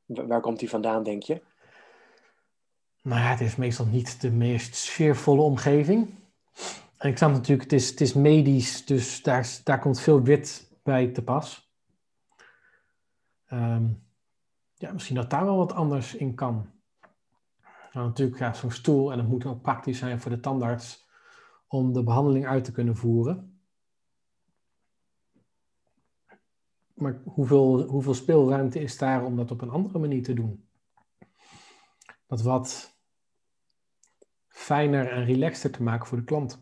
Waar 0.06 0.42
komt 0.42 0.60
die 0.60 0.70
vandaan, 0.70 1.04
denk 1.04 1.24
je? 1.24 1.42
Nou 3.02 3.22
ja, 3.22 3.28
het 3.28 3.42
is 3.42 3.56
meestal 3.56 3.86
niet 3.86 4.22
de 4.22 4.32
meest 4.32 4.76
sfeervolle 4.76 5.42
omgeving. 5.42 6.16
En 6.98 7.10
ik 7.10 7.18
snap 7.18 7.32
natuurlijk, 7.32 7.72
het 7.72 7.82
is, 7.82 7.90
het 7.90 8.02
is 8.02 8.14
medisch, 8.14 8.86
dus 8.86 9.22
daar, 9.22 9.60
daar 9.64 9.80
komt 9.80 10.00
veel 10.00 10.22
wit 10.22 10.72
bij 10.84 11.08
te 11.08 11.24
pas. 11.24 11.72
Um, 13.50 14.04
ja, 14.76 14.92
misschien 14.92 15.16
dat 15.16 15.30
daar 15.30 15.46
wel 15.46 15.58
wat 15.58 15.74
anders 15.74 16.16
in 16.16 16.36
kan. 16.36 16.73
Nou, 17.94 18.08
natuurlijk, 18.08 18.40
ja, 18.40 18.54
zo'n 18.54 18.72
stoel, 18.72 19.12
en 19.12 19.18
het 19.18 19.28
moet 19.28 19.46
ook 19.46 19.62
praktisch 19.62 19.98
zijn 19.98 20.22
voor 20.22 20.32
de 20.32 20.40
tandarts 20.40 21.08
om 21.68 21.94
de 21.94 22.04
behandeling 22.04 22.48
uit 22.48 22.64
te 22.64 22.72
kunnen 22.72 22.96
voeren. 22.96 23.62
Maar 26.94 27.22
hoeveel, 27.26 27.82
hoeveel 27.82 28.14
speelruimte 28.14 28.80
is 28.80 28.98
daar 28.98 29.26
om 29.26 29.36
dat 29.36 29.52
op 29.52 29.62
een 29.62 29.70
andere 29.70 30.00
manier 30.00 30.24
te 30.24 30.34
doen? 30.34 30.68
Dat 32.28 32.42
wat 32.42 32.98
fijner 34.48 35.12
en 35.12 35.26
relaxter 35.26 35.72
te 35.72 35.84
maken 35.84 36.08
voor 36.08 36.18
de 36.18 36.24
klant. 36.24 36.62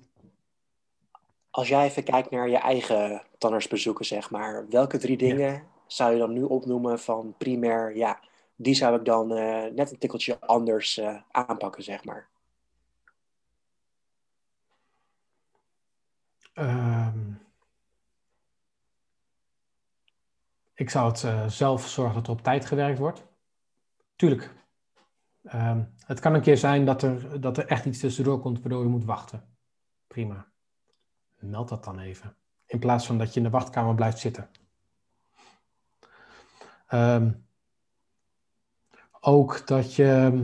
Als 1.50 1.68
jij 1.68 1.86
even 1.86 2.04
kijkt 2.04 2.32
naar 2.32 2.50
je 2.50 2.58
eigen 2.58 3.24
tandartsbezoeken, 3.38 4.06
zeg 4.06 4.30
maar, 4.32 4.68
welke 4.70 4.98
drie 4.98 5.18
dingen 5.18 5.68
zou 5.88 6.12
je 6.12 6.20
dan 6.20 6.34
nu 6.34 6.44
opnoemen 6.44 7.00
van 7.00 7.36
primair, 7.38 7.96
ja, 7.98 8.20
die 8.62 8.74
zou 8.74 9.00
ik 9.00 9.06
dan 9.06 9.32
uh, 9.32 9.66
net 9.72 9.92
een 9.92 9.98
tikkeltje 9.98 10.40
anders 10.40 10.98
uh, 10.98 11.22
aanpakken, 11.32 11.84
zeg 11.84 12.04
maar? 12.04 12.30
Um, 16.54 17.42
ik 20.74 20.90
zou 20.90 21.12
het 21.12 21.24
uh, 21.24 21.48
zelf 21.48 21.88
zorgen 21.88 22.16
dat 22.16 22.28
er 22.28 22.34
op 22.34 22.42
tijd 22.42 22.66
gewerkt 22.66 23.00
wordt. 23.00 23.24
Tuurlijk. 24.16 24.54
Um, 25.54 25.94
het 26.06 26.20
kan 26.20 26.34
een 26.34 26.42
keer 26.42 26.58
zijn 26.58 26.86
dat 26.86 27.02
er, 27.02 27.42
dat 27.42 27.58
er 27.58 27.68
echt 27.68 27.86
iets 27.86 28.00
tussendoor 28.00 28.40
komt 28.40 28.60
waardoor 28.60 28.84
je 28.84 28.90
moet 28.90 29.06
wachten. 29.06 29.58
Prima. 30.08 30.52
Meld 31.40 31.70
dat 31.70 31.84
dan 31.84 32.00
even. 32.00 32.36
In 32.66 32.80
plaats 32.80 33.06
van 33.06 33.18
dat 33.18 33.34
je 33.34 33.40
in 33.40 33.46
de 33.46 33.52
wachtkamer 33.52 33.96
blijft 33.96 34.20
zitten. 34.20 34.50
Um, 36.94 37.50
ook 39.22 39.68
dat 39.68 39.96
je. 39.96 40.42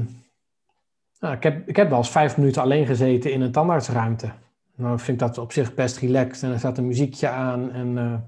Nou, 1.19 1.35
ik, 1.35 1.43
heb, 1.43 1.67
ik 1.67 1.75
heb 1.75 1.89
wel 1.89 1.97
eens 1.97 2.09
vijf 2.09 2.37
minuten 2.37 2.61
alleen 2.61 2.85
gezeten 2.85 3.31
in 3.31 3.41
een 3.41 3.51
tandartsruimte. 3.51 4.31
Nou, 4.75 4.99
vind 4.99 5.21
ik 5.21 5.27
dat 5.27 5.37
op 5.37 5.51
zich 5.51 5.73
best 5.73 5.97
relaxed. 5.97 6.43
En 6.43 6.51
er 6.51 6.59
staat 6.59 6.77
een 6.77 6.87
muziekje 6.87 7.29
aan. 7.29 7.71
En 7.71 7.97
uh, 7.97 8.19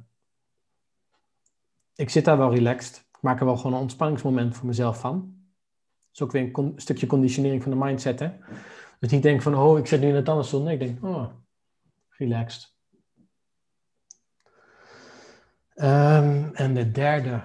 ik 1.95 2.09
zit 2.09 2.25
daar 2.25 2.37
wel 2.37 2.53
relaxed. 2.53 3.07
Ik 3.11 3.21
maak 3.21 3.39
er 3.39 3.45
wel 3.45 3.57
gewoon 3.57 3.73
een 3.73 3.81
ontspanningsmoment 3.81 4.55
voor 4.55 4.67
mezelf 4.67 4.99
van. 4.99 5.13
Dat 5.13 6.13
is 6.13 6.21
ook 6.21 6.31
weer 6.31 6.49
een, 6.53 6.73
stukje 6.75 7.07
conditionering 7.07 7.63
van 7.63 7.71
de 7.71 7.77
mindset. 7.77 8.19
Hè? 8.19 8.31
Dus 8.99 9.11
niet 9.11 9.23
denk 9.23 9.41
van, 9.41 9.55
oh, 9.55 9.77
ik 9.77 9.87
zit 9.87 10.01
nu 10.01 10.07
in 10.07 10.15
een 10.15 10.23
tandartsstoel. 10.23 10.63
Nee, 10.63 10.73
ik 10.73 10.79
denk, 10.79 11.03
oh, 11.03 11.25
relaxed. 12.09 12.73
Um, 15.75 16.53
en 16.53 16.73
de 16.73 16.91
derde 16.91 17.41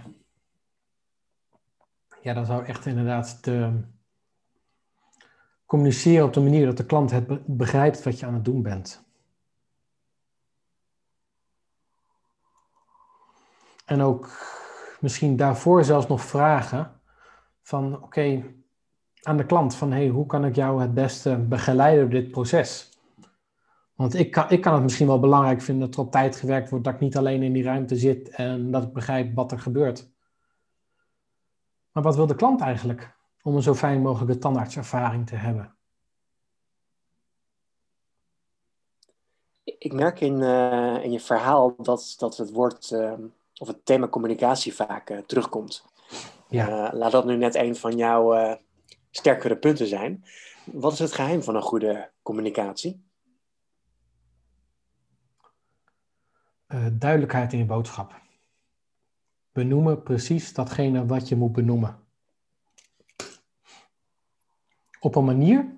ja, 2.24 2.34
dan 2.34 2.46
zou 2.46 2.64
echt 2.64 2.86
inderdaad 2.86 3.42
te 3.42 3.70
communiceren 5.66 6.24
op 6.24 6.32
de 6.32 6.40
manier 6.40 6.66
dat 6.66 6.76
de 6.76 6.86
klant 6.86 7.10
het 7.10 7.46
begrijpt 7.46 8.02
wat 8.02 8.20
je 8.20 8.26
aan 8.26 8.34
het 8.34 8.44
doen 8.44 8.62
bent. 8.62 9.04
En 13.84 14.00
ook 14.00 14.30
misschien 15.00 15.36
daarvoor 15.36 15.84
zelfs 15.84 16.06
nog 16.06 16.22
vragen 16.22 17.00
van 17.62 18.02
oké, 18.02 18.44
aan 19.22 19.36
de 19.36 19.46
klant 19.46 19.74
van 19.74 19.92
hey, 19.92 20.08
hoe 20.08 20.26
kan 20.26 20.44
ik 20.44 20.54
jou 20.54 20.80
het 20.80 20.94
beste 20.94 21.36
begeleiden 21.36 22.04
op 22.04 22.10
dit 22.10 22.30
proces? 22.30 22.98
Want 23.94 24.14
ik 24.14 24.30
kan, 24.30 24.50
ik 24.50 24.60
kan 24.60 24.74
het 24.74 24.82
misschien 24.82 25.06
wel 25.06 25.20
belangrijk 25.20 25.62
vinden 25.62 25.86
dat 25.86 25.94
er 25.98 26.04
op 26.04 26.12
tijd 26.12 26.36
gewerkt 26.36 26.70
wordt, 26.70 26.84
dat 26.84 26.94
ik 26.94 27.00
niet 27.00 27.16
alleen 27.16 27.42
in 27.42 27.52
die 27.52 27.62
ruimte 27.62 27.96
zit 27.96 28.28
en 28.28 28.70
dat 28.70 28.82
ik 28.82 28.92
begrijp 28.92 29.34
wat 29.34 29.52
er 29.52 29.58
gebeurt. 29.58 30.13
Maar 31.94 32.02
wat 32.02 32.16
wil 32.16 32.26
de 32.26 32.34
klant 32.34 32.60
eigenlijk 32.60 33.16
om 33.42 33.56
een 33.56 33.62
zo 33.62 33.74
fijn 33.74 34.02
mogelijke 34.02 34.38
tandartservaring 34.38 35.26
te 35.26 35.34
hebben? 35.34 35.76
Ik 39.64 39.92
merk 39.92 40.20
in, 40.20 40.40
uh, 40.40 41.04
in 41.04 41.12
je 41.12 41.20
verhaal 41.20 41.74
dat, 41.76 42.14
dat 42.18 42.36
het 42.36 42.50
woord 42.50 42.90
uh, 42.90 43.12
of 43.56 43.66
het 43.66 43.86
thema 43.86 44.08
communicatie 44.08 44.74
vaak 44.74 45.10
uh, 45.10 45.18
terugkomt. 45.18 45.84
Ja. 46.48 46.90
laat 46.94 47.12
dat 47.12 47.24
nu 47.24 47.36
net 47.36 47.54
een 47.54 47.76
van 47.76 47.96
jouw 47.96 48.58
sterkere 49.10 49.56
punten 49.56 49.86
zijn. 49.86 50.24
Wat 50.64 50.92
is 50.92 50.98
het 50.98 51.12
geheim 51.12 51.42
van 51.42 51.56
een 51.56 51.62
goede 51.62 52.10
communicatie? 52.22 53.02
duidelijkheid 56.92 57.52
in 57.52 57.58
je 57.58 57.64
boodschap. 57.64 58.23
Benoemen 59.54 60.02
precies 60.02 60.52
datgene 60.52 61.06
wat 61.06 61.28
je 61.28 61.36
moet 61.36 61.52
benoemen. 61.52 61.98
Op 65.00 65.14
een 65.14 65.24
manier 65.24 65.74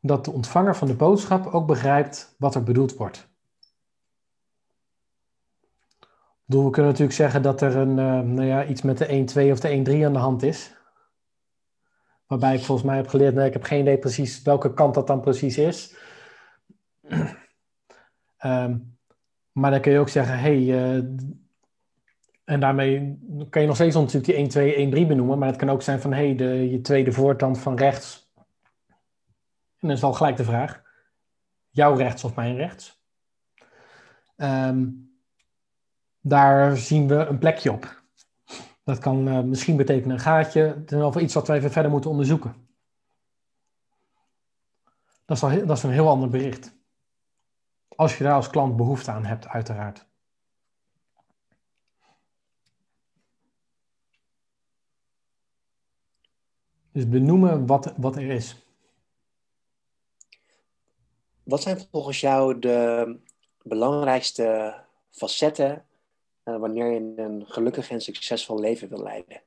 dat 0.00 0.24
de 0.24 0.30
ontvanger 0.30 0.76
van 0.76 0.88
de 0.88 0.94
boodschap 0.94 1.46
ook 1.46 1.66
begrijpt 1.66 2.34
wat 2.38 2.54
er 2.54 2.62
bedoeld 2.62 2.96
wordt. 2.96 3.28
We 6.44 6.56
kunnen 6.70 6.90
natuurlijk 6.90 7.12
zeggen 7.12 7.42
dat 7.42 7.60
er 7.60 7.76
een, 7.76 7.98
uh, 7.98 8.20
nou 8.20 8.44
ja, 8.44 8.64
iets 8.64 8.82
met 8.82 8.98
de 8.98 9.06
1-2 9.06 9.50
of 9.50 9.60
de 9.60 9.68
1-3 9.68 10.04
aan 10.04 10.12
de 10.12 10.18
hand 10.18 10.42
is. 10.42 10.76
Waarbij 12.26 12.54
ik 12.54 12.64
volgens 12.64 12.86
mij 12.86 12.96
heb 12.96 13.08
geleerd, 13.08 13.34
nee, 13.34 13.46
ik 13.46 13.52
heb 13.52 13.62
geen 13.62 13.80
idee 13.80 13.98
precies 13.98 14.42
welke 14.42 14.74
kant 14.74 14.94
dat 14.94 15.06
dan 15.06 15.20
precies 15.20 15.58
is. 15.58 15.96
um, 18.44 18.98
maar 19.60 19.70
dan 19.70 19.80
kun 19.80 19.92
je 19.92 19.98
ook 19.98 20.08
zeggen, 20.08 20.38
hey, 20.38 20.58
uh, 20.58 21.04
en 22.48 22.60
daarmee 22.60 23.18
kan 23.50 23.60
je 23.60 23.66
nog 23.68 23.76
steeds 23.76 23.94
natuurlijk 23.94 24.24
die 24.24 24.34
1, 24.34 24.48
2, 24.48 24.74
1, 24.74 24.90
3 24.90 25.06
benoemen. 25.06 25.38
Maar 25.38 25.48
het 25.48 25.56
kan 25.56 25.70
ook 25.70 25.82
zijn 25.82 26.00
van, 26.00 26.12
hé, 26.12 26.34
hey, 26.34 26.68
je 26.68 26.80
tweede 26.80 27.12
voortand 27.12 27.58
van 27.58 27.76
rechts. 27.76 28.32
En 29.78 29.88
dan 29.88 29.90
is 29.90 30.02
al 30.02 30.12
gelijk 30.12 30.36
de 30.36 30.44
vraag, 30.44 30.82
jouw 31.70 31.94
rechts 31.94 32.24
of 32.24 32.34
mijn 32.34 32.56
rechts? 32.56 33.02
Um, 34.36 35.12
daar 36.20 36.76
zien 36.76 37.08
we 37.08 37.14
een 37.14 37.38
plekje 37.38 37.72
op. 37.72 38.02
Dat 38.84 38.98
kan 38.98 39.28
uh, 39.28 39.40
misschien 39.40 39.76
betekenen 39.76 40.16
een 40.16 40.22
gaatje, 40.22 40.84
of 40.92 41.16
iets 41.16 41.34
wat 41.34 41.46
wij 41.46 41.56
even 41.56 41.70
verder 41.70 41.90
moeten 41.90 42.10
onderzoeken. 42.10 42.54
Dat 45.24 45.36
is, 45.36 45.42
al, 45.42 45.66
dat 45.66 45.76
is 45.76 45.82
een 45.82 45.90
heel 45.90 46.08
ander 46.08 46.28
bericht. 46.28 46.76
Als 47.96 48.18
je 48.18 48.24
daar 48.24 48.34
als 48.34 48.50
klant 48.50 48.76
behoefte 48.76 49.10
aan 49.10 49.24
hebt, 49.24 49.48
uiteraard. 49.48 50.07
Dus 56.98 57.08
benoemen 57.08 57.66
wat, 57.66 57.92
wat 57.96 58.16
er 58.16 58.30
is. 58.30 58.56
Wat 61.42 61.62
zijn 61.62 61.86
volgens 61.90 62.20
jou 62.20 62.58
de 62.58 63.16
belangrijkste 63.62 64.74
facetten 65.10 65.84
uh, 66.44 66.56
wanneer 66.56 66.92
je 66.92 67.12
een 67.16 67.44
gelukkig 67.46 67.90
en 67.90 68.00
succesvol 68.00 68.60
leven 68.60 68.88
wil 68.88 69.02
leiden? 69.02 69.42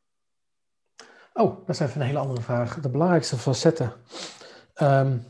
Oh, 1.33 1.57
dat 1.57 1.69
is 1.69 1.79
even 1.79 2.01
een 2.01 2.07
hele 2.07 2.19
andere 2.19 2.41
vraag. 2.41 2.79
De 2.79 2.89
belangrijkste 2.89 3.37
facetten. 3.37 3.93
Um, 4.75 5.25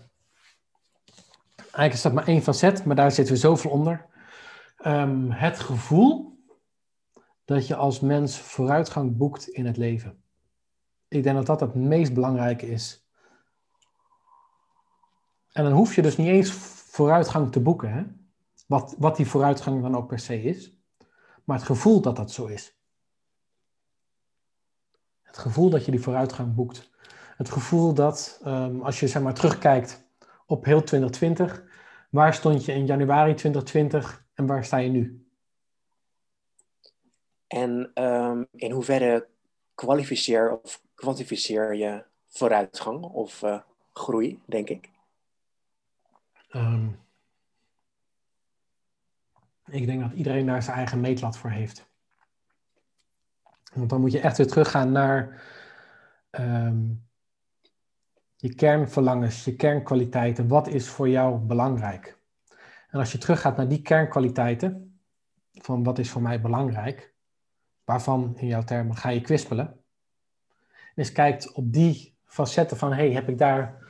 eigenlijk 1.55 1.93
is 1.93 2.01
dat 2.01 2.13
maar 2.13 2.27
één 2.27 2.41
facet, 2.41 2.85
maar 2.85 2.95
daar 2.95 3.11
zitten 3.11 3.33
we 3.33 3.39
zoveel 3.39 3.71
onder. 3.71 4.05
Um, 4.85 5.31
het 5.31 5.59
gevoel 5.59 6.39
dat 7.45 7.67
je 7.67 7.75
als 7.75 7.99
mens 7.99 8.39
vooruitgang 8.39 9.17
boekt 9.17 9.47
in 9.47 9.65
het 9.65 9.77
leven. 9.77 10.20
Ik 11.11 11.23
denk 11.23 11.35
dat 11.35 11.45
dat 11.45 11.59
het 11.59 11.75
meest 11.75 12.13
belangrijke 12.13 12.67
is. 12.67 13.05
En 15.51 15.63
dan 15.63 15.73
hoef 15.73 15.95
je 15.95 16.01
dus 16.01 16.17
niet 16.17 16.27
eens 16.27 16.51
vooruitgang 16.51 17.51
te 17.51 17.59
boeken, 17.59 17.93
hè? 17.93 18.03
Wat, 18.67 18.95
wat 18.97 19.15
die 19.15 19.27
vooruitgang 19.27 19.81
dan 19.81 19.95
ook 19.95 20.07
per 20.07 20.19
se 20.19 20.43
is, 20.43 20.73
maar 21.43 21.57
het 21.57 21.65
gevoel 21.65 22.01
dat 22.01 22.15
dat 22.15 22.31
zo 22.31 22.45
is. 22.45 22.75
Het 25.21 25.37
gevoel 25.37 25.69
dat 25.69 25.85
je 25.85 25.91
die 25.91 26.01
vooruitgang 26.01 26.55
boekt. 26.55 26.91
Het 27.37 27.49
gevoel 27.49 27.93
dat 27.93 28.41
um, 28.45 28.81
als 28.81 28.99
je 28.99 29.07
zeg 29.07 29.21
maar, 29.21 29.33
terugkijkt 29.33 30.07
op 30.45 30.65
heel 30.65 30.83
2020, 30.83 31.63
waar 32.09 32.33
stond 32.33 32.65
je 32.65 32.73
in 32.73 32.85
januari 32.85 33.33
2020 33.33 34.25
en 34.33 34.45
waar 34.45 34.65
sta 34.65 34.77
je 34.77 34.89
nu? 34.89 35.25
En 37.47 37.91
ehm, 37.93 38.43
in 38.51 38.71
hoeverre 38.71 39.27
kwalificeer 39.75 40.59
of 40.63 40.81
kwantificeer 41.01 41.75
je 41.75 42.03
vooruitgang 42.27 43.03
of 43.03 43.41
uh, 43.41 43.61
groei, 43.93 44.41
denk 44.45 44.69
ik? 44.69 44.89
Ehm, 46.49 46.87
ik 49.65 49.85
denk 49.85 50.01
dat 50.01 50.11
iedereen 50.11 50.45
daar 50.45 50.63
zijn 50.63 50.77
eigen 50.77 50.99
meetlat 50.99 51.37
voor 51.37 51.49
heeft. 51.49 51.89
Want 53.73 53.89
dan 53.89 54.01
moet 54.01 54.11
je 54.11 54.19
echt 54.19 54.37
weer 54.37 54.47
teruggaan 54.47 54.91
naar 54.91 55.43
ehm, 56.29 56.79
je 58.35 58.55
kernverlangens, 58.55 59.45
je 59.45 59.55
kernkwaliteiten. 59.55 60.47
Wat 60.47 60.67
is 60.67 60.89
voor 60.89 61.09
jou 61.09 61.39
belangrijk? 61.39 62.17
En 62.89 62.99
als 62.99 63.11
je 63.11 63.17
teruggaat 63.17 63.57
naar 63.57 63.67
die 63.67 63.81
kernkwaliteiten, 63.81 64.99
van 65.53 65.83
wat 65.83 65.99
is 65.99 66.09
voor 66.09 66.21
mij 66.21 66.41
belangrijk, 66.41 67.13
waarvan 67.83 68.37
in 68.37 68.47
jouw 68.47 68.63
termen 68.63 68.95
ga 68.95 69.09
je 69.09 69.21
kwispelen, 69.21 69.67
en 69.67 69.80
eens 71.01 71.11
kijkt 71.11 71.51
op 71.51 71.73
die 71.73 72.17
facetten 72.25 72.77
van, 72.77 72.93
hey, 72.93 73.11
heb 73.11 73.29
ik 73.29 73.37
daar 73.37 73.87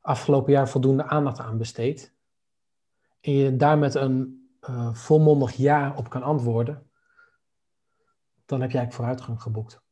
afgelopen 0.00 0.52
jaar 0.52 0.68
voldoende 0.68 1.04
aandacht 1.04 1.38
aan 1.38 1.58
besteed? 1.58 2.14
En 3.20 3.32
je 3.32 3.56
daar 3.56 3.78
met 3.78 3.94
een 3.94 4.48
uh, 4.68 4.94
volmondig 4.94 5.52
ja 5.52 5.94
op 5.96 6.10
kan 6.10 6.22
antwoorden, 6.22 6.90
dan 8.46 8.60
heb 8.60 8.70
jij 8.70 8.92
vooruitgang 8.92 9.42
geboekt. 9.42 9.82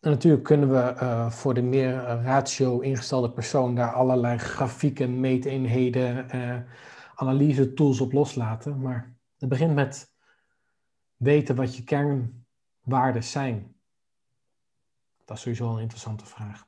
En 0.00 0.10
natuurlijk 0.10 0.44
kunnen 0.44 0.68
we 0.68 0.94
uh, 0.94 1.30
voor 1.30 1.54
de 1.54 1.62
meer 1.62 1.94
ratio 2.02 2.80
ingestelde 2.80 3.30
persoon 3.30 3.74
daar 3.74 3.92
allerlei 3.92 4.38
grafieken, 4.38 5.20
meeteenheden, 5.20 6.36
uh, 6.36 6.56
analyse 7.14 7.72
tools 7.72 8.00
op 8.00 8.12
loslaten. 8.12 8.80
Maar 8.80 9.16
het 9.38 9.48
begint 9.48 9.74
met 9.74 10.12
weten 11.16 11.56
wat 11.56 11.76
je 11.76 11.84
kernwaarden 11.84 13.24
zijn. 13.24 13.74
Dat 15.30 15.38
is 15.38 15.44
sowieso 15.44 15.74
een 15.74 15.82
interessante 15.82 16.26
vraag. 16.26 16.66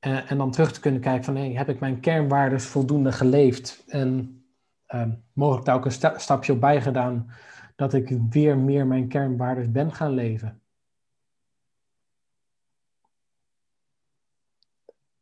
Uh, 0.00 0.30
en 0.30 0.38
dan 0.38 0.50
terug 0.50 0.72
te 0.72 0.80
kunnen 0.80 1.00
kijken 1.00 1.24
van, 1.24 1.36
hey, 1.36 1.52
heb 1.52 1.68
ik 1.68 1.80
mijn 1.80 2.00
kernwaarden 2.00 2.60
voldoende 2.60 3.12
geleefd? 3.12 3.84
En 3.86 4.44
uh, 4.88 5.06
mogelijk 5.32 5.66
daar 5.66 5.76
ook 5.76 5.84
een 5.84 5.92
sta 5.92 6.18
stapje 6.18 6.52
op 6.52 6.60
bijgedaan 6.60 7.30
dat 7.74 7.94
ik 7.94 8.08
weer 8.30 8.58
meer 8.58 8.86
mijn 8.86 9.08
kernwaarden 9.08 9.72
ben 9.72 9.92
gaan 9.92 10.10
leven. 10.10 10.62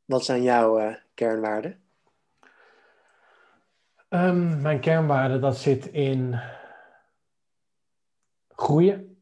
Wat 0.05 0.25
zijn 0.25 0.43
jouw 0.43 0.81
uh, 0.81 0.95
kernwaarden? 1.15 1.83
Um, 4.09 4.61
mijn 4.61 4.81
kernwaarde 4.81 5.39
dat 5.39 5.57
zit 5.57 5.87
in 5.87 6.41
groeien. 8.49 9.14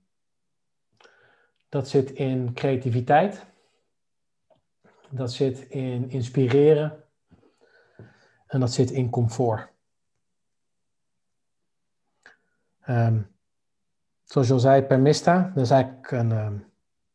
Dat 1.72 1.88
zit 1.88 2.10
in 2.10 2.52
creativiteit. 2.54 3.46
Dat 5.08 5.32
zit 5.32 5.60
in 5.60 6.10
inspireren. 6.10 7.04
En 8.46 8.60
dat 8.60 8.72
zit 8.72 8.90
in 8.90 9.10
comfort. 9.10 9.68
Um, 12.88 13.30
zoals 14.24 14.46
je 14.46 14.52
al 14.52 14.58
zei, 14.58 14.82
Permista, 14.82 15.52
dat 15.54 15.64
is 15.64 15.70
eigenlijk 15.70 16.10
een, 16.10 16.30
um, 16.30 16.72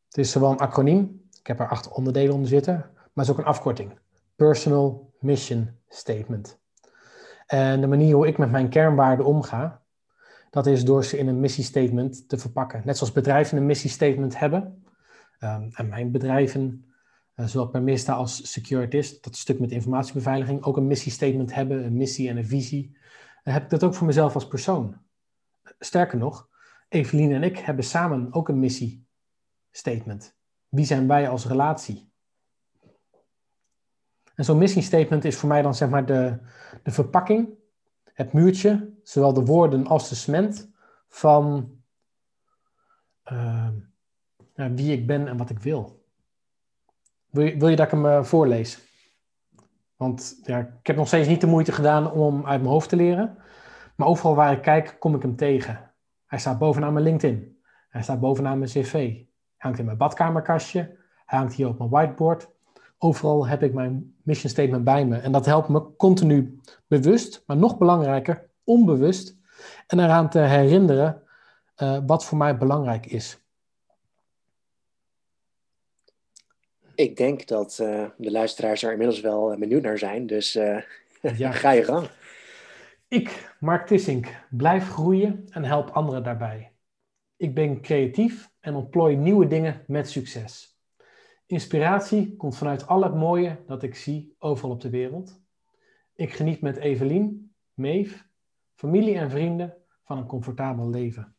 het 0.08 0.18
is 0.18 0.32
zowel 0.32 0.52
een 0.52 0.58
acroniem, 0.58 1.28
ik 1.40 1.48
heb 1.48 1.60
er 1.60 1.70
acht 1.70 1.88
onderdelen 1.88 2.34
onder 2.34 2.50
zitten, 2.50 2.74
maar 2.74 3.12
het 3.14 3.24
is 3.24 3.32
ook 3.32 3.38
een 3.38 3.46
afkorting. 3.46 4.00
Personal 4.36 5.14
Mission 5.20 5.80
Statement. 5.88 6.60
En 7.46 7.82
de 7.82 7.88
manier 7.88 8.16
hoe 8.16 8.28
ik 8.28 8.38
met 8.38 8.52
mijn 8.52 8.70
kernwaarden 8.70 9.26
omga, 9.26 9.82
dat 10.50 10.68
is 10.68 10.84
door 10.84 11.04
ze 11.04 11.18
in 11.18 11.28
een 11.28 11.40
missiestatement 11.40 12.30
te 12.30 12.38
verpakken. 12.38 12.82
Net 12.86 12.98
zoals 12.98 13.14
bedrijven 13.14 13.58
een 13.58 13.66
missiestatement 13.66 14.40
hebben. 14.40 14.84
Um, 15.40 15.70
en 15.74 15.88
mijn 15.88 16.12
bedrijven, 16.12 16.86
uh, 17.36 17.46
zowel 17.46 17.68
Permista 17.68 18.14
als 18.14 18.52
Securities, 18.52 19.22
dat 19.22 19.36
stuk 19.36 19.60
met 19.60 19.72
informatiebeveiliging, 19.72 20.64
ook 20.64 20.78
een 20.78 20.88
missiestatement 20.88 21.54
hebben, 21.54 21.86
een 21.86 21.98
missie 21.98 22.30
en 22.30 22.38
een 22.38 22.48
visie. 22.48 22.98
Dan 23.44 23.54
heb 23.54 23.64
ik 23.64 23.70
dat 23.70 23.84
ook 23.84 23.94
voor 23.94 24.08
mezelf 24.08 24.34
als 24.34 24.48
persoon. 24.48 24.98
Sterker 25.80 26.18
nog, 26.18 26.50
Evelien 26.90 27.32
en 27.32 27.44
ik 27.44 27.58
hebben 27.58 27.84
samen 27.84 28.34
ook 28.34 28.50
een 28.50 28.60
missiestatement. 28.60 30.36
Wie 30.70 30.86
zijn 30.86 31.08
wij 31.08 31.30
als 31.30 31.48
relatie? 31.48 32.12
En 34.36 34.46
zo'n 34.46 34.58
missiestatement 34.58 35.26
is 35.26 35.36
voor 35.36 35.50
mij 35.50 35.62
dan 35.62 35.76
zeg 35.76 35.90
maar 35.90 36.06
de, 36.06 36.40
de 36.84 36.92
verpakking, 36.92 37.50
het 38.18 38.34
muurtje, 38.34 38.94
zowel 39.04 39.34
de 39.34 39.46
woorden 39.46 39.88
als 39.88 40.10
de 40.10 40.16
cement 40.16 40.72
van 41.08 41.72
uh, 43.32 43.68
wie 44.54 44.92
ik 44.92 45.08
ben 45.08 45.28
en 45.28 45.38
wat 45.38 45.50
ik 45.50 45.60
wil. 45.60 46.06
Wil 47.30 47.44
je, 47.44 47.58
wil 47.58 47.68
je 47.68 47.76
dat 47.76 47.86
ik 47.86 47.92
hem 47.92 48.06
uh, 48.06 48.24
voorlees? 48.24 48.82
Want 49.96 50.40
ja, 50.44 50.60
ik 50.60 50.88
heb 50.88 50.96
nog 50.96 51.08
steeds 51.08 51.28
niet 51.28 51.42
de 51.42 51.48
moeite 51.48 51.72
gedaan 51.72 52.12
om 52.12 52.36
hem 52.36 52.46
uit 52.46 52.60
mijn 52.60 52.72
hoofd 52.72 52.90
te 52.90 52.96
leren. 52.96 53.38
Maar 53.96 54.08
overal 54.08 54.36
waar 54.36 54.52
ik 54.52 54.62
kijk, 54.62 54.96
kom 55.00 55.16
ik 55.16 55.22
hem 55.22 55.36
tegen. 55.36 55.92
Hij 56.26 56.40
staat 56.40 56.60
bovenaan 56.60 56.94
mijn 56.94 57.06
LinkedIn. 57.06 57.62
Hij 57.90 58.02
staat 58.02 58.20
bovenaan 58.20 58.58
mijn 58.58 58.72
cv. 58.72 58.92
Hij 58.92 59.28
hangt 59.58 59.80
in 59.80 59.86
mijn 59.86 59.98
badkamerkastje. 59.98 60.80
Hij 61.26 61.40
hangt 61.40 61.54
hier 61.54 61.68
op 61.68 61.78
mijn 61.78 61.90
whiteboard. 61.90 62.50
Overal 62.98 63.48
heb 63.48 63.64
ik 63.64 63.74
mijn 63.74 64.16
mission 64.24 64.52
statement 64.52 64.84
bij 64.84 65.06
me. 65.06 65.18
En 65.18 65.32
dat 65.32 65.46
helpt 65.46 65.68
me 65.68 65.96
continu 65.96 66.60
bewust, 66.88 67.44
maar 67.46 67.58
nog 67.58 67.78
belangrijker, 67.78 68.50
onbewust. 68.64 69.38
En 69.88 70.00
eraan 70.00 70.30
te 70.30 70.40
herinneren 70.40 71.24
uh, 71.78 72.00
wat 72.06 72.26
voor 72.26 72.38
mij 72.38 72.58
belangrijk 72.58 73.06
is. 73.06 73.40
Ik 76.96 77.18
denk 77.18 77.48
dat 77.48 77.80
uh, 77.82 78.06
de 78.18 78.32
luisteraars 78.32 78.84
er 78.84 78.92
inmiddels 78.92 79.22
wel 79.22 79.58
benieuwd 79.58 79.82
naar 79.82 79.98
zijn. 79.98 80.28
Dus 80.28 80.56
uh, 80.56 80.82
ja. 81.38 81.52
ga 81.52 81.72
je 81.72 81.84
gang. 81.84 82.08
Ik, 83.08 83.56
Mark 83.60 83.88
Tissink, 83.88 84.28
blijf 84.50 84.90
groeien 84.90 85.48
en 85.50 85.64
help 85.64 85.90
anderen 85.90 86.24
daarbij. 86.24 86.72
Ik 87.36 87.54
ben 87.54 87.82
creatief 87.82 88.50
en 88.60 88.76
ontplooi 88.76 89.16
nieuwe 89.16 89.48
dingen 89.48 89.84
met 89.88 90.10
succes. 90.10 90.77
Inspiratie 91.48 92.36
komt 92.36 92.58
vanuit 92.58 92.88
al 92.88 93.04
het 93.04 93.16
mooie 93.16 93.64
dat 93.66 93.84
ik 93.84 93.96
zie 93.96 94.36
overal 94.40 94.72
op 94.72 94.82
de 94.82 94.90
wereld. 94.90 95.42
Ik 96.14 96.34
geniet 96.34 96.62
met 96.62 96.78
Evelien, 96.78 97.56
Meef, 97.74 98.28
familie 98.76 99.16
en 99.16 99.30
vrienden 99.30 99.78
van 100.04 100.18
een 100.18 100.26
comfortabel 100.26 100.90
leven. 100.90 101.36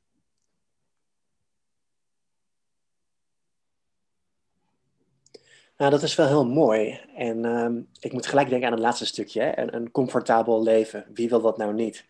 Nou, 5.76 5.90
dat 5.90 6.02
is 6.02 6.14
wel 6.14 6.26
heel 6.26 6.46
mooi. 6.46 7.00
En 7.14 7.44
um, 7.44 7.88
ik 8.00 8.12
moet 8.12 8.26
gelijk 8.26 8.48
denken 8.48 8.66
aan 8.66 8.74
het 8.74 8.82
laatste 8.82 9.06
stukje. 9.06 9.40
Hè? 9.42 9.72
Een, 9.72 9.90
comfortabel 9.90 10.62
leven. 10.62 11.06
Wie 11.12 11.28
wil 11.28 11.40
dat 11.40 11.56
nou 11.56 11.74
niet? 11.74 12.04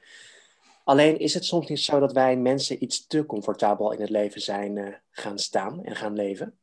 Alleen 0.85 1.19
is 1.19 1.35
het 1.35 1.45
soms 1.45 1.69
niet 1.69 1.81
zo 1.81 2.01
dat 2.01 2.13
wij 2.13 2.37
mensen 2.37 2.83
iets 2.83 3.07
te 3.07 3.27
comfortabel 3.27 3.93
in 3.93 4.01
het 4.01 4.11
leven 4.11 4.41
zijn 4.41 4.77
uh, 4.77 4.95
gaan 5.11 5.39
staan 5.39 5.85
en 5.85 5.97
gaan 5.97 6.15
leven? 6.15 6.59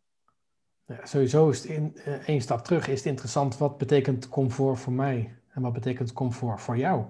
Sowieso 1.03 1.49
is 1.49 1.61
het 1.61 1.71
in, 1.71 1.97
uh, 2.07 2.13
één 2.27 2.41
stap 2.41 2.65
terug. 2.65 2.87
Is 2.87 2.97
het 2.97 3.07
interessant 3.07 3.57
wat 3.57 3.77
betekent 3.77 4.29
comfort 4.29 4.79
voor 4.79 4.93
mij? 4.93 5.37
En 5.53 5.61
wat 5.61 5.73
betekent 5.73 6.13
comfort 6.13 6.61
voor 6.61 6.77
jou? 6.77 7.05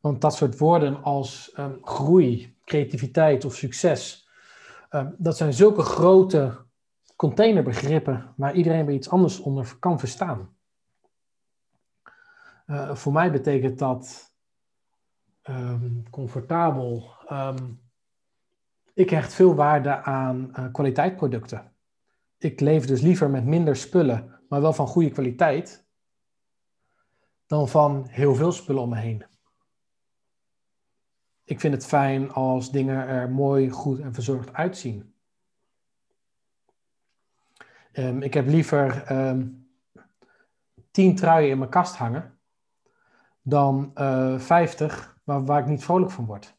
Want 0.00 0.20
dat 0.20 0.34
soort 0.34 0.58
woorden 0.58 1.02
als 1.02 1.52
um, 1.58 1.78
groei, 1.82 2.56
creativiteit 2.64 3.44
of 3.44 3.54
succes, 3.54 4.28
um, 4.90 5.14
dat 5.18 5.36
zijn 5.36 5.52
zulke 5.52 5.82
grote 5.82 6.64
containerbegrippen 7.16 8.34
waar 8.36 8.54
iedereen 8.54 8.86
weer 8.86 8.94
iets 8.94 9.10
anders 9.10 9.40
onder 9.40 9.76
kan 9.78 9.98
verstaan. 9.98 10.56
Uh, 12.66 12.94
voor 12.94 13.12
mij 13.12 13.32
betekent 13.32 13.78
dat 13.78 14.32
um, 15.42 16.02
comfortabel. 16.10 17.10
Ik 18.94 19.10
hecht 19.10 19.34
veel 19.34 19.54
waarde 19.54 20.02
aan 20.02 20.52
uh, 20.58 20.72
kwaliteitproducten. 20.72 21.71
Ik 22.42 22.60
leef 22.60 22.86
dus 22.86 23.00
liever 23.00 23.30
met 23.30 23.44
minder 23.44 23.76
spullen, 23.76 24.40
maar 24.48 24.60
wel 24.60 24.72
van 24.72 24.86
goede 24.86 25.10
kwaliteit, 25.10 25.84
dan 27.46 27.68
van 27.68 28.06
heel 28.08 28.34
veel 28.34 28.52
spullen 28.52 28.82
om 28.82 28.88
me 28.88 28.96
heen. 28.96 29.24
Ik 31.44 31.60
vind 31.60 31.74
het 31.74 31.86
fijn 31.86 32.30
als 32.30 32.70
dingen 32.70 33.06
er 33.06 33.30
mooi, 33.30 33.70
goed 33.70 34.00
en 34.00 34.14
verzorgd 34.14 34.52
uitzien. 34.52 35.14
Um, 37.92 38.22
ik 38.22 38.34
heb 38.34 38.46
liever 38.46 39.12
um, 39.12 39.70
tien 40.90 41.16
truien 41.16 41.50
in 41.50 41.58
mijn 41.58 41.70
kast 41.70 41.96
hangen 41.96 42.38
dan 43.42 43.90
uh, 43.94 44.38
50 44.38 45.18
waar, 45.24 45.44
waar, 45.44 45.60
ik 45.60 45.66
niet 45.66 45.84
vrolijk 45.84 46.10
van 46.10 46.26
word. 46.26 46.56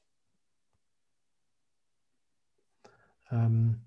Um, 3.32 3.86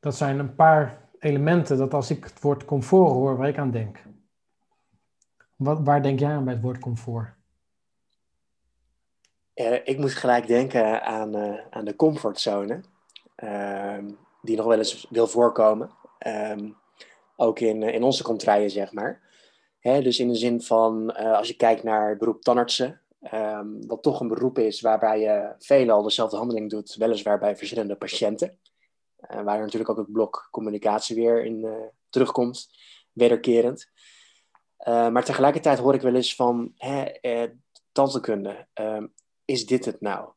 dat 0.00 0.16
zijn 0.16 0.38
een 0.38 0.54
paar 0.54 1.08
elementen 1.18 1.78
dat 1.78 1.94
als 1.94 2.10
ik 2.10 2.24
het 2.24 2.40
woord 2.40 2.64
comfort 2.64 3.12
hoor, 3.12 3.36
waar 3.36 3.48
ik 3.48 3.58
aan 3.58 3.70
denk. 3.70 4.02
Wat, 5.56 5.80
waar 5.80 6.02
denk 6.02 6.18
jij 6.18 6.30
aan 6.30 6.44
bij 6.44 6.52
het 6.52 6.62
woord 6.62 6.78
comfort? 6.78 7.36
ik 9.84 9.98
moet 9.98 10.14
gelijk 10.14 10.46
denken 10.46 11.02
aan, 11.02 11.36
aan 11.70 11.84
de 11.84 11.96
comfortzone, 11.96 12.80
ehm, 13.34 14.10
die 14.42 14.56
nog 14.56 14.66
wel 14.66 14.78
eens 14.78 15.06
wil 15.10 15.26
voorkomen. 15.26 15.90
Ehm, 16.18 16.70
ook 17.36 17.60
in, 17.60 17.82
in 17.82 18.02
onze 18.02 18.22
contraien, 18.22 18.70
zeg 18.70 18.92
maar. 18.92 19.20
Hè, 19.80 20.02
dus 20.02 20.18
in 20.18 20.28
de 20.28 20.34
zin 20.34 20.62
van, 20.62 21.14
als 21.14 21.48
je 21.48 21.56
kijkt 21.56 21.82
naar 21.82 22.08
het 22.08 22.18
beroep 22.18 22.42
tandartsen, 22.42 23.00
Um, 23.34 23.86
wat 23.86 24.02
toch 24.02 24.20
een 24.20 24.28
beroep 24.28 24.58
is 24.58 24.80
waarbij 24.80 25.20
je 25.20 25.54
veelal 25.58 26.02
dezelfde 26.02 26.36
handeling 26.36 26.70
doet, 26.70 26.94
weliswaar 26.94 27.38
bij 27.38 27.56
verschillende 27.56 27.96
patiënten. 27.96 28.58
Uh, 29.30 29.42
waar 29.42 29.58
natuurlijk 29.58 29.90
ook 29.90 29.96
het 29.96 30.12
blok 30.12 30.48
communicatie 30.50 31.16
weer 31.16 31.44
in 31.44 31.64
uh, 31.64 31.72
terugkomt, 32.08 32.70
wederkerend. 33.12 33.90
Uh, 34.88 35.08
maar 35.08 35.24
tegelijkertijd 35.24 35.78
hoor 35.78 35.94
ik 35.94 36.00
wel 36.00 36.14
eens 36.14 36.34
van, 36.34 36.72
hè, 36.76 37.04
tandheelkunde, 37.92 38.66
ehm, 38.72 39.06
is 39.44 39.66
dit 39.66 39.84
het 39.84 40.00
nou? 40.00 40.30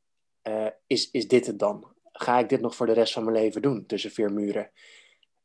is, 0.88 1.12
is 1.12 1.28
dit 1.28 1.48
het 1.48 1.60
dan? 1.60 1.94
Ga 2.12 2.40
ik 2.40 2.50
dit 2.50 2.62
nog 2.62 2.76
voor 2.76 2.86
de 2.86 2.94
rest 2.94 3.14
van 3.14 3.24
mijn 3.24 3.36
leven 3.36 3.62
doen, 3.62 3.86
tussen 3.86 4.12
vier 4.12 4.34
muren? 4.34 4.72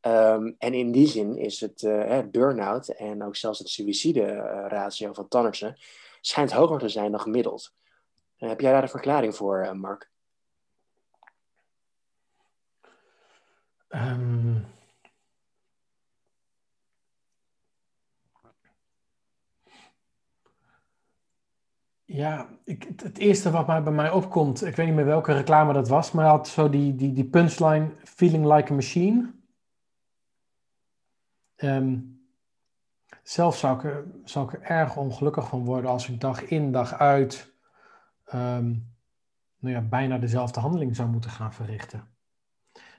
Um, 0.00 0.54
en 0.58 0.74
in 0.74 0.92
die 0.92 1.06
zin 1.06 1.36
is 1.36 1.60
het 1.60 1.80
burn-out 2.30 2.88
en 2.88 3.22
ook 3.24 3.36
zelfs 3.36 3.58
het 3.58 3.68
suïcide-ratio 3.68 5.12
van 5.12 5.28
tandartsen 5.28 5.76
schijnt 6.20 6.52
hoger 6.52 6.78
te 6.78 6.88
zijn 6.88 7.10
dan 7.10 7.20
gemiddeld. 7.20 7.72
Uh, 8.38 8.48
heb 8.48 8.60
jij 8.60 8.72
daar 8.72 8.82
een 8.82 8.88
verklaring 8.88 9.36
voor, 9.36 9.62
uh, 9.64 9.72
Mark? 9.72 10.10
Um... 13.88 14.64
Ja, 22.04 22.48
ik, 22.64 22.92
het 22.96 23.18
eerste 23.18 23.50
wat 23.50 23.66
bij 23.66 23.80
mij 23.80 24.10
opkomt, 24.10 24.64
ik 24.64 24.76
weet 24.76 24.86
niet 24.86 24.94
meer 24.94 25.04
welke 25.04 25.32
reclame 25.32 25.72
dat 25.72 25.88
was, 25.88 26.12
maar 26.12 26.26
had 26.26 26.48
zo 26.48 26.68
die, 26.68 26.94
die, 26.94 27.12
die 27.12 27.24
punchline 27.24 27.90
Feeling 28.04 28.54
like 28.54 28.72
a 28.72 28.74
machine. 28.74 29.34
Um, 31.56 32.20
zelf 33.22 33.56
zou 33.56 33.88
ik, 33.88 34.04
zou 34.24 34.46
ik 34.46 34.52
er 34.52 34.62
erg 34.62 34.96
ongelukkig 34.96 35.48
van 35.48 35.64
worden 35.64 35.90
als 35.90 36.08
ik 36.08 36.20
dag 36.20 36.42
in, 36.42 36.72
dag 36.72 36.92
uit 36.92 37.54
ehm, 38.24 38.66
nou 39.58 39.74
ja, 39.74 39.80
bijna 39.80 40.18
dezelfde 40.18 40.60
handeling 40.60 40.96
zou 40.96 41.08
moeten 41.08 41.30
gaan 41.30 41.52
verrichten. 41.52 42.15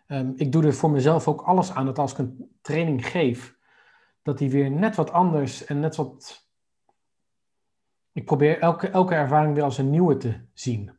Um, 0.08 0.34
ik 0.36 0.52
doe 0.52 0.66
er 0.66 0.74
voor 0.74 0.92
mezelf 0.92 1.28
ook 1.28 1.42
alles 1.42 1.72
aan 1.72 1.86
dat 1.86 2.00
als 2.00 2.12
ik 2.12 2.18
een 2.18 2.58
training 2.62 3.08
geef, 3.08 3.56
dat 4.22 4.38
die 4.38 4.50
weer 4.50 4.72
net 4.72 4.96
wat 4.96 5.12
anders 5.12 5.66
en 5.66 5.80
net 5.80 5.96
wat. 5.96 6.48
Ik 8.12 8.26
probeer 8.26 8.60
elke, 8.60 8.90
elke 8.90 9.16
ervaring 9.16 9.54
weer 9.54 9.64
als 9.64 9.78
een 9.78 9.90
nieuwe 9.90 10.18
te 10.18 10.40
zien. 10.54 10.92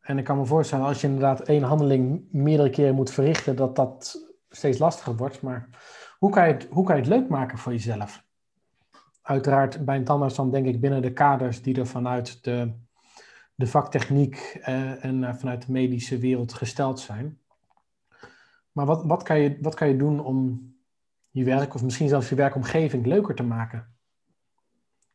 En 0.00 0.18
ik 0.18 0.24
kan 0.24 0.38
me 0.38 0.44
voorstellen, 0.44 0.86
als 0.86 1.00
je 1.00 1.06
inderdaad 1.06 1.40
één 1.40 1.62
handeling 1.62 2.28
meerdere 2.30 2.70
keren 2.70 2.94
moet 2.94 3.10
verrichten, 3.10 3.56
dat 3.56 3.76
dat 3.76 4.26
steeds 4.48 4.78
lastiger 4.78 5.16
wordt. 5.16 5.42
Maar 5.42 5.68
hoe 6.18 6.30
kan 6.30 6.46
je 6.46 6.52
het, 6.52 6.66
hoe 6.70 6.84
kan 6.84 6.96
je 6.96 7.02
het 7.02 7.10
leuk 7.10 7.28
maken 7.28 7.58
voor 7.58 7.72
jezelf? 7.72 8.28
uiteraard 9.30 9.84
bij 9.84 9.96
een 9.96 10.04
tandarts 10.04 10.36
dan 10.36 10.50
denk 10.50 10.66
ik 10.66 10.80
binnen 10.80 11.02
de 11.02 11.12
kaders 11.12 11.62
die 11.62 11.78
er 11.78 11.86
vanuit 11.86 12.44
de, 12.44 12.72
de 13.54 13.66
vaktechniek 13.66 14.58
eh, 14.62 15.04
en 15.04 15.22
uh, 15.22 15.34
vanuit 15.34 15.66
de 15.66 15.72
medische 15.72 16.18
wereld 16.18 16.52
gesteld 16.52 17.00
zijn. 17.00 17.39
Maar 18.72 18.86
wat, 18.86 19.04
wat, 19.04 19.22
kan 19.22 19.38
je, 19.40 19.58
wat 19.60 19.74
kan 19.74 19.88
je 19.88 19.96
doen 19.96 20.20
om 20.20 20.68
je 21.30 21.44
werk 21.44 21.74
of 21.74 21.82
misschien 21.82 22.08
zelfs 22.08 22.28
je 22.28 22.34
werkomgeving 22.34 23.06
leuker 23.06 23.34
te 23.34 23.42
maken? 23.42 23.94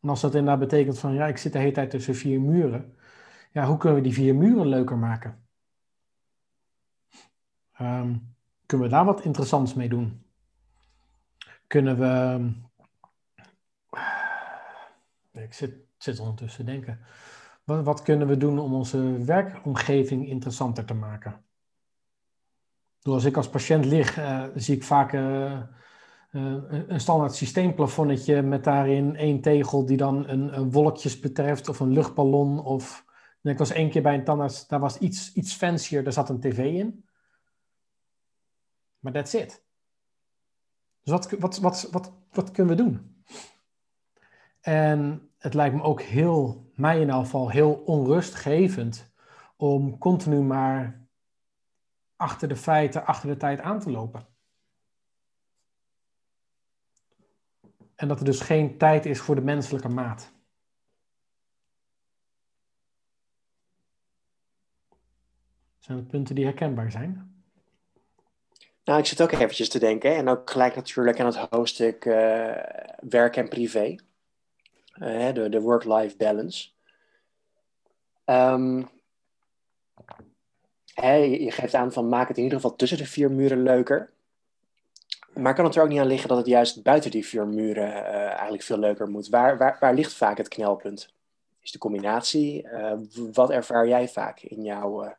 En 0.02 0.10
als 0.10 0.22
dat 0.22 0.36
inderdaad 0.36 0.60
betekent 0.60 1.00
van 1.00 1.14
ja, 1.14 1.28
ik 1.28 1.38
zit 1.38 1.54
de 1.54 1.60
hele 1.60 1.72
tijd 1.72 1.90
tussen 1.90 2.16
vier 2.16 2.42
muren. 2.42 2.96
Ja, 3.52 3.66
hoe 3.66 3.78
kunnen 3.78 3.98
we 3.98 4.04
die 4.04 4.14
vier 4.14 4.36
muren 4.36 4.68
leuker 4.68 4.98
maken? 4.98 5.48
Um, 7.82 8.36
kunnen 8.66 8.88
we 8.88 8.94
daar 8.94 9.06
wat 9.06 9.24
interessants 9.24 9.74
mee 9.74 9.90
doen? 9.90 10.26
Kunnen 11.68 12.00
we 12.00 12.54
ik 15.42 15.54
zit, 15.54 15.76
zit 15.98 16.20
ondertussen 16.20 16.66
te 16.66 16.72
denken. 16.72 17.00
Wat, 17.64 17.84
wat, 17.84 18.02
kunnen 18.02 18.28
we 18.28 18.38
doen 18.38 18.60
om 18.60 18.74
onze 18.74 19.24
werkomgeving 19.24 20.28
interessanter 20.28 20.86
te 20.86 20.94
maken? 20.94 21.45
Als 23.14 23.26
ik 23.26 23.38
als 23.38 23.50
patiënt 23.50 23.86
lig, 23.86 24.18
uh, 24.18 24.44
zie 24.56 24.76
ik 24.76 24.84
vaak 24.84 25.14
uh, 25.14 25.62
uh, 26.32 26.56
een 26.88 27.00
standaard 27.00 27.36
systeemplafonnetje 27.36 28.42
met 28.42 28.64
daarin 28.64 29.16
één 29.16 29.42
tegel 29.42 29.86
die 29.86 29.98
dan 29.98 30.28
een, 30.28 30.58
een, 30.58 30.72
wolkjes 30.72 31.20
betreft 31.20 31.70
of 31.70 31.80
een 31.80 31.92
luchtballon. 31.92 32.60
Of 32.60 33.06
ik 33.42 33.58
was 33.58 33.72
één 33.72 33.90
keer 33.90 34.02
bij 34.02 34.14
een 34.14 34.24
tandarts, 34.24 34.68
daar 34.68 34.80
was 34.80 34.98
iets, 34.98 35.34
iets 35.34 35.54
fancier, 35.54 36.04
daar 36.04 36.14
zat 36.14 36.30
een 36.30 36.40
tv 36.40 36.58
in. 36.58 37.06
Maar 39.00 39.14
that's 39.14 39.34
it. 39.34 39.64
Dus 41.02 41.14
wat, 41.14 41.32
wat, 41.40 41.58
wat, 41.58 41.88
wat, 41.92 42.14
wat 42.32 42.52
kunnen 42.52 42.76
we 42.78 42.84
doen? 42.84 43.24
En 44.62 45.30
het 45.38 45.54
lijkt 45.54 45.76
me 45.76 45.82
ook 45.82 46.02
heel, 46.02 46.72
mij 46.76 47.02
in 47.02 47.10
elk 47.10 47.24
geval, 47.24 47.50
heel 47.50 47.72
onrustgevend 47.74 49.14
om 49.58 49.98
continu 49.98 50.42
maar 50.42 51.05
achter 52.16 52.48
de 52.48 52.56
feiten, 52.56 53.06
achter 53.06 53.30
de 53.30 53.38
tijd 53.38 53.60
aan 53.60 53.80
te 53.80 53.92
lopen. 53.92 54.28
En 57.96 58.08
dat 58.08 58.20
er 58.20 58.26
dus 58.26 58.42
geen 58.42 58.78
tijd 58.78 59.06
is 59.06 59.20
voor 59.20 59.36
de 59.36 59.42
menselijke 59.42 59.90
maat. 59.90 60.34
Zijn 65.80 65.98
het 65.98 66.08
punten 66.08 66.36
die 66.36 66.46
herkenbaar 66.46 66.92
zijn? 66.92 67.44
Nou, 68.84 69.00
ik 69.00 69.06
zit 69.06 69.22
ook 69.22 69.32
eventjes 69.32 69.70
te 69.70 69.80
denken. 69.80 70.16
En 70.16 70.28
ook 70.28 70.50
gelijk 70.50 70.76
natuurlijk 70.76 71.20
aan 71.20 71.26
het 71.26 71.36
hoofdstuk 71.36 72.06
uh, 72.06 72.16
werk 73.00 73.36
en 73.36 73.50
privé. 73.50 73.96
Eh, 74.92 75.34
de, 75.34 75.50
de 75.50 75.62
work-life 75.62 76.18
balance. 76.18 76.70
Um, 78.26 78.90
je 81.04 81.52
geeft 81.52 81.74
aan 81.74 81.92
van 81.92 82.10
maak 82.10 82.28
het 82.28 82.38
in 82.38 82.44
ieder 82.44 82.60
geval 82.60 82.76
tussen 82.76 82.98
de 82.98 83.06
vier 83.06 83.32
muren 83.32 83.64
leuker. 83.64 84.14
Maar 85.34 85.54
kan 85.54 85.66
het 85.66 85.76
er 85.76 85.82
ook 85.82 85.90
niet 85.90 86.00
aan 86.00 86.08
liggen 86.08 86.30
dat 86.30 86.38
het 86.38 86.48
juist 86.48 86.84
buiten 86.84 87.12
die 87.12 87.26
vier 87.26 87.48
muren 87.48 87.88
uh, 87.88 88.16
eigenlijk 88.16 88.64
veel 88.64 88.78
leuker 88.78 89.10
moet? 89.10 89.30
Waar, 89.30 89.58
waar, 89.58 89.78
waar 89.80 89.94
ligt 89.94 90.14
vaak 90.14 90.38
het 90.38 90.48
knelpunt? 90.48 91.14
Is 91.62 91.72
de 91.72 91.78
combinatie? 91.78 92.64
Uh, 92.64 92.94
wat 93.34 93.50
ervaar 93.50 93.88
jij 93.88 94.08
vaak 94.08 94.40
in 94.40 94.64
jouw 94.64 95.04
uh, 95.04 95.12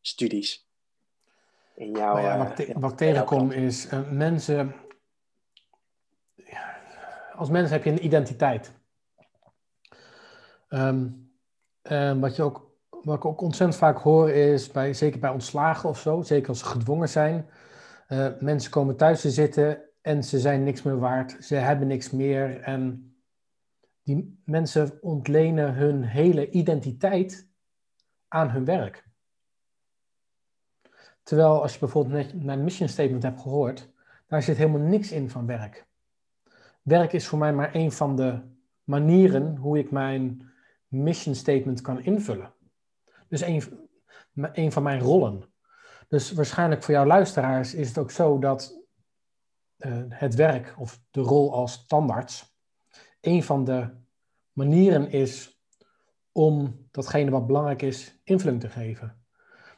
studies? 0.00 0.66
In 1.74 1.90
jouw, 1.90 2.14
nou 2.14 2.26
ja, 2.26 2.38
wat, 2.38 2.56
te 2.56 2.72
wat 2.74 2.98
tegenkom 2.98 3.50
is 3.50 3.88
mensen. 4.10 4.74
Als 7.34 7.50
mens 7.50 7.70
heb 7.70 7.84
je 7.84 7.90
een 7.90 8.04
identiteit. 8.04 8.72
Um, 10.68 11.30
wat, 12.20 12.36
je 12.36 12.42
ook, 12.42 12.70
wat 13.04 13.16
ik 13.16 13.24
ook 13.24 13.40
ontzettend 13.40 13.78
vaak 13.78 13.98
hoor 13.98 14.30
is, 14.30 14.70
bij, 14.70 14.94
zeker 14.94 15.20
bij 15.20 15.30
ontslagen 15.30 15.88
of 15.88 15.98
zo, 15.98 16.22
zeker 16.22 16.48
als 16.48 16.58
ze 16.58 16.64
gedwongen 16.64 17.08
zijn, 17.08 17.46
uh, 18.08 18.28
mensen 18.40 18.70
komen 18.70 18.96
thuis 18.96 19.20
te 19.20 19.30
zitten 19.30 19.80
en 20.00 20.24
ze 20.24 20.40
zijn 20.40 20.62
niks 20.62 20.82
meer 20.82 20.98
waard, 20.98 21.36
ze 21.44 21.54
hebben 21.54 21.86
niks 21.86 22.10
meer 22.10 22.60
en 22.60 23.14
die 24.02 24.42
mensen 24.44 24.98
ontlenen 25.00 25.74
hun 25.74 26.02
hele 26.02 26.50
identiteit 26.50 27.48
aan 28.28 28.50
hun 28.50 28.64
werk. 28.64 29.10
Terwijl 31.22 31.62
als 31.62 31.72
je 31.72 31.78
bijvoorbeeld 31.78 32.14
net 32.14 32.44
mijn 32.44 32.64
mission 32.64 32.88
statement 32.88 33.22
hebt 33.22 33.40
gehoord, 33.40 33.90
daar 34.26 34.42
zit 34.42 34.56
helemaal 34.56 34.80
niks 34.80 35.12
in 35.12 35.30
van 35.30 35.46
werk. 35.46 35.86
Werk 36.82 37.12
is 37.12 37.26
voor 37.26 37.38
mij 37.38 37.52
maar 37.52 37.74
een 37.74 37.92
van 37.92 38.16
de 38.16 38.40
manieren 38.84 39.56
hoe 39.56 39.78
ik 39.78 39.90
mijn 39.90 40.52
mission 40.88 41.34
statement 41.34 41.80
kan 41.80 42.00
invullen. 42.00 42.52
Dus 43.32 43.42
een, 44.52 44.72
van 44.72 44.82
mijn 44.82 45.00
rollen. 45.00 45.52
Dus 46.08 46.32
waarschijnlijk 46.32 46.82
voor 46.82 46.94
jouw 46.94 47.04
luisteraars 47.04 47.74
is 47.74 47.88
het 47.88 47.98
ook 47.98 48.10
zo 48.10 48.38
dat 48.38 48.84
uh, 49.78 50.02
het 50.08 50.34
werk 50.34 50.74
of 50.78 51.00
de 51.10 51.20
rol 51.20 51.54
als 51.54 51.86
tandarts 51.86 52.56
een 53.20 53.42
van 53.42 53.64
de 53.64 53.88
manieren 54.52 55.10
is 55.10 55.62
om 56.32 56.86
datgene 56.90 57.30
wat 57.30 57.46
belangrijk 57.46 57.82
is 57.82 58.20
invulling 58.24 58.60
te 58.60 58.68
geven. 58.68 59.24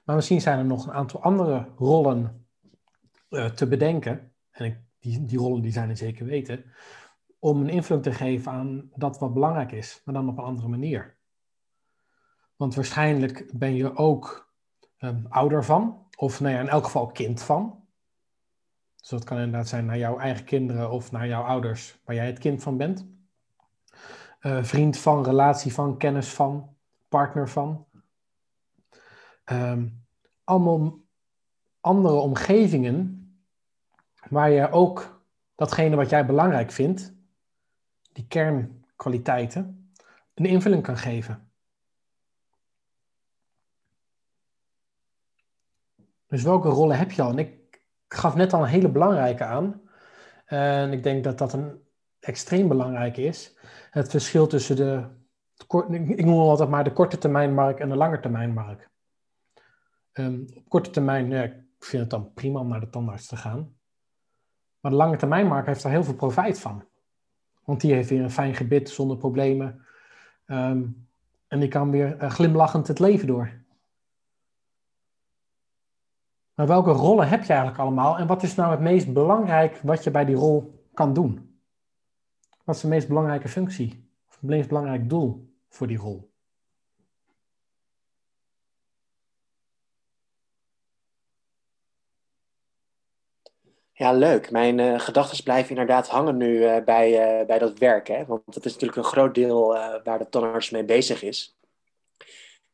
Maar 0.04 0.16
misschien 0.16 0.40
zijn 0.40 0.58
er 0.58 0.64
nog 0.64 0.86
een 0.86 0.92
aantal 0.92 1.22
andere 1.22 1.68
rollen 1.76 2.46
uh, 3.30 3.46
te 3.46 3.66
bedenken, 3.66 4.34
en 4.50 4.64
ik, 4.64 4.78
die, 4.98 5.24
die 5.24 5.38
rollen 5.38 5.62
die 5.62 5.72
zijn 5.72 5.88
er 5.88 5.96
zeker 5.96 6.26
weten, 6.26 6.64
om 7.38 7.60
een 7.60 7.68
invulling 7.68 8.04
te 8.04 8.12
geven 8.12 8.52
aan 8.52 8.90
dat 8.94 9.18
wat 9.18 9.34
belangrijk 9.34 9.72
is, 9.72 10.02
maar 10.04 10.14
dan 10.14 10.28
op 10.28 10.38
een 10.38 10.44
andere 10.44 10.68
manier. 10.68 11.13
Want 12.64 12.76
waarschijnlijk 12.76 13.50
ben 13.52 13.74
je 13.74 13.96
ook 13.96 14.52
um, 14.98 15.26
ouder 15.28 15.64
van, 15.64 16.06
of 16.16 16.40
nou 16.40 16.54
ja, 16.54 16.60
in 16.60 16.68
elk 16.68 16.84
geval 16.84 17.06
kind 17.06 17.42
van. 17.42 17.84
Dus 18.96 19.08
dat 19.08 19.24
kan 19.24 19.38
inderdaad 19.38 19.68
zijn 19.68 19.84
naar 19.86 19.98
jouw 19.98 20.18
eigen 20.18 20.44
kinderen 20.44 20.90
of 20.90 21.12
naar 21.12 21.26
jouw 21.26 21.42
ouders, 21.42 21.98
waar 22.04 22.14
jij 22.14 22.26
het 22.26 22.38
kind 22.38 22.62
van 22.62 22.76
bent. 22.76 23.06
Uh, 24.40 24.62
vriend 24.62 24.98
van, 24.98 25.24
relatie 25.24 25.72
van, 25.72 25.98
kennis 25.98 26.28
van, 26.28 26.76
partner 27.08 27.48
van, 27.48 27.86
ehm, 29.44 29.88
allemaal 30.44 30.98
andere 31.80 32.14
omgevingen 32.14 33.28
waar 34.28 34.50
je 34.50 34.70
ook 34.70 35.24
datgene 35.54 35.96
wat 35.96 36.10
jij 36.10 36.26
belangrijk 36.26 36.70
vindt, 36.70 37.14
die 38.12 38.26
kernkwaliteiten, 38.26 39.90
een 40.34 40.46
invulling 40.46 40.82
kan 40.82 40.96
geven. 40.96 41.43
Dus 46.34 46.42
welke 46.42 46.68
rollen 46.68 46.98
heb 46.98 47.12
je 47.12 47.22
al? 47.22 47.30
En 47.30 47.38
ik 47.38 47.80
gaf 48.08 48.34
net 48.34 48.52
al 48.52 48.62
een 48.62 48.68
hele 48.68 48.88
belangrijke 48.88 49.44
aan. 49.44 49.80
En 50.44 50.92
ik 50.92 51.02
denk 51.02 51.24
dat 51.24 51.38
dat 51.38 51.52
een 51.52 51.82
extreem 52.20 52.68
belangrijk 52.68 53.16
is. 53.16 53.56
Het 53.90 54.10
verschil 54.10 54.46
tussen 54.46 54.76
de, 54.76 55.04
ik 56.16 56.24
noem 56.24 56.38
altijd 56.38 56.68
maar 56.68 56.84
de 56.84 56.92
korte 56.92 57.18
termijnmarkt 57.18 57.80
en 57.80 57.88
de 57.88 57.96
lange 57.96 58.20
termijnmarkt. 58.20 58.88
Um, 60.12 60.46
op 60.54 60.68
korte 60.68 60.90
termijn, 60.90 61.30
ja, 61.30 61.42
ik 61.42 61.54
vind 61.78 62.02
het 62.02 62.10
dan 62.10 62.32
prima 62.32 62.60
om 62.60 62.68
naar 62.68 62.80
de 62.80 62.90
tandarts 62.90 63.26
te 63.26 63.36
gaan. 63.36 63.76
Maar 64.80 64.90
de 64.90 64.98
lange 64.98 65.16
termijnmarkt 65.16 65.66
heeft 65.66 65.82
daar 65.82 65.92
heel 65.92 66.04
veel 66.04 66.14
profijt 66.14 66.60
van. 66.60 66.84
Want 67.64 67.80
die 67.80 67.92
heeft 67.92 68.08
weer 68.08 68.22
een 68.22 68.30
fijn 68.30 68.54
gebit 68.54 68.90
zonder 68.90 69.16
problemen. 69.16 69.84
Ehm, 70.46 70.82
en 71.48 71.60
die 71.60 71.68
kan 71.68 71.90
weer 71.90 72.22
uh, 72.22 72.30
glimlachend 72.30 72.88
het 72.88 72.98
leven 72.98 73.26
door. 73.26 73.63
Maar 76.54 76.66
welke 76.66 76.90
rollen 76.90 77.28
heb 77.28 77.42
je 77.42 77.52
eigenlijk 77.52 77.80
allemaal? 77.80 78.18
En 78.18 78.26
wat 78.26 78.42
is 78.42 78.54
nou 78.54 78.70
het 78.70 78.80
meest 78.80 79.12
belangrijk 79.12 79.80
wat 79.82 80.04
je 80.04 80.10
bij 80.10 80.24
die 80.24 80.34
rol 80.34 80.84
kan 80.94 81.12
doen? 81.12 81.58
Wat 82.64 82.74
is 82.74 82.80
de 82.80 82.88
meest 82.88 83.08
belangrijke 83.08 83.48
functie? 83.48 84.10
Of 84.28 84.34
het 84.34 84.50
meest 84.50 84.68
belangrijk 84.68 85.08
doel 85.08 85.54
voor 85.68 85.86
die 85.86 85.96
rol? 85.96 86.32
Ja, 93.92 94.12
leuk. 94.12 94.50
Mijn 94.50 94.78
uh, 94.78 95.00
gedachten 95.00 95.44
blijven 95.44 95.70
inderdaad 95.70 96.08
hangen 96.08 96.36
nu 96.36 96.56
uh, 96.56 96.84
bij, 96.84 97.40
uh, 97.40 97.46
bij 97.46 97.58
dat 97.58 97.78
werk. 97.78 98.08
Hè? 98.08 98.26
Want 98.26 98.42
dat 98.46 98.64
is 98.64 98.72
natuurlijk 98.72 98.98
een 98.98 99.12
groot 99.12 99.34
deel 99.34 99.66
waar 100.04 100.18
de 100.18 100.28
tandarts 100.28 100.70
mee 100.70 100.84
bezig 100.84 101.22
is. 101.22 101.58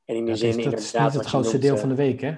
En 0.04 0.16
in 0.16 0.24
die 0.24 0.36
zin 0.36 0.58
is, 0.58 0.64
dat 0.64 0.78
is 0.78 0.92
niet 0.92 1.12
het 1.12 1.26
grootste 1.26 1.58
deel 1.58 1.76
van 1.76 1.88
de 1.88 1.94
week, 1.94 2.20
hè? 2.20 2.36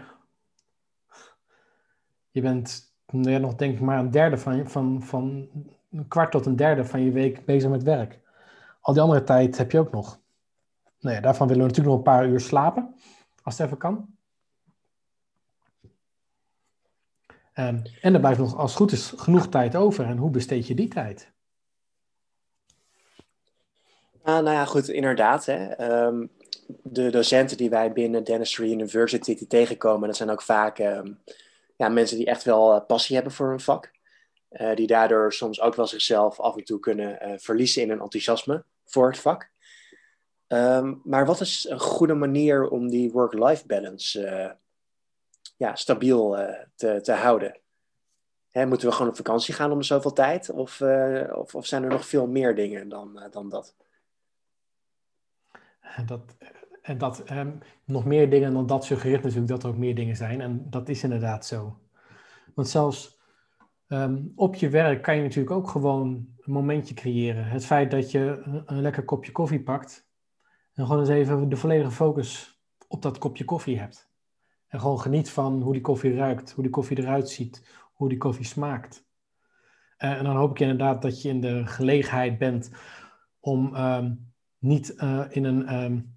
Je 2.32 2.40
bent 2.40 2.92
nog 3.12 3.54
denk 3.54 3.74
ik 3.74 3.80
maar 3.80 3.98
een 3.98 4.10
derde 4.10 4.38
van, 4.38 4.68
van, 4.68 5.02
van 5.02 5.48
een 5.90 6.08
kwart 6.08 6.30
tot 6.30 6.46
een 6.46 6.56
derde 6.56 6.84
van 6.84 7.04
je 7.04 7.10
week 7.10 7.44
bezig 7.44 7.70
met 7.70 7.82
werk. 7.82 8.18
Al 8.80 8.92
die 8.92 9.02
andere 9.02 9.24
tijd 9.24 9.58
heb 9.58 9.70
je 9.70 9.78
ook 9.78 9.92
nog. 9.92 10.20
Nou 11.00 11.14
ja, 11.14 11.20
daarvan 11.20 11.48
willen 11.48 11.62
we 11.62 11.68
natuurlijk 11.68 11.96
nog 11.96 12.06
een 12.06 12.12
paar 12.12 12.28
uur 12.28 12.40
slapen, 12.40 12.94
als 13.42 13.58
het 13.58 13.66
even 13.66 13.78
kan. 13.78 14.14
Um, 17.54 17.82
en 18.00 18.14
er 18.14 18.20
blijft 18.20 18.38
nog, 18.38 18.56
als 18.56 18.70
het 18.70 18.80
goed 18.80 18.92
is, 18.92 19.12
genoeg 19.16 19.48
tijd 19.48 19.76
over. 19.76 20.04
En 20.04 20.16
hoe 20.16 20.30
besteed 20.30 20.66
je 20.66 20.74
die 20.74 20.88
tijd? 20.88 21.30
nou 24.24 24.50
ja, 24.50 24.64
goed, 24.64 24.88
inderdaad. 24.88 25.46
Hè. 25.46 25.90
Um, 26.06 26.30
de 26.82 27.10
docenten 27.10 27.56
die 27.56 27.70
wij 27.70 27.92
binnen 27.92 28.24
Dentistry 28.24 28.72
University 28.72 29.46
tegenkomen, 29.46 30.08
dat 30.08 30.16
zijn 30.16 30.30
ook 30.30 30.42
vaak 30.42 30.78
um, 30.78 31.18
ja, 31.76 31.88
mensen 31.88 32.16
die 32.16 32.26
echt 32.26 32.42
wel 32.42 32.74
uh, 32.74 32.86
passie 32.86 33.14
hebben 33.14 33.32
voor 33.32 33.48
hun 33.48 33.60
vak. 33.60 33.90
Uh, 34.50 34.74
die 34.74 34.86
daardoor 34.86 35.32
soms 35.32 35.60
ook 35.60 35.74
wel 35.74 35.86
zichzelf 35.86 36.40
af 36.40 36.56
en 36.56 36.64
toe 36.64 36.80
kunnen 36.80 37.28
uh, 37.28 37.38
verliezen 37.38 37.82
in 37.82 37.90
een 37.90 38.00
enthousiasme 38.00 38.64
voor 38.84 39.06
het 39.06 39.18
vak. 39.18 39.50
maar 41.04 41.26
wat 41.26 41.40
is 41.40 41.66
een 41.68 41.80
goede 41.80 42.14
manier 42.14 42.68
om 42.68 42.88
die 42.88 43.10
work-life 43.10 43.66
balance 43.66 44.56
ja, 45.56 45.74
stabiel 45.74 46.36
te, 46.74 47.00
te 47.00 47.12
houden. 47.12 47.60
Moeten 48.52 48.88
we 48.88 48.94
gewoon 48.94 49.10
op 49.10 49.16
vakantie 49.16 49.54
gaan 49.54 49.72
om 49.72 49.82
zoveel 49.82 50.12
tijd? 50.12 50.50
Of, 50.50 50.80
of, 51.32 51.54
of, 51.54 51.66
zijn 51.66 51.82
er 51.82 51.88
nog 51.88 52.06
veel 52.06 52.26
meer 52.26 52.54
dingen 52.54 52.88
dan, 52.88 53.28
dan 53.30 53.48
dat? 53.48 53.74
dat? 56.06 56.36
En 56.82 56.98
dat 56.98 57.30
um, 57.30 57.58
nog 57.84 58.04
meer 58.04 58.30
dingen 58.30 58.52
dan 58.52 58.66
dat 58.66 58.84
suggereert 58.84 59.22
natuurlijk 59.22 59.50
dat 59.50 59.62
er 59.62 59.68
ook 59.68 59.76
meer 59.76 59.94
dingen 59.94 60.16
zijn. 60.16 60.40
En 60.40 60.66
dat 60.70 60.88
is 60.88 61.02
inderdaad 61.02 61.46
zo. 61.46 61.78
Want 62.54 62.68
zelfs 62.68 63.20
um, 63.88 64.32
op 64.34 64.54
je 64.54 64.68
werk 64.68 65.02
kan 65.02 65.16
je 65.16 65.22
natuurlijk 65.22 65.50
ook 65.56 65.68
gewoon 65.68 66.08
een 66.38 66.52
momentje 66.52 66.94
creëren. 66.94 67.44
Het 67.44 67.66
feit 67.66 67.90
dat 67.90 68.10
je 68.10 68.42
een 68.66 68.80
lekker 68.80 69.04
kopje 69.04 69.32
koffie 69.32 69.62
pakt 69.62 70.10
en 70.72 70.86
gewoon 70.86 71.00
eens 71.00 71.08
even 71.08 71.48
de 71.48 71.56
volledige 71.56 71.90
focus 71.90 72.60
op 72.88 73.02
dat 73.02 73.18
kopje 73.18 73.44
koffie 73.44 73.78
hebt. 73.78 74.10
En 74.68 74.80
gewoon 74.80 75.00
geniet 75.00 75.30
van 75.30 75.62
hoe 75.62 75.72
die 75.72 75.82
koffie 75.82 76.14
ruikt, 76.14 76.52
hoe 76.52 76.62
die 76.62 76.72
koffie 76.72 76.98
eruit 76.98 77.28
ziet, 77.28 77.66
hoe 77.92 78.08
die 78.08 78.18
koffie 78.18 78.44
smaakt. 78.44 79.06
Uh, 79.98 80.10
en 80.10 80.24
dan 80.24 80.36
hoop 80.36 80.50
ik 80.50 80.60
inderdaad 80.60 81.02
dat 81.02 81.22
je 81.22 81.28
in 81.28 81.40
de 81.40 81.66
gelegenheid 81.66 82.38
bent 82.38 82.70
om 83.40 83.74
um, 83.74 84.32
niet 84.58 84.94
uh, 84.96 85.24
in 85.28 85.44
een, 85.44 86.11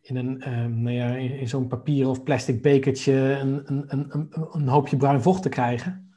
in, 0.00 0.16
een 0.16 0.52
um, 0.52 0.82
nou 0.82 0.96
ja, 0.96 1.08
in, 1.14 1.48
zo'n 1.48 1.66
papier 1.66 2.08
of 2.08 2.22
plastic 2.22 2.62
bekertje 2.62 3.12
een, 3.12 3.62
een, 3.72 3.84
een, 3.88 4.28
een, 4.52 4.68
hoopje 4.68 4.96
bruin 4.96 5.22
vocht 5.22 5.42
te 5.42 5.48
krijgen. 5.48 6.14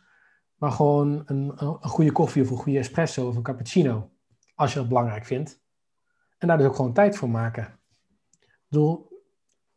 Maar 0.55 0.71
gewoon 0.71 1.21
een, 1.25 1.51
een 1.55 1.77
goede 1.81 2.11
koffie 2.11 2.41
of 2.41 2.49
een 2.49 2.57
goede 2.57 2.79
espresso 2.79 3.27
of 3.27 3.35
een 3.35 3.43
cappuccino. 3.43 4.11
Als 4.55 4.73
je 4.73 4.79
dat 4.79 4.87
belangrijk 4.87 5.25
vindt. 5.25 5.61
En 6.37 6.47
daar 6.47 6.57
dus 6.57 6.67
ook 6.67 6.75
gewoon 6.75 6.93
tijd 6.93 7.17
voor 7.17 7.29
maken. 7.29 7.79
Ik 8.41 8.69
bedoel, 8.69 9.11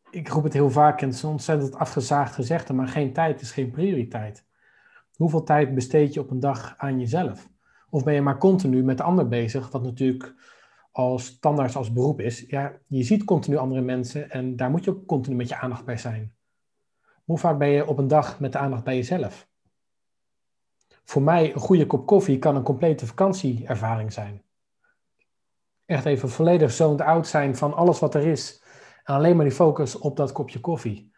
ik 0.09 0.27
roep 0.27 0.43
het 0.43 0.53
heel 0.53 0.69
vaak 0.69 1.01
en 1.01 1.07
het 1.07 1.15
is 1.15 1.23
ontzettend 1.23 1.75
afgezaagd 1.75 2.35
gezegde, 2.35 2.73
maar 2.73 2.87
geen 2.87 3.13
tijd 3.13 3.41
is 3.41 3.51
geen 3.51 3.71
prioriteit. 3.71 4.45
Hoeveel 5.15 5.43
tijd 5.43 5.73
besteed 5.75 6.13
je 6.13 6.19
op 6.19 6.31
een 6.31 6.39
dag 6.39 6.73
aan 6.77 6.99
jezelf? 6.99 7.49
Of 7.89 8.03
ben 8.03 8.13
je 8.13 8.21
maar 8.21 8.37
continu 8.37 8.83
met 8.83 8.97
de 8.97 9.03
ander 9.03 9.27
bezig, 9.27 9.71
wat 9.71 9.83
natuurlijk 9.83 10.33
als 10.97 11.39
tandarts 11.39 11.75
als 11.75 11.93
beroep 11.93 12.19
is. 12.19 12.45
Ja, 12.47 12.77
je 12.87 13.03
ziet 13.03 13.23
continu 13.23 13.57
andere 13.57 13.81
mensen 13.81 14.31
en 14.31 14.55
daar 14.55 14.69
moet 14.69 14.83
je 14.83 14.89
ook 14.89 15.05
continu 15.05 15.35
met 15.35 15.49
je 15.49 15.55
aandacht 15.55 15.85
bij 15.85 15.97
zijn. 15.97 16.35
Hoe 17.23 17.37
vaak 17.37 17.57
ben 17.57 17.67
je 17.67 17.87
op 17.87 17.97
een 17.97 18.07
dag 18.07 18.39
met 18.39 18.51
de 18.51 18.57
aandacht 18.57 18.83
bij 18.83 18.95
jezelf? 18.95 19.47
Voor 21.03 21.21
mij 21.21 21.53
een 21.53 21.59
goede 21.59 21.85
kop 21.85 22.05
koffie 22.05 22.39
kan 22.39 22.55
een 22.55 22.63
complete 22.63 23.05
vakantieervaring 23.05 24.13
zijn. 24.13 24.41
Echt 25.85 26.05
even 26.05 26.29
volledig 26.29 26.71
zoned 26.71 27.01
out 27.01 27.27
zijn 27.27 27.55
van 27.55 27.73
alles 27.73 27.99
wat 27.99 28.15
er 28.15 28.25
is 28.25 28.63
en 29.03 29.15
alleen 29.15 29.35
maar 29.35 29.45
die 29.45 29.55
focus 29.55 29.97
op 29.97 30.17
dat 30.17 30.31
kopje 30.31 30.59
koffie. 30.59 31.11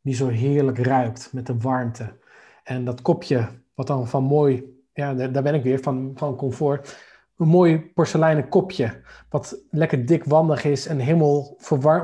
Die 0.00 0.14
zo 0.14 0.28
heerlijk 0.28 0.78
ruikt 0.78 1.32
met 1.32 1.46
de 1.46 1.58
warmte. 1.58 2.18
En 2.64 2.84
dat 2.84 3.02
kopje, 3.02 3.48
wat 3.74 3.86
dan 3.86 4.08
van 4.08 4.22
mooi, 4.22 4.82
ja, 4.92 5.14
daar 5.14 5.42
ben 5.42 5.54
ik 5.54 5.62
weer, 5.62 5.80
van, 5.80 6.12
van 6.14 6.36
comfort. 6.36 7.08
Een 7.40 7.48
mooi 7.48 7.92
porseleinen 7.94 8.48
kopje, 8.48 9.02
wat 9.28 9.62
lekker 9.70 10.06
dik 10.06 10.24
wandig 10.24 10.64
is 10.64 10.86
en 10.86 10.98
helemaal 10.98 11.54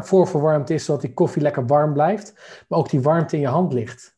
voorverwarmd 0.01 0.70
is, 0.70 0.84
zodat 0.84 1.01
die 1.01 1.14
koffie 1.14 1.43
lekker 1.43 1.66
warm 1.66 1.93
blijft. 1.93 2.34
Maar 2.68 2.78
ook 2.78 2.91
die 2.91 3.01
warmte 3.01 3.37
in 3.37 3.43
je 3.43 3.49
hand 3.49 3.72
ligt. 3.72 4.16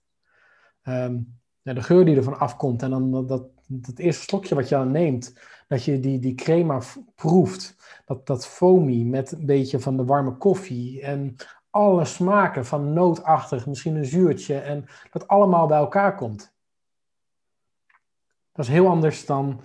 Um, 0.84 1.38
de 1.62 1.82
geur 1.82 2.04
die 2.04 2.16
ervan 2.16 2.38
afkomt 2.38 2.82
en 2.82 2.90
dan 2.90 3.26
dat, 3.26 3.42
dat, 3.66 3.98
eerste 3.98 4.22
slokje 4.22 4.54
wat 4.54 4.68
je 4.68 4.74
dan 4.74 4.90
neemt, 4.90 5.38
dat 5.66 5.84
je 5.84 6.00
die, 6.00 6.18
die 6.18 6.34
crema 6.34 6.80
proeft 7.14 7.76
dat, 8.04 8.26
dat 8.26 8.46
foamy 8.46 9.02
met 9.02 9.32
een 9.32 9.46
beetje 9.46 9.80
van 9.80 9.96
de 9.96 10.04
warme 10.04 10.36
koffie 10.36 11.02
en 11.02 11.36
alle 11.70 12.04
smaken 12.04 12.66
van 12.66 12.92
nootachtig, 12.92 13.66
misschien 13.66 13.96
een 13.96 14.04
zuurtje 14.04 14.58
en 14.58 14.86
dat 15.10 15.28
allemaal 15.28 15.66
bij 15.66 15.78
elkaar 15.78 16.14
komt. 16.14 16.52
Dat 18.52 18.64
is 18.64 18.72
heel 18.72 18.88
anders 18.88 19.26
dan 19.26 19.60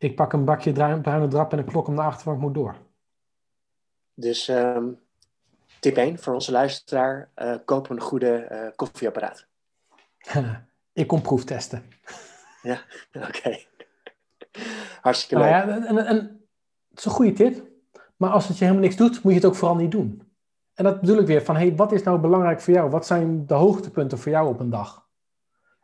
ik 0.00 0.16
pak 0.16 0.32
een 0.32 0.44
bakje 0.44 0.72
bruine 0.72 1.28
drap 1.28 1.52
en 1.52 1.58
een 1.58 1.64
klok 1.64 1.86
om 1.86 1.94
de 1.94 2.02
achter, 2.02 2.32
ik 2.32 2.38
moet 2.38 2.54
door. 2.54 2.76
Dus 4.14 4.48
um, 4.48 5.00
tip 5.80 5.96
1 5.96 6.18
voor 6.18 6.34
onze 6.34 6.52
luisteraar, 6.52 7.30
uh, 7.36 7.54
koop 7.64 7.90
een 7.90 8.00
goede 8.00 8.48
uh, 8.52 8.76
koffieapparaat. 8.76 9.46
ik 10.92 11.06
kom 11.06 11.22
proeftesten. 11.22 11.82
ja, 12.62 12.80
oké. 13.12 13.58
Hartstikke 15.00 15.44
leuk. 15.44 15.52
Nou 15.52 15.68
ja, 15.68 15.74
en, 15.76 15.84
en, 15.84 16.06
en, 16.06 16.16
het 16.90 16.98
is 16.98 17.04
een 17.04 17.10
goede 17.10 17.32
tip. 17.32 17.68
Maar 18.16 18.30
als 18.30 18.48
het 18.48 18.58
je 18.58 18.64
helemaal 18.64 18.84
niks 18.84 18.96
doet, 18.96 19.22
moet 19.22 19.32
je 19.32 19.38
het 19.38 19.46
ook 19.46 19.54
vooral 19.54 19.76
niet 19.76 19.90
doen. 19.90 20.22
En 20.74 20.84
dat 20.84 21.00
bedoel 21.00 21.18
ik 21.18 21.26
weer 21.26 21.42
van, 21.42 21.56
hey, 21.56 21.76
wat 21.76 21.92
is 21.92 22.02
nou 22.02 22.18
belangrijk 22.18 22.60
voor 22.60 22.74
jou? 22.74 22.90
Wat 22.90 23.06
zijn 23.06 23.46
de 23.46 23.54
hoogtepunten 23.54 24.18
voor 24.18 24.32
jou 24.32 24.48
op 24.48 24.60
een 24.60 24.70
dag? 24.70 25.08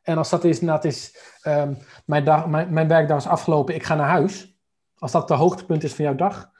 En 0.06 0.18
als 0.18 0.30
dat 0.30 0.44
is, 0.44 0.60
dat 0.60 0.84
is 0.84 1.16
um, 1.44 1.78
mijn, 2.04 2.24
dag, 2.24 2.46
mijn, 2.46 2.72
mijn 2.72 2.88
werkdag 2.88 3.16
is 3.16 3.26
afgelopen, 3.26 3.74
ik 3.74 3.82
ga 3.82 3.94
naar 3.94 4.08
huis. 4.08 4.58
Als 4.98 5.12
dat 5.12 5.28
de 5.28 5.34
hoogtepunt 5.34 5.82
is 5.82 5.94
van 5.94 6.04
jouw 6.04 6.14
dag, 6.14 6.50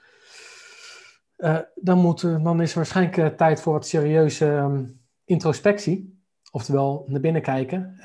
uh, 1.38 1.58
dan, 1.74 1.98
moet, 1.98 2.20
dan 2.20 2.60
is 2.60 2.70
er 2.70 2.76
waarschijnlijk 2.76 3.16
uh, 3.16 3.26
tijd 3.26 3.60
voor 3.60 3.72
wat 3.72 3.86
serieuze 3.86 4.46
um, 4.46 5.00
introspectie. 5.24 6.20
Oftewel 6.50 7.04
naar 7.08 7.20
binnen 7.20 7.42
kijken 7.42 7.98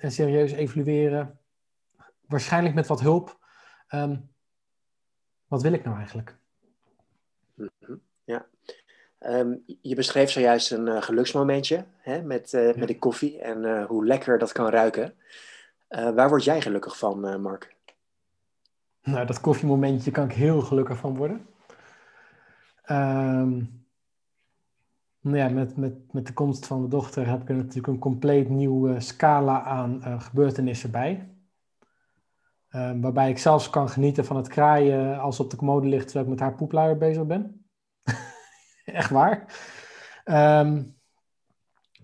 en 0.00 0.12
serieus 0.12 0.52
evalueren. 0.52 1.38
Waarschijnlijk 2.26 2.74
met 2.74 2.86
wat 2.86 3.00
hulp. 3.00 3.38
Um, 3.94 4.30
wat 5.46 5.62
wil 5.62 5.72
ik 5.72 5.84
nou 5.84 5.96
eigenlijk? 5.96 6.36
Ja. 7.54 7.68
Ehm, 9.22 9.54
je 9.80 9.94
beschreef 9.94 10.30
zojuist 10.30 10.70
een 10.70 10.86
uh, 10.86 11.02
geluksmomentje 11.02 11.84
hè, 11.98 12.22
met, 12.22 12.52
uh, 12.52 12.74
met 12.74 12.88
de 12.88 12.98
koffie 12.98 13.40
en 13.40 13.64
uh, 13.64 13.84
hoe 13.84 14.06
lekker 14.06 14.38
dat 14.38 14.52
kan 14.52 14.68
ruiken. 14.68 15.14
waar 15.88 16.28
word 16.28 16.44
jij 16.44 16.60
gelukkig 16.60 16.98
van, 16.98 17.40
Mark? 17.42 17.76
Nou, 19.02 19.26
dat 19.26 19.40
koffiemomentje 19.40 20.10
kan 20.10 20.24
ik 20.24 20.32
heel 20.32 20.60
gelukkig 20.60 20.98
van 20.98 21.16
worden. 21.16 21.46
Um, 22.90 23.84
nou 25.20 25.36
ja, 25.36 25.48
met, 25.48 25.76
met, 25.76 26.12
met 26.12 26.26
de 26.26 26.32
komst 26.32 26.66
van 26.66 26.82
de 26.82 26.88
dochter 26.88 27.28
heb 27.28 27.42
ik 27.42 27.48
er 27.48 27.54
natuurlijk 27.54 27.86
een 27.86 27.98
compleet 27.98 28.48
nieuwe 28.48 29.00
scala 29.00 29.62
aan 29.62 30.20
gebeurtenissen 30.20 30.90
bij. 30.90 31.28
Um, 32.70 33.00
waarbij 33.00 33.30
ik 33.30 33.38
zelfs 33.38 33.70
kan 33.70 33.88
genieten 33.88 34.24
van 34.24 34.36
het 34.36 34.48
kraaien 34.48 35.20
als 35.20 35.40
op 35.40 35.50
de 35.50 35.56
commode 35.56 35.88
ligt 35.88 36.04
terwijl 36.04 36.24
ik 36.24 36.30
met 36.30 36.40
haar 36.40 36.54
poepluier 36.54 36.98
bezig 36.98 37.26
ben. 37.26 37.61
Echt 39.00 39.10
waar. 39.10 39.46
Um, 40.24 40.96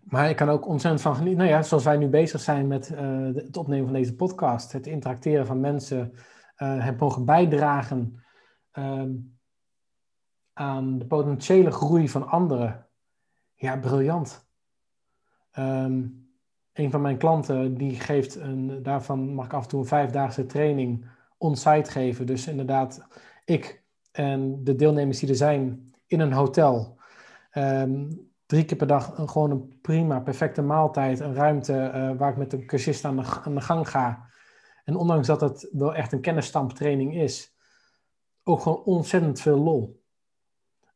maar 0.03 0.31
ik 0.31 0.37
kan 0.37 0.49
ook 0.49 0.67
ontzettend 0.67 1.03
van 1.03 1.15
genieten. 1.15 1.39
Nou 1.39 1.51
ja, 1.51 1.63
zoals 1.63 1.85
wij 1.85 1.97
nu 1.97 2.09
bezig 2.09 2.41
zijn 2.41 2.67
met 2.67 2.91
uh, 2.91 3.35
het 3.35 3.57
opnemen 3.57 3.85
van 3.85 3.95
deze 3.95 4.15
podcast, 4.15 4.73
het 4.73 4.87
interacteren 4.87 5.47
van 5.47 5.61
mensen, 5.61 6.13
uh, 6.59 6.85
het 6.85 7.01
mogen 7.01 7.25
bijdragen 7.25 8.25
um, 8.73 9.39
aan 10.53 10.99
de 10.99 11.07
potentiële 11.07 11.71
groei 11.71 12.09
van 12.09 12.29
anderen. 12.29 12.87
Ja, 13.55 13.77
briljant. 13.77 14.47
Um, 15.59 16.27
een 16.73 16.91
van 16.91 17.01
mijn 17.01 17.19
klanten 17.19 17.75
die 17.75 18.01
geeft 18.01 18.35
een, 18.35 18.83
daarvan 18.83 19.35
mag 19.35 19.45
ik 19.45 19.53
af 19.53 19.63
en 19.63 19.69
toe 19.69 19.81
een 19.81 19.87
vijfdaagse 19.87 20.47
training 20.47 21.05
on-site 21.39 21.91
geven. 21.91 22.27
Dus 22.27 22.47
inderdaad, 22.47 23.07
ik 23.45 23.83
en 24.13 24.65
de 24.65 24.75
deelnemers 24.75 25.19
die 25.19 25.29
er 25.29 25.35
zijn 25.35 25.88
in 26.09 26.21
een 26.21 26.33
hotel. 26.33 26.99
Um, 27.53 28.31
drie 28.47 28.65
keer 28.65 28.77
per 28.77 28.87
dag 28.87 29.19
een, 29.19 29.29
gewoon 29.29 29.51
een 29.51 29.79
prima, 29.83 30.21
perfecte 30.21 30.63
maaltijd. 30.63 31.21
Een 31.21 31.35
ruimte 31.35 31.93
uh, 31.95 32.19
waar 32.19 32.31
ik 32.31 32.37
met 32.37 32.53
een 32.53 32.67
cursist 32.67 33.05
aan 33.05 33.17
de, 33.17 33.23
aan 33.45 33.55
de 33.55 33.61
gang 33.61 33.89
ga. 33.89 34.27
En 34.85 34.97
ondanks 34.97 35.27
dat 35.27 35.41
het 35.41 35.69
wel 35.73 35.95
echt 35.95 36.13
een 36.13 36.21
kennisstamptraining 36.21 37.17
is, 37.17 37.55
ook 38.43 38.61
gewoon 38.61 38.83
ontzettend 38.83 39.41
veel 39.41 39.59
lol. 39.59 40.03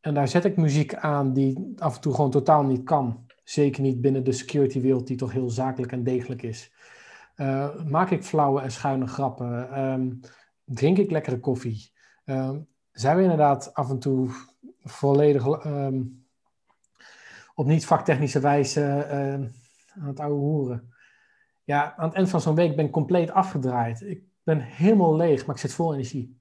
En 0.00 0.14
daar 0.14 0.28
zet 0.28 0.44
ik 0.44 0.56
muziek 0.56 0.94
aan 0.94 1.32
die 1.32 1.74
af 1.78 1.94
en 1.94 2.00
toe 2.00 2.14
gewoon 2.14 2.30
totaal 2.30 2.62
niet 2.64 2.84
kan. 2.84 3.26
Zeker 3.44 3.82
niet 3.82 4.00
binnen 4.00 4.24
de 4.24 4.32
security 4.32 4.80
wereld 4.80 5.06
die 5.06 5.16
toch 5.16 5.32
heel 5.32 5.50
zakelijk 5.50 5.92
en 5.92 6.04
degelijk 6.04 6.42
is. 6.42 6.72
Uh, 7.36 7.84
maak 7.84 8.10
ik 8.10 8.24
flauwe 8.24 8.60
en 8.60 8.70
schuine 8.70 9.06
grappen? 9.06 9.80
Um, 9.80 10.20
drink 10.64 10.98
ik 10.98 11.10
lekkere 11.10 11.40
koffie? 11.40 11.92
Um, 12.24 12.66
zijn 12.92 13.16
we 13.16 13.22
inderdaad 13.22 13.74
af 13.74 13.90
en 13.90 13.98
toe 13.98 14.30
volledig 14.84 15.64
um, 15.64 16.26
op 17.54 17.66
niet 17.66 17.86
vaktechnische 17.86 18.40
wijze 18.40 18.80
uh, 18.80 19.32
aan 20.02 20.08
het 20.08 20.20
oude 20.20 20.34
hoeren? 20.34 20.94
Ja, 21.64 21.94
aan 21.96 22.06
het 22.08 22.16
eind 22.16 22.30
van 22.30 22.40
zo'n 22.40 22.54
week 22.54 22.76
ben 22.76 22.84
ik 22.84 22.92
compleet 22.92 23.30
afgedraaid. 23.30 24.00
Ik 24.00 24.22
ben 24.42 24.60
helemaal 24.60 25.16
leeg, 25.16 25.46
maar 25.46 25.54
ik 25.54 25.60
zit 25.60 25.72
vol 25.72 25.92
energie. 25.92 26.40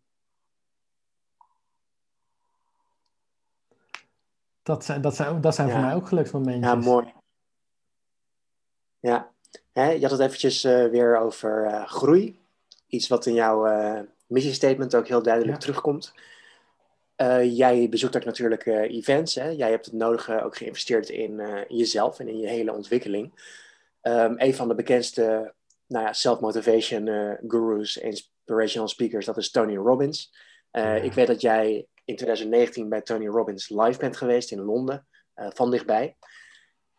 dat 4.63 4.85
zijn, 4.85 5.01
dat 5.01 5.15
zijn, 5.15 5.41
dat 5.41 5.55
zijn 5.55 5.69
voor 5.69 5.79
mij 5.79 5.95
ook 5.95 6.07
geluksmomentjes. 6.07 6.73
Ja, 6.73 6.75
mooi. 6.75 7.13
Ja, 8.99 9.31
je 9.73 10.01
had 10.01 10.11
het 10.11 10.19
eventjes 10.19 10.65
uh, 10.65 10.89
weer 10.89 11.17
over 11.17 11.65
uh, 11.65 11.85
groei. 11.85 12.39
Iets 12.87 13.07
wat 13.07 13.25
in 13.25 13.33
jouw 13.33 13.67
uh, 13.67 13.99
missiestatement 14.27 14.95
ook 14.95 15.07
heel 15.07 15.23
duidelijk 15.23 15.53
ja. 15.53 15.59
terugkomt. 15.59 16.13
Jij 17.43 17.89
bezoekt 17.89 18.15
ook 18.15 18.25
natuurlijk 18.25 18.65
events. 18.65 19.35
Hè? 19.35 19.49
Jij 19.49 19.69
hebt 19.69 19.85
het 19.85 19.93
nodige 19.93 20.43
ook 20.43 20.57
geïnvesteerd 20.57 21.09
in, 21.09 21.39
in 21.39 21.77
jezelf 21.77 22.19
en 22.19 22.27
in 22.27 22.39
je 22.39 22.47
hele 22.47 22.73
ontwikkeling. 22.73 23.33
Um, 24.01 24.33
een 24.37 24.53
van 24.55 24.67
de 24.67 24.75
bekendste 24.75 25.53
nou 25.87 26.05
ja, 26.05 26.13
self-motivation 26.13 27.05
gurus, 27.47 27.97
inspirational 27.97 28.87
speakers, 28.87 29.25
dat 29.25 29.37
is 29.37 29.51
Tony 29.51 29.75
Robbins. 29.75 30.33
Ja. 30.71 30.95
Ik 30.95 31.13
weet 31.13 31.27
dat 31.27 31.41
jij 31.41 31.87
in 32.05 32.15
2019 32.15 32.89
bij 32.89 33.01
Tony 33.01 33.27
Robbins 33.27 33.69
live 33.69 33.99
bent 33.99 34.17
geweest 34.17 34.51
in 34.51 34.61
Londen, 34.61 35.07
uh, 35.35 35.47
van 35.53 35.71
dichtbij. 35.71 36.15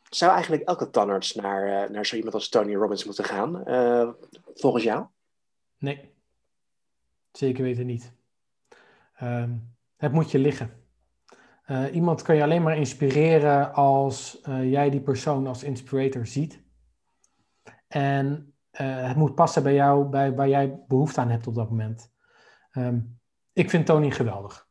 Zou 0.08 0.32
eigenlijk 0.32 0.62
elke 0.62 0.90
tandarts 0.90 1.34
naar, 1.34 1.84
uh, 1.84 1.90
naar 1.90 2.06
zo 2.06 2.16
iemand 2.16 2.34
als 2.34 2.48
Tony 2.48 2.74
Robbins 2.74 3.04
moeten 3.04 3.24
gaan, 3.24 3.62
uh, 3.68 4.10
volgens 4.54 4.84
jou? 4.84 5.06
Nee, 5.78 6.14
zeker 7.32 7.62
weten 7.62 7.86
niet. 7.86 8.12
Ehm, 9.14 9.50
het 10.02 10.12
moet 10.12 10.30
je 10.30 10.38
liggen. 10.38 10.70
iemand 11.92 12.22
kan 12.22 12.36
je 12.36 12.42
alleen 12.42 12.62
maar 12.62 12.76
inspireren 12.76 13.74
als 13.74 14.40
jij 14.62 14.90
die 14.90 15.00
persoon 15.00 15.46
als 15.46 15.62
inspirator 15.62 16.26
ziet. 16.26 16.62
En 17.88 18.54
het 18.70 19.16
moet 19.16 19.34
passen 19.34 19.62
bij 19.62 19.74
jou, 19.74 20.04
bij 20.04 20.34
waar 20.34 20.48
jij 20.48 20.80
behoefte 20.88 21.20
aan 21.20 21.30
hebt 21.30 21.46
op 21.46 21.54
dat 21.54 21.68
moment. 21.68 22.12
Um, 22.72 23.20
ik 23.52 23.70
vind 23.70 23.86
Tony 23.86 24.10
geweldig 24.10 24.68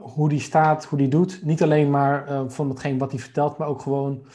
hoe 0.00 0.28
die 0.28 0.40
staat, 0.40 0.84
hoe 0.84 0.98
die 0.98 1.08
doet. 1.08 1.42
Niet 1.42 1.62
alleen 1.62 1.90
maar 1.90 2.50
van 2.50 2.68
hetgeen 2.68 2.98
wat 2.98 3.10
hij 3.10 3.20
vertelt, 3.20 3.58
maar 3.58 3.68
ook 3.68 3.80
gewoon 3.82 4.26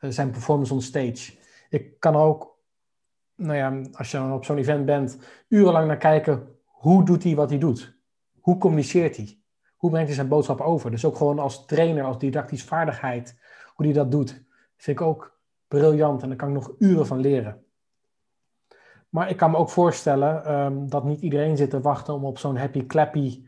zijn 0.00 0.30
performance 0.30 0.74
on 0.74 0.82
stage. 0.82 1.32
Ik 1.68 2.00
kan 2.00 2.16
ook, 2.16 2.58
nou 3.34 3.56
ja, 3.56 3.90
als 3.92 4.10
je 4.10 4.32
op 4.32 4.44
zo'n 4.44 4.58
event 4.58 4.84
bent, 4.84 5.18
urenlang 5.48 5.86
naar 5.86 5.96
kijken. 5.96 6.56
Hoe 6.64 7.04
doet 7.04 7.22
hij 7.22 7.34
wat 7.34 7.50
hij 7.50 7.58
doet? 7.58 8.00
Hoe 8.42 8.58
communiceert 8.58 9.16
hij? 9.16 9.38
Hoe 9.76 9.90
brengt 9.90 10.06
hij 10.06 10.16
zijn 10.16 10.28
boodschap 10.28 10.60
over? 10.60 10.90
Dus 10.90 11.04
ook 11.04 11.16
gewoon 11.16 11.38
als 11.38 11.66
trainer, 11.66 12.04
als 12.04 12.18
didactische 12.18 12.66
vaardigheid, 12.66 13.38
hoe 13.74 13.84
hij 13.86 13.94
dat 13.94 14.10
doet, 14.10 14.44
vind 14.76 15.00
ik 15.00 15.06
ook 15.06 15.38
briljant 15.68 16.22
en 16.22 16.28
daar 16.28 16.36
kan 16.36 16.48
ik 16.48 16.54
nog 16.54 16.74
uren 16.78 17.06
van 17.06 17.18
leren. 17.18 17.64
Maar 19.08 19.30
ik 19.30 19.36
kan 19.36 19.50
me 19.50 19.56
ook 19.56 19.70
voorstellen 19.70 20.54
um, 20.54 20.88
dat 20.88 21.04
niet 21.04 21.20
iedereen 21.20 21.56
zit 21.56 21.70
te 21.70 21.80
wachten 21.80 22.14
om 22.14 22.24
op 22.24 22.38
zo'n 22.38 22.56
happy 22.56 22.86
clappy 22.86 23.46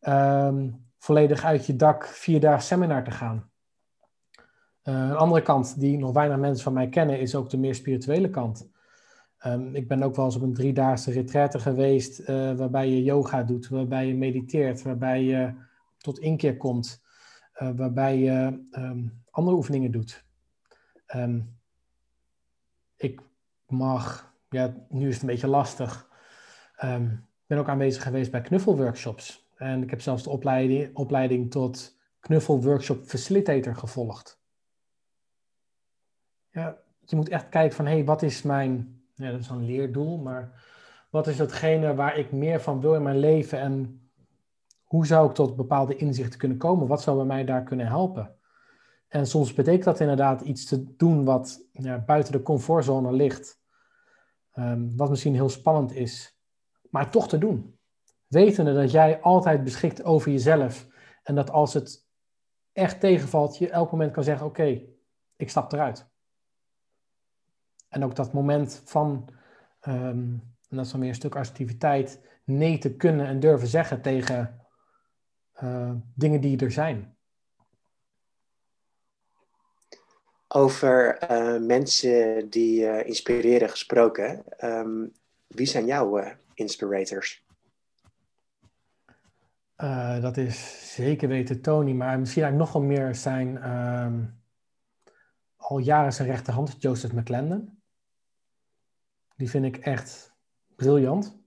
um, 0.00 0.86
volledig 0.98 1.44
uit 1.44 1.66
je 1.66 1.76
dak 1.76 2.06
vier 2.06 2.40
dagen 2.40 2.62
seminar 2.62 3.04
te 3.04 3.10
gaan. 3.10 3.50
Uh, 4.84 4.94
een 4.94 5.16
andere 5.16 5.42
kant 5.42 5.80
die 5.80 5.98
nog 5.98 6.12
weinig 6.12 6.38
mensen 6.38 6.64
van 6.64 6.72
mij 6.72 6.88
kennen, 6.88 7.20
is 7.20 7.34
ook 7.34 7.50
de 7.50 7.58
meer 7.58 7.74
spirituele 7.74 8.30
kant. 8.30 8.70
Um, 9.46 9.74
ik 9.74 9.88
ben 9.88 10.02
ook 10.02 10.16
wel 10.16 10.24
eens 10.24 10.36
op 10.36 10.42
een 10.42 10.54
driedaagse 10.54 11.10
retraite 11.10 11.58
geweest, 11.58 12.20
uh, 12.20 12.26
waarbij 12.52 12.88
je 12.88 13.02
yoga 13.02 13.42
doet, 13.42 13.68
waarbij 13.68 14.06
je 14.06 14.14
mediteert, 14.14 14.82
waarbij 14.82 15.22
je 15.22 15.54
tot 15.98 16.18
inkeer 16.18 16.56
komt, 16.56 17.02
uh, 17.62 17.70
waarbij 17.76 18.18
je 18.18 18.66
um, 18.70 19.22
andere 19.30 19.56
oefeningen 19.56 19.90
doet. 19.90 20.24
Um, 21.16 21.56
ik 22.96 23.20
mag, 23.66 24.34
ja, 24.48 24.74
nu 24.88 25.08
is 25.08 25.12
het 25.12 25.22
een 25.22 25.28
beetje 25.28 25.46
lastig, 25.46 26.08
ben 27.46 27.58
ook 27.58 27.68
aanwezig 27.68 28.02
geweest 28.02 28.30
bij 28.30 28.40
knuffelworkshops. 28.40 29.48
En 29.56 29.82
ik 29.82 29.90
heb 29.90 30.00
zelfs 30.00 30.22
de 30.22 30.30
opleiding, 30.30 30.96
opleiding 30.96 31.50
tot 31.50 31.98
knuffelworkshop 32.20 33.04
facilitator 33.04 33.76
gevolgd. 33.76 34.40
Ja, 36.50 36.78
je 37.04 37.16
moet 37.16 37.28
echt 37.28 37.48
kijken 37.48 37.76
van, 37.76 37.86
hé, 37.86 37.92
hey, 37.92 38.04
wat 38.04 38.22
is 38.22 38.42
mijn, 38.42 38.93
ja, 39.14 39.30
dat 39.30 39.40
is 39.40 39.48
een 39.48 39.64
leerdoel, 39.64 40.18
maar 40.18 40.62
wat 41.10 41.26
is 41.26 41.36
datgene 41.36 41.94
waar 41.94 42.18
ik 42.18 42.32
meer 42.32 42.60
van 42.60 42.80
wil 42.80 42.94
in 42.94 43.02
mijn 43.02 43.18
leven 43.18 43.58
en 43.58 44.04
hoe 44.82 45.06
zou 45.06 45.28
ik 45.28 45.34
tot 45.34 45.56
bepaalde 45.56 45.96
inzichten 45.96 46.38
kunnen 46.38 46.58
komen? 46.58 46.86
Wat 46.86 47.02
zou 47.02 47.16
bij 47.16 47.26
mij 47.26 47.44
daar 47.44 47.62
kunnen 47.62 47.86
helpen? 47.86 48.36
En 49.08 49.26
soms 49.26 49.52
betekent 49.52 49.84
dat 49.84 50.00
inderdaad 50.00 50.40
iets 50.40 50.66
te 50.66 50.96
doen 50.96 51.24
wat 51.24 51.68
ja, 51.72 51.98
buiten 51.98 52.32
de 52.32 52.42
comfortzone 52.42 53.12
ligt. 53.12 53.62
Um, 54.54 54.96
wat 54.96 55.10
misschien 55.10 55.34
heel 55.34 55.48
spannend 55.48 55.92
is, 55.92 56.38
maar 56.90 57.10
toch 57.10 57.28
te 57.28 57.38
doen. 57.38 57.78
Wetende 58.26 58.74
dat 58.74 58.90
jij 58.90 59.20
altijd 59.20 59.64
beschikt 59.64 60.04
over 60.04 60.30
jezelf. 60.30 60.86
En 61.22 61.34
dat 61.34 61.50
als 61.50 61.74
het 61.74 62.06
echt 62.72 63.00
tegenvalt, 63.00 63.58
je 63.58 63.70
elk 63.70 63.90
moment 63.90 64.12
kan 64.12 64.24
zeggen: 64.24 64.46
Oké, 64.46 64.82
ik 65.36 65.50
stap 65.50 65.72
eruit. 65.72 66.12
En 67.94 68.04
ook 68.04 68.16
dat 68.16 68.32
moment 68.32 68.82
van, 68.84 69.28
um, 69.88 70.42
en 70.68 70.76
dat 70.76 70.84
is 70.84 70.90
dan 70.90 71.00
meer 71.00 71.08
een 71.08 71.14
stuk 71.14 71.36
assertiviteit, 71.36 72.20
nee 72.44 72.78
te 72.78 72.96
kunnen 72.96 73.26
en 73.26 73.40
durven 73.40 73.68
zeggen 73.68 74.02
tegen 74.02 74.60
uh, 75.62 75.90
dingen 76.14 76.40
die 76.40 76.58
er 76.58 76.70
zijn. 76.70 77.16
Over 80.48 81.30
uh, 81.30 81.66
mensen 81.66 82.50
die 82.50 82.80
uh, 82.80 83.06
inspireren 83.06 83.68
gesproken, 83.68 84.44
um, 84.60 85.12
wie 85.46 85.66
zijn 85.66 85.86
jouw 85.86 86.36
inspirators? 86.54 87.42
Dat 90.20 90.36
is 90.36 90.92
zeker 90.94 91.28
weten 91.28 91.60
Tony, 91.60 91.92
maar 91.92 92.18
misschien 92.18 92.42
eigenlijk 92.42 92.72
nog 92.72 92.82
wel 92.82 92.92
meer 92.92 93.14
zijn 93.14 93.70
um, 93.70 94.42
al 95.56 95.78
jaren 95.78 96.12
zijn 96.12 96.28
rechterhand, 96.28 96.82
Joseph 96.82 97.12
McClendon. 97.12 97.82
Die 99.36 99.50
vind 99.50 99.64
ik 99.64 99.76
echt 99.76 100.34
briljant. 100.76 101.42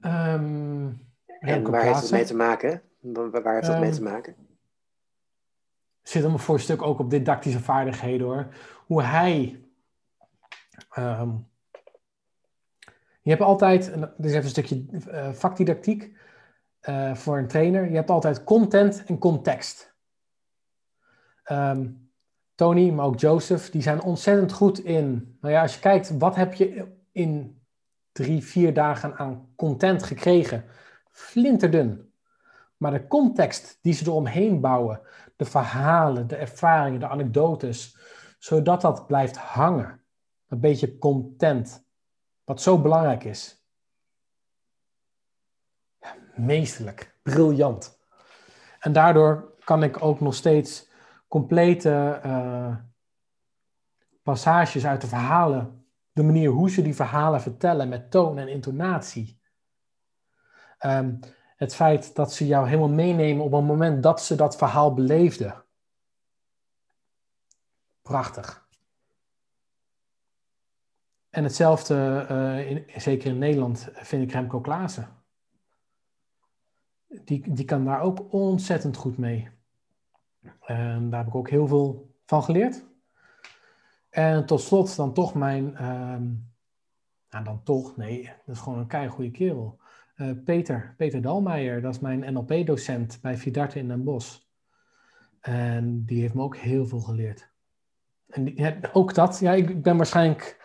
Um, 0.00 1.12
en 1.40 1.70
waar 1.70 1.82
heeft 1.82 2.00
het 2.00 2.10
mee 2.10 2.24
te 2.24 2.36
maken? 2.36 2.82
Waar 3.00 3.54
heeft 3.54 3.66
dat 3.66 3.80
mee 3.80 3.90
te 3.90 3.96
ehm, 3.96 4.12
maken? 4.12 4.36
Zit 6.02 6.22
hem 6.22 6.38
voor 6.38 6.54
een 6.54 6.60
stuk 6.60 6.82
ook 6.82 6.98
op 6.98 7.10
didactische 7.10 7.60
vaardigheden 7.60 8.26
hoor. 8.26 8.46
Hoe 8.86 9.02
hij. 9.02 9.64
Ehm, 10.90 11.30
je 13.22 13.30
hebt 13.30 13.42
altijd, 13.42 13.94
dit 13.94 14.10
is 14.18 14.30
even 14.30 14.44
een 14.44 14.48
stukje 14.48 14.84
uh, 14.90 15.32
vakdidactiek 15.32 16.16
uh, 16.88 17.14
voor 17.14 17.38
een 17.38 17.48
trainer. 17.48 17.88
Je 17.88 17.94
hebt 17.94 18.10
altijd 18.10 18.44
content 18.44 19.04
en 19.04 19.18
context. 19.18 19.94
Ehm, 21.44 21.88
Tony, 22.64 22.90
maar 22.90 23.06
ook 23.06 23.20
Joseph, 23.20 23.70
die 23.70 23.82
zijn 23.82 24.02
ontzettend 24.02 24.52
goed 24.52 24.78
in. 24.78 25.36
Nou 25.40 25.54
ja, 25.54 25.62
als 25.62 25.74
je 25.74 25.80
kijkt, 25.80 26.18
wat 26.18 26.36
heb 26.36 26.54
je 26.54 26.86
in 27.12 27.62
drie, 28.12 28.44
vier 28.44 28.74
dagen 28.74 29.16
aan 29.16 29.52
content 29.56 30.02
gekregen? 30.02 30.64
Flinterdun. 31.10 32.12
Maar 32.76 32.90
de 32.90 33.06
context 33.06 33.78
die 33.82 33.92
ze 33.92 34.04
eromheen 34.04 34.60
bouwen, 34.60 35.00
de 35.36 35.44
verhalen, 35.44 36.26
de 36.26 36.36
ervaringen, 36.36 37.00
de 37.00 37.08
anekdotes, 37.08 37.96
zodat 38.38 38.80
dat 38.80 39.06
blijft 39.06 39.36
hangen. 39.36 40.02
Een 40.48 40.60
beetje 40.60 40.98
content, 40.98 41.86
wat 42.44 42.60
zo 42.60 42.80
belangrijk 42.80 43.24
is. 43.24 43.62
meesterlijk, 46.34 47.16
briljant. 47.22 47.98
En 48.80 48.92
daardoor 48.92 49.52
kan 49.64 49.82
ik 49.82 50.02
ook 50.02 50.20
nog 50.20 50.34
steeds 50.34 50.92
complete 51.34 52.20
uh, 52.24 52.76
passages 54.22 54.86
uit 54.86 55.00
de 55.00 55.06
verhalen, 55.06 55.86
de 56.12 56.22
manier 56.22 56.50
hoe 56.50 56.70
ze 56.70 56.82
die 56.82 56.94
verhalen 56.94 57.40
vertellen 57.40 57.88
met 57.88 58.10
toon 58.10 58.38
en 58.38 58.48
intonatie. 58.48 59.40
Um, 60.80 61.18
het 61.56 61.74
feit 61.74 62.14
dat 62.14 62.32
ze 62.32 62.46
jou 62.46 62.68
helemaal 62.68 62.88
meenemen 62.88 63.44
op 63.44 63.52
het 63.52 63.64
moment 63.64 64.02
dat 64.02 64.22
ze 64.22 64.34
dat 64.34 64.56
verhaal 64.56 64.94
beleefden. 64.94 65.64
Prachtig. 68.02 68.68
En 71.30 71.44
hetzelfde, 71.44 72.26
uh, 72.30 72.70
in, 72.70 73.00
zeker 73.00 73.30
in 73.30 73.38
Nederland, 73.38 73.88
vind 73.92 74.22
ik 74.22 74.32
Remco 74.32 74.60
Klaassen. 74.60 75.08
Die, 77.06 77.54
die 77.54 77.64
kan 77.64 77.84
daar 77.84 78.00
ook 78.00 78.32
ontzettend 78.32 78.96
goed 78.96 79.18
mee. 79.18 79.53
En 80.60 81.10
daar 81.10 81.18
heb 81.18 81.28
ik 81.28 81.34
ook 81.34 81.50
heel 81.50 81.66
veel 81.66 82.14
van 82.26 82.42
geleerd. 82.42 82.84
En 84.10 84.46
tot 84.46 84.60
slot 84.60 84.96
dan 84.96 85.12
toch 85.12 85.34
mijn, 85.34 85.72
uh, 85.72 86.16
nou 87.30 87.44
dan 87.44 87.62
toch, 87.62 87.96
nee, 87.96 88.32
dat 88.46 88.54
is 88.54 88.60
gewoon 88.60 88.78
een 88.78 88.86
kei 88.86 89.08
goede 89.08 89.30
kerel. 89.30 89.78
Uh, 90.16 90.30
Peter, 90.44 90.94
Peter 90.96 91.22
Dalmeijer, 91.22 91.80
dat 91.80 91.94
is 91.94 92.00
mijn 92.00 92.32
NLP-docent 92.32 93.18
bij 93.22 93.36
Vidarte 93.36 93.78
in 93.78 93.88
Den 93.88 94.04
Bosch. 94.04 94.38
En 95.40 96.04
die 96.04 96.20
heeft 96.20 96.34
me 96.34 96.42
ook 96.42 96.56
heel 96.56 96.86
veel 96.86 97.00
geleerd. 97.00 97.50
En 98.28 98.44
die, 98.44 98.92
ook 98.92 99.14
dat, 99.14 99.38
ja, 99.38 99.52
ik 99.52 99.82
ben 99.82 99.96
waarschijnlijk 99.96 100.62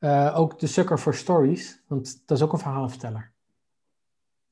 uh, 0.00 0.38
ook 0.38 0.58
de 0.58 0.66
sukker 0.66 0.98
voor 0.98 1.14
stories, 1.14 1.82
want 1.86 2.22
dat 2.26 2.36
is 2.36 2.44
ook 2.44 2.52
een 2.52 2.58
verhalenverteller. 2.58 3.32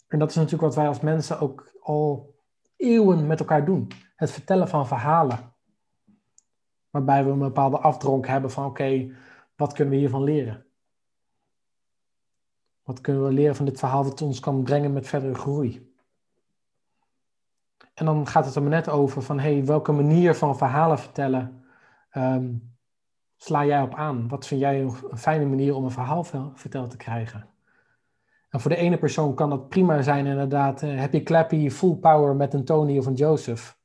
En 0.08 0.18
dat 0.18 0.30
is 0.30 0.34
natuurlijk 0.34 0.62
wat 0.62 0.74
wij 0.74 0.88
als 0.88 1.00
mensen 1.00 1.40
ook 1.40 1.72
al 1.80 2.34
eeuwen 2.76 3.26
met 3.26 3.40
elkaar 3.40 3.64
doen. 3.64 3.88
Het 4.18 4.30
vertellen 4.30 4.68
van 4.68 4.86
verhalen. 4.86 5.38
Waarbij 6.90 7.24
we 7.24 7.30
een 7.30 7.38
bepaalde 7.38 7.78
afdronk 7.78 8.26
hebben 8.26 8.50
van 8.50 8.64
oké, 8.64 9.14
wat 9.56 9.72
kunnen 9.72 9.94
we 9.94 10.00
hiervan 10.00 10.22
leren? 10.22 10.66
Wat 12.82 13.00
kunnen 13.00 13.24
we 13.24 13.32
leren 13.32 13.56
van 13.56 13.64
dit 13.64 13.78
verhaal 13.78 14.02
dat 14.02 14.22
ons 14.22 14.40
kan 14.40 14.62
brengen 14.62 14.92
met 14.92 15.08
verdere 15.08 15.34
groei? 15.34 15.94
En 17.94 18.04
dan 18.04 18.26
gaat 18.26 18.44
het 18.44 18.54
er 18.54 18.62
maar 18.62 18.70
net 18.70 18.88
over 18.88 19.22
van, 19.22 19.38
hey, 19.38 19.64
welke 19.64 19.92
manier 19.92 20.34
van 20.34 20.56
verhalen 20.56 20.98
vertellen 20.98 21.64
um, 22.12 22.76
sla 23.36 23.64
jij 23.64 23.82
op 23.82 23.94
aan? 23.94 24.28
Wat 24.28 24.46
vind 24.46 24.60
jij 24.60 24.82
een 24.82 25.18
fijne 25.18 25.44
manier 25.44 25.74
om 25.74 25.84
een 25.84 25.90
verhaal 25.90 26.24
verteld 26.54 26.90
te 26.90 26.96
krijgen? 26.96 27.48
En 28.48 28.60
voor 28.60 28.70
de 28.70 28.76
ene 28.76 28.98
persoon 28.98 29.34
kan 29.34 29.50
dat 29.50 29.68
prima 29.68 30.02
zijn, 30.02 30.26
inderdaad, 30.26 30.80
happy 30.80 31.22
clappy, 31.22 31.70
full 31.70 31.94
power 31.94 32.36
met 32.36 32.54
een 32.54 32.64
Tony 32.64 32.98
of 32.98 33.06
een 33.06 33.14
Joseph. 33.14 33.77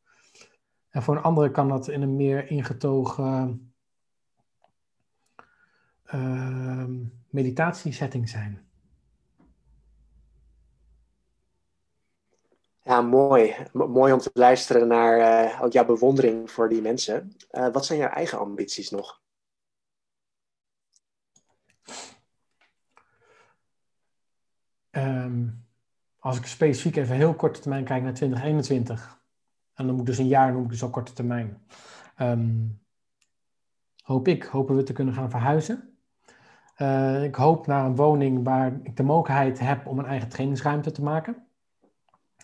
En 0.93 1.03
voor 1.03 1.15
een 1.15 1.23
andere 1.23 1.51
kan 1.51 1.67
dat 1.69 1.87
in 1.87 2.01
een 2.01 2.15
meer 2.15 2.49
ingetogen 2.49 3.73
uh, 6.13 6.85
meditatiesetting 7.29 8.29
zijn. 8.29 8.67
Ja, 12.81 13.01
mooi. 13.01 13.55
mooi 13.71 14.13
om 14.13 14.19
te 14.19 14.29
luisteren 14.33 14.87
naar 14.87 15.45
uh, 15.45 15.61
ook 15.61 15.71
jouw 15.71 15.85
bewondering 15.85 16.51
voor 16.51 16.69
die 16.69 16.81
mensen. 16.81 17.35
Uh, 17.51 17.71
wat 17.71 17.85
zijn 17.85 17.99
jouw 17.99 18.09
eigen 18.09 18.39
ambities 18.39 18.89
nog? 18.89 19.21
Um, 24.91 25.65
als 26.19 26.37
ik 26.37 26.45
specifiek 26.45 26.95
even 26.95 27.15
heel 27.15 27.35
korte 27.35 27.59
termijn 27.59 27.83
kijk 27.83 28.03
naar 28.03 28.13
2021, 28.13 29.22
en 29.73 29.85
dan 29.87 29.95
moet 29.95 30.05
dus 30.05 30.17
een 30.17 30.27
jaar 30.27 30.53
noem 30.53 30.63
ik 30.63 30.69
dus 30.69 30.83
al 30.83 30.89
korte 30.89 31.13
termijn, 31.13 31.63
um, 32.19 32.81
hoop 34.03 34.27
ik, 34.27 34.43
hopen 34.43 34.75
we 34.75 34.83
te 34.83 34.93
kunnen 34.93 35.13
gaan 35.13 35.29
verhuizen. 35.29 35.97
Uh, 36.77 37.23
ik 37.23 37.35
hoop 37.35 37.67
naar 37.67 37.85
een 37.85 37.95
woning 37.95 38.43
waar 38.43 38.79
ik 38.83 38.95
de 38.95 39.03
mogelijkheid 39.03 39.59
heb 39.59 39.87
om 39.87 39.99
een 39.99 40.05
eigen 40.05 40.29
trainingsruimte 40.29 40.91
te 40.91 41.03
maken 41.03 41.47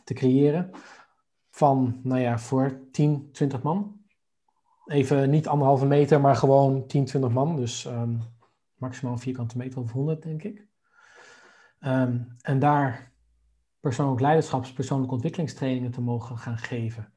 te 0.09 0.13
creëren. 0.13 0.71
Van, 1.49 1.99
nou 2.03 2.19
ja, 2.21 2.39
voor 2.39 2.79
10, 2.91 3.31
20 3.31 3.61
man. 3.61 4.01
Even 4.85 5.29
niet 5.29 5.47
anderhalve 5.47 5.85
meter, 5.85 6.21
maar 6.21 6.35
gewoon 6.35 6.87
10, 6.87 7.05
20 7.05 7.31
man. 7.31 7.55
Dus 7.55 7.85
um, 7.85 8.21
maximaal 8.75 9.17
vierkante 9.17 9.57
meter 9.57 9.79
of 9.79 9.91
100, 9.91 10.21
denk 10.21 10.43
ik. 10.43 10.67
Um, 11.79 12.35
en 12.41 12.59
daar 12.59 13.11
persoonlijk 13.79 14.21
leiderschaps, 14.21 14.73
persoonlijke 14.73 15.13
ontwikkelingstrainingen 15.13 15.91
te 15.91 16.01
mogen 16.01 16.37
gaan 16.37 16.57
geven. 16.57 17.13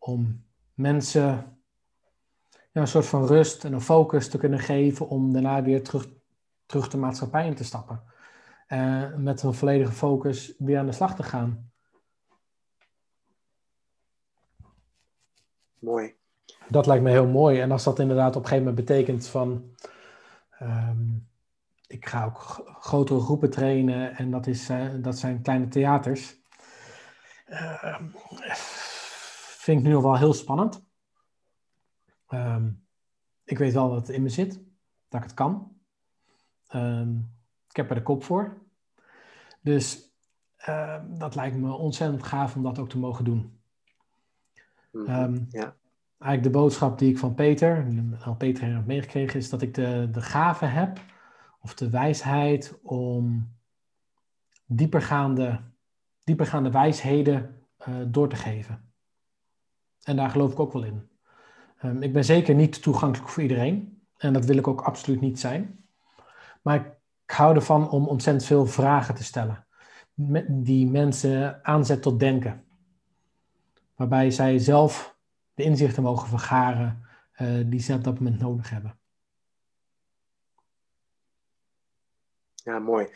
Om 0.00 0.44
mensen 0.74 1.58
ja, 2.72 2.80
een 2.80 2.88
soort 2.88 3.06
van 3.06 3.26
rust 3.26 3.64
en 3.64 3.72
een 3.72 3.80
focus 3.80 4.28
te 4.28 4.38
kunnen 4.38 4.58
geven 4.58 5.08
om 5.08 5.32
daarna 5.32 5.62
weer 5.62 5.82
terug, 5.82 6.08
terug 6.66 6.88
de 6.88 6.96
maatschappij 6.96 7.46
in 7.46 7.54
te 7.54 7.64
stappen. 7.64 8.02
Uh, 8.68 9.14
met 9.14 9.42
een 9.42 9.54
volledige 9.54 9.92
focus 9.92 10.54
weer 10.58 10.78
aan 10.78 10.86
de 10.86 10.92
slag 10.92 11.16
te 11.16 11.22
gaan. 11.22 11.70
Mooi. 15.78 16.14
Dat 16.68 16.86
lijkt 16.86 17.02
me 17.02 17.10
heel 17.10 17.26
mooi. 17.26 17.60
En 17.60 17.70
als 17.70 17.84
dat 17.84 17.98
inderdaad 17.98 18.36
op 18.36 18.42
een 18.42 18.48
gegeven 18.48 18.64
moment 18.64 18.86
betekent 18.86 19.26
van... 19.26 19.74
Um, 20.62 21.28
ik 21.86 22.06
ga 22.06 22.24
ook 22.24 22.38
grotere 22.80 23.20
groepen 23.20 23.50
trainen 23.50 24.16
en 24.16 24.30
dat, 24.30 24.46
is, 24.46 24.70
uh, 24.70 24.88
dat 24.96 25.18
zijn 25.18 25.42
kleine 25.42 25.68
theaters. 25.68 26.36
Uh, 27.48 28.00
vind 29.60 29.78
ik 29.78 29.84
nu 29.84 29.92
nog 29.92 30.02
wel 30.02 30.16
heel 30.16 30.32
spannend. 30.32 30.84
Um, 32.28 32.86
ik 33.44 33.58
weet 33.58 33.72
wel 33.72 33.88
dat 33.88 34.06
het 34.06 34.16
in 34.16 34.22
me 34.22 34.28
zit, 34.28 34.60
dat 35.08 35.20
ik 35.20 35.26
het 35.26 35.34
kan. 35.34 35.76
Um, 36.74 37.34
ik 37.68 37.76
heb 37.76 37.88
er 37.88 37.94
de 37.94 38.02
kop 38.02 38.24
voor. 38.24 38.58
Dus 39.60 40.12
uh, 40.68 41.02
dat 41.08 41.34
lijkt 41.34 41.56
me 41.56 41.72
ontzettend 41.72 42.22
gaaf 42.22 42.56
om 42.56 42.62
dat 42.62 42.78
ook 42.78 42.88
te 42.88 42.98
mogen 42.98 43.24
doen. 43.24 43.60
Um, 44.92 45.46
ja. 45.50 45.76
Eigenlijk 46.18 46.42
de 46.42 46.58
boodschap 46.58 46.98
die 46.98 47.10
ik 47.10 47.18
van 47.18 47.34
Peter, 47.34 47.86
al 48.24 48.36
Peter 48.36 48.74
heb 48.74 48.86
meegekregen, 48.86 49.38
is 49.38 49.50
dat 49.50 49.62
ik 49.62 49.74
de, 49.74 50.08
de 50.12 50.22
gave 50.22 50.64
heb, 50.64 51.00
of 51.60 51.74
de 51.74 51.90
wijsheid 51.90 52.78
om 52.82 53.52
diepergaande, 54.66 55.60
diepergaande 56.24 56.70
wijsheden 56.70 57.66
uh, 57.88 58.04
door 58.08 58.28
te 58.28 58.36
geven. 58.36 58.89
En 60.02 60.16
daar 60.16 60.30
geloof 60.30 60.52
ik 60.52 60.60
ook 60.60 60.72
wel 60.72 60.84
in. 60.84 61.08
Um, 61.84 62.02
ik 62.02 62.12
ben 62.12 62.24
zeker 62.24 62.54
niet 62.54 62.82
toegankelijk 62.82 63.30
voor 63.30 63.42
iedereen. 63.42 64.02
En 64.16 64.32
dat 64.32 64.44
wil 64.44 64.56
ik 64.56 64.68
ook 64.68 64.80
absoluut 64.80 65.20
niet 65.20 65.40
zijn. 65.40 65.84
Maar 66.62 66.76
ik 67.26 67.30
hou 67.30 67.54
ervan 67.54 67.90
om 67.90 68.06
ontzettend 68.06 68.46
veel 68.46 68.66
vragen 68.66 69.14
te 69.14 69.24
stellen. 69.24 69.66
Die 70.48 70.90
mensen 70.90 71.64
aanzet 71.64 72.02
tot 72.02 72.20
denken. 72.20 72.64
Waarbij 73.94 74.30
zij 74.30 74.58
zelf 74.58 75.16
de 75.54 75.62
inzichten 75.62 76.02
mogen 76.02 76.28
vergaren 76.28 77.06
uh, 77.40 77.64
die 77.66 77.80
ze 77.80 77.94
op 77.94 78.04
dat 78.04 78.18
moment 78.18 78.40
nodig 78.40 78.70
hebben. 78.70 78.98
Ja, 82.54 82.78
mooi. 82.78 83.08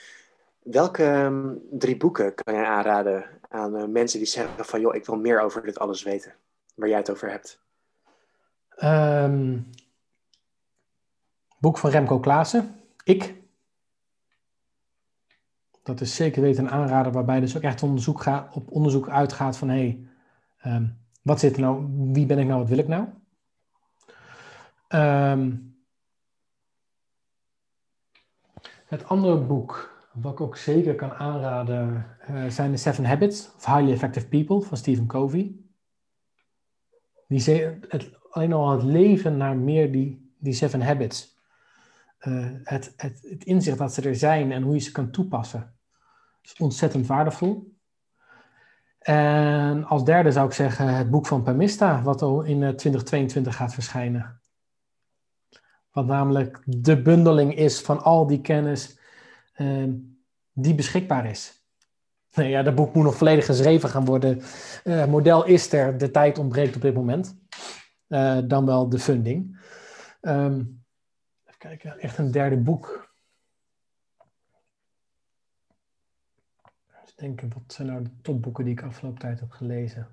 Welke 0.62 1.05
um, 1.05 1.62
drie 1.70 1.97
boeken 1.97 2.35
kan 2.35 2.55
jij 2.55 2.64
aanraden 2.64 3.24
aan 3.49 3.76
uh, 3.76 3.85
mensen 3.85 4.18
die 4.18 4.28
zeggen 4.28 4.64
van 4.64 4.80
joh, 4.80 4.95
ik 4.95 5.07
wil 5.07 5.16
meer 5.16 5.41
over 5.41 5.62
dit 5.62 5.78
alles 5.78 6.03
weten, 6.03 6.35
waar 6.74 6.88
jij 6.88 6.98
het 6.98 7.10
over 7.10 7.30
hebt? 7.30 7.62
Um, 8.82 9.70
boek 11.58 11.78
van 11.78 11.90
Remco 11.90 12.18
Klaassen, 12.18 12.80
Ik, 13.04 13.34
dat 15.82 16.00
is 16.00 16.14
zeker 16.14 16.42
weten 16.42 16.64
een 16.64 16.70
aanrader 16.70 17.12
waarbij 17.12 17.40
dus 17.40 17.56
ook 17.56 17.62
echt 17.62 17.82
onderzoek 17.82 18.22
gaat, 18.22 18.54
op 18.54 18.70
onderzoek 18.70 19.08
uitgaat 19.08 19.56
van 19.56 19.68
hey, 19.68 20.06
ehm, 20.58 20.86
wat 21.22 21.40
zit 21.40 21.54
er 21.54 21.60
nou, 21.60 21.86
wie 22.12 22.26
ben 22.26 22.38
ik 22.38 22.46
nou, 22.46 22.58
wat 22.58 22.68
wil 22.68 22.78
ik 22.78 22.88
nou? 22.88 23.08
Ehm, 24.88 25.56
het 28.86 29.04
andere 29.04 29.38
boek 29.38 29.92
wat 30.12 30.32
ik 30.32 30.40
ook 30.40 30.56
zeker 30.56 30.94
kan 30.94 31.12
aanraden 31.12 32.06
uh, 32.30 32.46
zijn 32.48 32.70
de 32.70 32.76
Seven 32.76 33.04
Habits 33.04 33.50
of 33.56 33.66
Highly 33.66 33.92
Effective 33.92 34.28
People 34.28 34.60
van 34.60 34.76
Stephen 34.76 35.06
Covey. 35.06 35.63
Alleen 38.30 38.53
al 38.53 38.70
het 38.70 38.82
leven 38.82 39.37
naar 39.37 39.57
meer 39.57 39.93
die, 39.93 40.32
die 40.39 40.53
Seven 40.53 40.82
Habits. 40.82 41.39
Uh, 42.20 42.47
het, 42.62 42.95
het, 42.97 43.20
het 43.22 43.45
inzicht 43.45 43.78
dat 43.78 43.95
ze 43.95 44.03
er 44.03 44.16
zijn 44.16 44.53
en 44.53 44.62
hoe 44.62 44.74
je 44.74 44.80
ze 44.80 44.93
kan 44.93 45.11
toepassen. 45.11 45.74
is 46.43 46.55
ontzettend 46.59 47.07
waardevol. 47.07 47.72
En 48.99 49.85
als 49.85 50.05
derde 50.05 50.32
zou 50.32 50.47
ik 50.47 50.53
zeggen 50.53 50.95
het 50.95 51.11
boek 51.11 51.26
van 51.26 51.43
Pamista, 51.43 52.03
wat 52.03 52.22
al 52.22 52.43
in 52.43 52.59
2022 52.59 53.53
eh, 53.53 53.59
gaat 53.59 53.74
verschijnen. 53.74 54.41
Wat 55.91 56.07
namelijk 56.07 56.62
de 56.64 57.03
bundeling 57.03 57.55
is 57.57 57.80
van 57.80 58.03
al 58.03 58.26
die 58.26 58.41
kennis 58.41 58.99
uh, 59.57 59.93
die 60.53 60.74
beschikbaar 60.74 61.26
is. 61.26 61.63
Ja, 62.35 62.62
dat 62.62 62.74
boek 62.74 62.95
moet 62.95 63.05
nog 63.05 63.16
volledig 63.16 63.47
geschreven 63.47 63.89
gaan 63.89 64.05
worden. 64.05 64.43
Uh, 64.85 65.07
model 65.07 65.45
is 65.45 65.72
er, 65.72 65.99
de 65.99 66.11
tijd 66.11 66.39
ontbreekt 66.39 66.76
op 66.76 66.82
dit 66.82 66.95
moment. 66.95 67.37
Uh, 68.09 68.39
dan 68.45 68.66
wel 68.66 68.89
de 68.89 68.99
funding. 68.99 69.61
Um, 70.20 70.85
even 71.45 71.59
kijken, 71.59 71.99
echt 71.99 72.18
een 72.18 72.30
derde 72.30 72.57
boek. 72.57 73.12
Eens 77.01 77.14
denken, 77.14 77.53
wat 77.53 77.72
zijn 77.72 77.89
nou 77.89 78.03
de 78.03 78.20
topboeken 78.22 78.64
die 78.64 78.72
ik 78.72 78.82
afgelopen 78.82 79.20
tijd 79.20 79.41
heb 79.41 79.51
gelezen? 79.51 80.09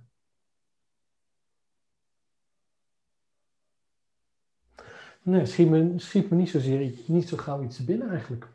Nee, 5.23 5.45
schiet 5.45 5.69
me, 5.69 5.99
schiet 5.99 6.29
me 6.29 6.35
niet, 6.35 6.49
zozeer, 6.49 6.93
niet 7.05 7.29
zo 7.29 7.37
gauw 7.37 7.63
iets 7.63 7.85
binnen 7.85 8.09
eigenlijk. 8.09 8.47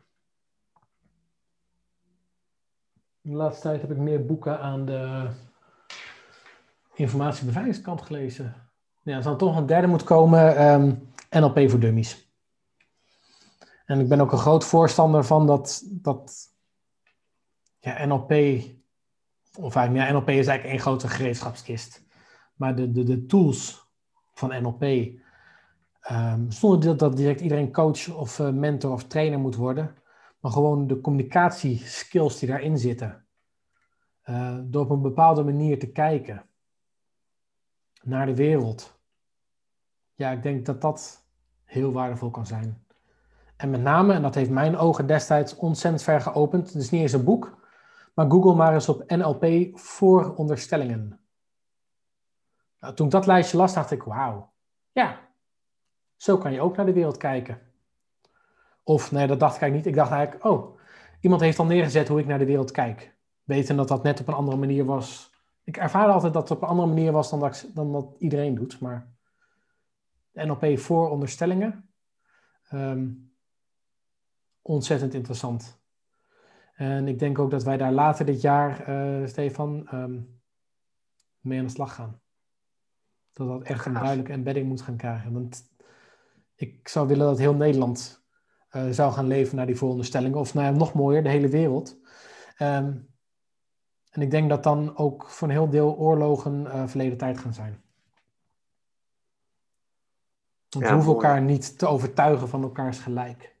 De 3.27 3.35
laatste 3.35 3.61
tijd 3.61 3.81
heb 3.81 3.91
ik 3.91 3.97
meer 3.97 4.25
boeken 4.25 4.59
aan 4.59 4.85
de 4.85 5.27
informatiebeveiligingskant 6.93 8.01
gelezen. 8.01 8.55
Ja, 9.01 9.15
er 9.15 9.23
zal 9.23 9.35
toch 9.35 9.57
een 9.57 9.65
derde 9.65 9.87
moet 9.87 10.03
komen, 10.03 10.71
um, 10.71 11.09
NLP 11.29 11.69
voor 11.69 11.79
dummies. 11.79 12.31
En 13.85 13.99
ik 13.99 14.07
ben 14.07 14.21
ook 14.21 14.31
een 14.31 14.37
groot 14.37 14.65
voorstander 14.65 15.25
van 15.25 15.47
dat, 15.47 15.83
dat 15.85 16.53
ja, 17.79 18.05
NLP, 18.05 18.31
of 19.57 19.75
eigenlijk, 19.75 20.07
ja, 20.07 20.13
NLP 20.13 20.29
is 20.29 20.47
eigenlijk 20.47 20.63
één 20.63 20.79
grote 20.79 21.07
gereedschapskist. 21.07 22.05
Maar 22.55 22.75
de, 22.75 22.91
de, 22.91 23.03
de 23.03 23.25
tools 23.25 23.87
van 24.33 24.61
NLP, 24.61 24.83
um, 26.11 26.51
zonder 26.51 26.79
dat, 26.79 26.99
dat 26.99 27.17
direct 27.17 27.41
iedereen 27.41 27.71
coach 27.71 28.09
of 28.09 28.39
uh, 28.39 28.49
mentor 28.49 28.91
of 28.91 29.03
trainer 29.03 29.39
moet 29.39 29.55
worden, 29.55 29.95
maar 30.47 30.55
gewoon 30.55 30.87
de 30.87 31.01
communicatieskills 31.01 32.39
die 32.39 32.49
daarin 32.49 32.77
zitten. 32.77 33.25
Uh, 34.25 34.57
door 34.63 34.83
op 34.83 34.89
een 34.89 35.01
bepaalde 35.01 35.43
manier 35.43 35.79
te 35.79 35.91
kijken 35.91 36.45
naar 38.01 38.25
de 38.25 38.35
wereld. 38.35 38.99
Ja, 40.13 40.31
ik 40.31 40.43
denk 40.43 40.65
dat 40.65 40.81
dat 40.81 41.27
heel 41.63 41.91
waardevol 41.91 42.29
kan 42.29 42.45
zijn. 42.45 42.85
En 43.57 43.69
met 43.69 43.81
name, 43.81 44.13
en 44.13 44.21
dat 44.21 44.35
heeft 44.35 44.49
mijn 44.49 44.77
ogen 44.77 45.07
destijds 45.07 45.55
ontzettend 45.55 46.03
ver 46.03 46.21
geopend, 46.21 46.67
het 46.67 46.81
is 46.81 46.89
niet 46.89 47.01
eens 47.01 47.13
een 47.13 47.23
boek, 47.23 47.57
maar 48.13 48.31
Google 48.31 48.55
maar 48.55 48.73
eens 48.73 48.89
op 48.89 49.09
NLP 49.09 49.77
voor 49.79 50.35
onderstellingen. 50.35 51.19
Nou, 52.79 52.93
toen 52.93 53.05
ik 53.05 53.11
dat 53.11 53.25
lijstje 53.25 53.57
las, 53.57 53.73
dacht 53.73 53.91
ik, 53.91 54.03
wauw, 54.03 54.53
ja, 54.91 55.19
zo 56.15 56.37
kan 56.37 56.53
je 56.53 56.61
ook 56.61 56.75
naar 56.75 56.85
de 56.85 56.93
wereld 56.93 57.17
kijken. 57.17 57.66
Of 58.87 59.11
nee, 59.11 59.27
dat 59.27 59.39
dacht 59.39 59.55
ik 59.55 59.61
eigenlijk 59.61 59.73
niet. 59.73 59.95
Ik 59.95 60.01
dacht 60.01 60.11
eigenlijk, 60.11 60.45
oh, 60.45 60.79
iemand 61.19 61.41
heeft 61.41 61.59
al 61.59 61.65
neergezet 61.65 62.07
hoe 62.07 62.19
ik 62.19 62.25
naar 62.25 62.39
de 62.39 62.45
wereld 62.45 62.71
kijk. 62.71 63.15
Weten 63.43 63.75
dat 63.75 63.87
dat 63.87 64.03
net 64.03 64.19
op 64.19 64.27
een 64.27 64.33
andere 64.33 64.57
manier 64.57 64.85
was. 64.85 65.31
Ik 65.63 65.77
ervaar 65.77 66.07
altijd 66.07 66.33
dat 66.33 66.49
het 66.49 66.57
op 66.57 66.63
een 66.63 66.67
andere 66.67 66.87
manier 66.87 67.11
was 67.11 67.29
dan 67.29 67.39
dat, 67.39 67.69
dan 67.73 67.91
dat 67.91 68.15
iedereen 68.19 68.55
doet. 68.55 68.79
Maar 68.79 69.07
de 70.31 70.45
NLP 70.45 70.79
voor 70.79 71.09
onderstellingen. 71.09 71.89
Ehm, 72.69 73.09
ontzettend 74.61 75.13
interessant. 75.13 75.79
En 76.73 77.07
ik 77.07 77.19
denk 77.19 77.39
ook 77.39 77.51
dat 77.51 77.63
wij 77.63 77.77
daar 77.77 77.91
later 77.91 78.25
dit 78.25 78.41
jaar, 78.41 78.89
uh, 78.89 79.27
Stefan, 79.27 79.87
um, 79.93 80.41
mee 81.39 81.59
aan 81.59 81.65
de 81.65 81.71
slag 81.71 81.93
gaan. 81.95 82.21
Dat 83.33 83.47
dat 83.47 83.61
echt 83.61 83.85
een 83.85 83.93
duidelijke 83.93 84.31
embedding 84.31 84.67
moet 84.67 84.81
gaan 84.81 84.97
krijgen. 84.97 85.33
Want 85.33 85.63
ik 86.55 86.87
zou 86.87 87.07
willen 87.07 87.25
dat 87.25 87.37
heel 87.37 87.53
Nederland 87.53 88.16
zou 88.91 89.13
gaan 89.13 89.27
leven 89.27 89.55
naar 89.55 89.65
die 89.65 89.75
vooronderstellingen. 89.75 90.39
Of 90.39 90.53
nou 90.53 90.65
ja, 90.65 90.71
nog 90.71 90.93
mooier, 90.93 91.23
de 91.23 91.29
hele 91.29 91.47
wereld. 91.47 91.97
Um, 92.61 93.07
en 94.09 94.21
ik 94.21 94.31
denk 94.31 94.49
dat 94.49 94.63
dan 94.63 94.97
ook 94.97 95.29
voor 95.29 95.47
een 95.47 95.53
heel 95.53 95.69
deel 95.69 95.95
oorlogen 95.95 96.63
uh, 96.65 96.87
verleden 96.87 97.17
tijd 97.17 97.37
gaan 97.37 97.53
zijn. 97.53 97.81
Want 100.69 100.85
we 100.85 100.91
hoeven 100.91 101.11
elkaar 101.11 101.41
niet 101.41 101.77
te 101.77 101.87
overtuigen 101.87 102.47
van 102.47 102.63
elkaars 102.63 102.99
gelijk. 102.99 103.55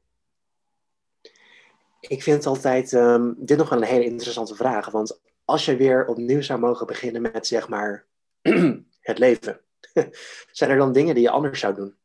Ik 1.99 2.23
vind 2.23 2.45
altijd, 2.45 2.91
um, 2.91 3.35
dit 3.37 3.57
nog 3.57 3.71
een 3.71 3.83
hele 3.83 4.05
interessante 4.05 4.55
vraag. 4.55 4.89
Want 4.89 5.19
als 5.45 5.65
je 5.65 5.75
weer 5.75 6.05
opnieuw 6.05 6.41
zou 6.41 6.59
mogen 6.59 6.87
beginnen 6.87 7.21
met, 7.21 7.47
zeg 7.47 7.69
maar, 7.69 8.05
het 8.99 9.17
leven. 9.17 9.59
zijn 10.51 10.69
er 10.69 10.77
dan 10.77 10.91
dingen 10.91 11.13
die 11.13 11.23
je 11.23 11.29
anders 11.29 11.59
zou 11.59 11.75
doen? 11.75 11.95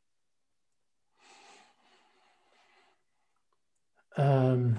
Um, 4.17 4.79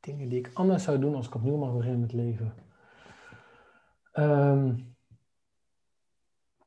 dingen 0.00 0.28
die 0.28 0.38
ik 0.38 0.50
anders 0.54 0.84
zou 0.84 0.98
doen 0.98 1.14
als 1.14 1.26
ik 1.26 1.34
opnieuw 1.34 1.56
mag 1.56 1.72
beginnen 1.72 2.00
met 2.00 2.12
leven. 2.12 2.54
Um, 4.12 4.96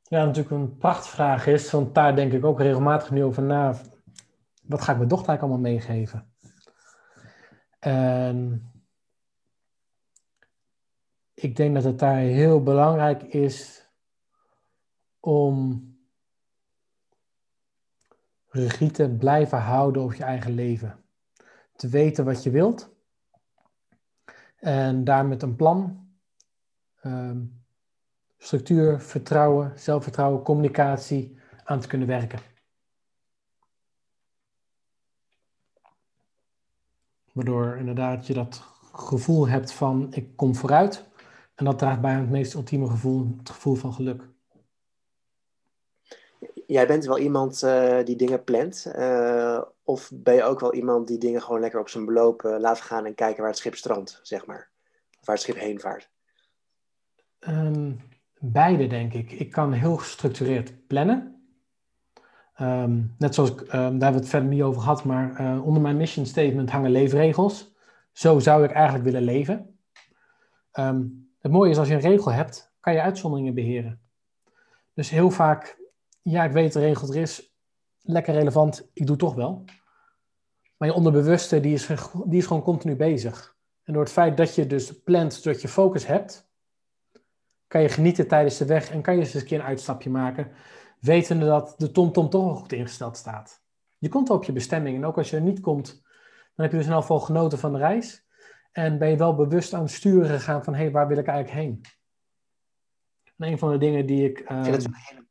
ja, 0.02 0.24
natuurlijk 0.24 0.54
een 0.54 0.76
prachtvraag 0.76 1.46
is, 1.46 1.70
want 1.70 1.94
daar 1.94 2.16
denk 2.16 2.32
ik 2.32 2.44
ook 2.44 2.60
regelmatig 2.60 3.10
nu 3.10 3.24
over 3.24 3.42
na. 3.42 3.74
Wat 4.62 4.80
ga 4.80 4.92
ik 4.92 4.96
mijn 4.96 5.08
dochter 5.08 5.28
eigenlijk 5.28 5.42
allemaal 5.42 5.72
meegeven? 5.72 6.32
En 7.78 8.68
ik 11.34 11.56
denk 11.56 11.74
dat 11.74 11.84
het 11.84 11.98
daar 11.98 12.16
heel 12.16 12.62
belangrijk 12.62 13.22
is 13.22 13.88
om 15.20 15.92
regie 18.54 18.90
te 18.90 19.08
blijven 19.08 19.58
houden 19.58 20.02
op 20.02 20.14
je 20.14 20.24
eigen 20.24 20.52
leven. 20.52 21.04
Te 21.76 21.88
weten 21.88 22.24
wat 22.24 22.42
je 22.42 22.50
wilt 22.50 22.92
en 24.56 25.04
daar 25.04 25.26
met 25.26 25.42
een 25.42 25.56
plan, 25.56 26.08
um, 27.02 27.64
structuur, 28.38 29.00
vertrouwen, 29.00 29.72
zelfvertrouwen, 29.78 30.42
communicatie 30.42 31.38
aan 31.64 31.80
te 31.80 31.88
kunnen 31.88 32.08
werken. 32.08 32.38
Waardoor 37.32 37.76
inderdaad 37.76 38.26
je 38.26 38.34
dat 38.34 38.62
gevoel 38.92 39.48
hebt 39.48 39.72
van 39.72 40.12
ik 40.12 40.36
kom 40.36 40.54
vooruit. 40.54 41.04
En 41.54 41.64
dat 41.64 41.78
draagt 41.78 42.00
bij 42.00 42.14
aan 42.14 42.20
het 42.20 42.30
meest 42.30 42.54
ultieme 42.54 42.88
gevoel, 42.88 43.36
het 43.38 43.50
gevoel 43.50 43.74
van 43.74 43.92
geluk. 43.92 44.33
Jij 46.66 46.86
bent 46.86 47.04
wel 47.04 47.18
iemand 47.18 47.62
uh, 47.62 47.98
die 48.04 48.16
dingen 48.16 48.44
plant. 48.44 48.92
Uh, 48.98 49.62
of 49.82 50.10
ben 50.14 50.34
je 50.34 50.42
ook 50.42 50.60
wel 50.60 50.74
iemand 50.74 51.08
die 51.08 51.18
dingen 51.18 51.42
gewoon 51.42 51.60
lekker 51.60 51.80
op 51.80 51.88
zijn 51.88 52.04
beloop 52.04 52.42
uh, 52.42 52.58
laat 52.58 52.80
gaan 52.80 53.04
en 53.04 53.14
kijken 53.14 53.40
waar 53.40 53.50
het 53.50 53.58
schip 53.58 53.74
strandt, 53.74 54.20
zeg 54.22 54.46
maar? 54.46 54.70
Of 55.20 55.26
waar 55.26 55.34
het 55.34 55.44
schip 55.44 55.56
heen 55.56 55.80
vaart? 55.80 56.10
Um, 57.48 58.00
beide, 58.38 58.86
denk 58.86 59.12
ik. 59.12 59.32
Ik 59.32 59.50
kan 59.50 59.72
heel 59.72 59.96
gestructureerd 59.96 60.86
plannen. 60.86 61.46
Um, 62.60 63.14
net 63.18 63.34
zoals, 63.34 63.50
um, 63.50 63.66
daar 63.66 63.80
hebben 63.80 64.12
we 64.12 64.18
het 64.18 64.28
verder 64.28 64.48
niet 64.48 64.62
over 64.62 64.80
gehad, 64.80 65.04
maar 65.04 65.60
onder 65.62 65.82
mijn 65.82 65.96
mission 65.96 66.26
statement 66.26 66.70
hangen 66.70 66.90
leefregels. 66.90 67.74
Zo 68.12 68.38
zou 68.38 68.64
ik 68.64 68.70
eigenlijk 68.70 69.04
willen 69.04 69.22
leven. 69.22 69.78
het 71.38 71.52
mooie 71.52 71.70
is, 71.70 71.78
als 71.78 71.88
je 71.88 71.94
een 71.94 72.00
regel 72.00 72.32
hebt, 72.32 72.72
kan 72.80 72.92
je 72.92 73.00
uitzonderingen 73.00 73.54
beheren. 73.54 74.00
Dus 74.94 75.10
heel 75.10 75.30
vaak, 75.30 75.78
ja, 76.24 76.44
ik 76.44 76.52
weet 76.52 76.72
de 76.72 76.80
regel 76.80 77.08
er 77.08 77.16
is, 77.16 77.54
lekker 78.00 78.34
relevant, 78.34 78.90
ik 78.92 79.06
doe 79.06 79.16
toch 79.16 79.34
wel. 79.34 79.64
Maar 80.76 80.88
je 80.88 80.94
onderbewuste, 80.94 81.60
die 81.60 81.74
is, 81.74 81.86
die 82.24 82.38
is 82.38 82.46
gewoon 82.46 82.62
continu 82.62 82.96
bezig. 82.96 83.56
En 83.82 83.92
door 83.92 84.02
het 84.02 84.12
feit 84.12 84.36
dat 84.36 84.54
je 84.54 84.66
dus 84.66 85.02
plant, 85.02 85.44
dat 85.44 85.60
je 85.60 85.68
focus 85.68 86.06
hebt, 86.06 86.48
kan 87.66 87.82
je 87.82 87.88
genieten 87.88 88.28
tijdens 88.28 88.56
de 88.56 88.64
weg 88.64 88.90
en 88.90 89.02
kan 89.02 89.14
je 89.14 89.20
eens 89.20 89.34
een 89.34 89.44
keer 89.44 89.58
een 89.58 89.66
uitstapje 89.66 90.10
maken, 90.10 90.52
wetende 91.00 91.46
dat 91.46 91.74
de 91.78 91.90
TomTom 91.90 92.30
toch 92.30 92.44
al 92.44 92.54
goed 92.54 92.72
ingesteld 92.72 93.16
staat. 93.16 93.62
Je 93.98 94.08
komt 94.08 94.30
op 94.30 94.44
je 94.44 94.52
bestemming. 94.52 94.96
En 94.96 95.04
ook 95.04 95.18
als 95.18 95.30
je 95.30 95.36
er 95.36 95.42
niet 95.42 95.60
komt, 95.60 96.02
dan 96.54 96.64
heb 96.64 96.70
je 96.70 96.76
dus 96.76 96.86
in 96.86 96.92
elk 96.92 97.00
geval 97.00 97.20
genoten 97.20 97.58
van 97.58 97.72
de 97.72 97.78
reis. 97.78 98.26
En 98.72 98.98
ben 98.98 99.08
je 99.08 99.16
wel 99.16 99.34
bewust 99.34 99.74
aan 99.74 99.82
het 99.82 99.90
sturen 99.90 100.28
gegaan 100.28 100.64
van, 100.64 100.74
hé, 100.74 100.82
hey, 100.82 100.90
waar 100.90 101.08
wil 101.08 101.18
ik 101.18 101.26
eigenlijk 101.26 101.58
heen? 101.58 101.80
En 103.36 103.48
een 103.48 103.58
van 103.58 103.70
de 103.70 103.78
dingen 103.78 104.06
die 104.06 104.28
ik... 104.28 104.40
Uh... 104.40 104.46
een 104.48 104.64
hele 104.64 104.88
mooie. 104.88 105.23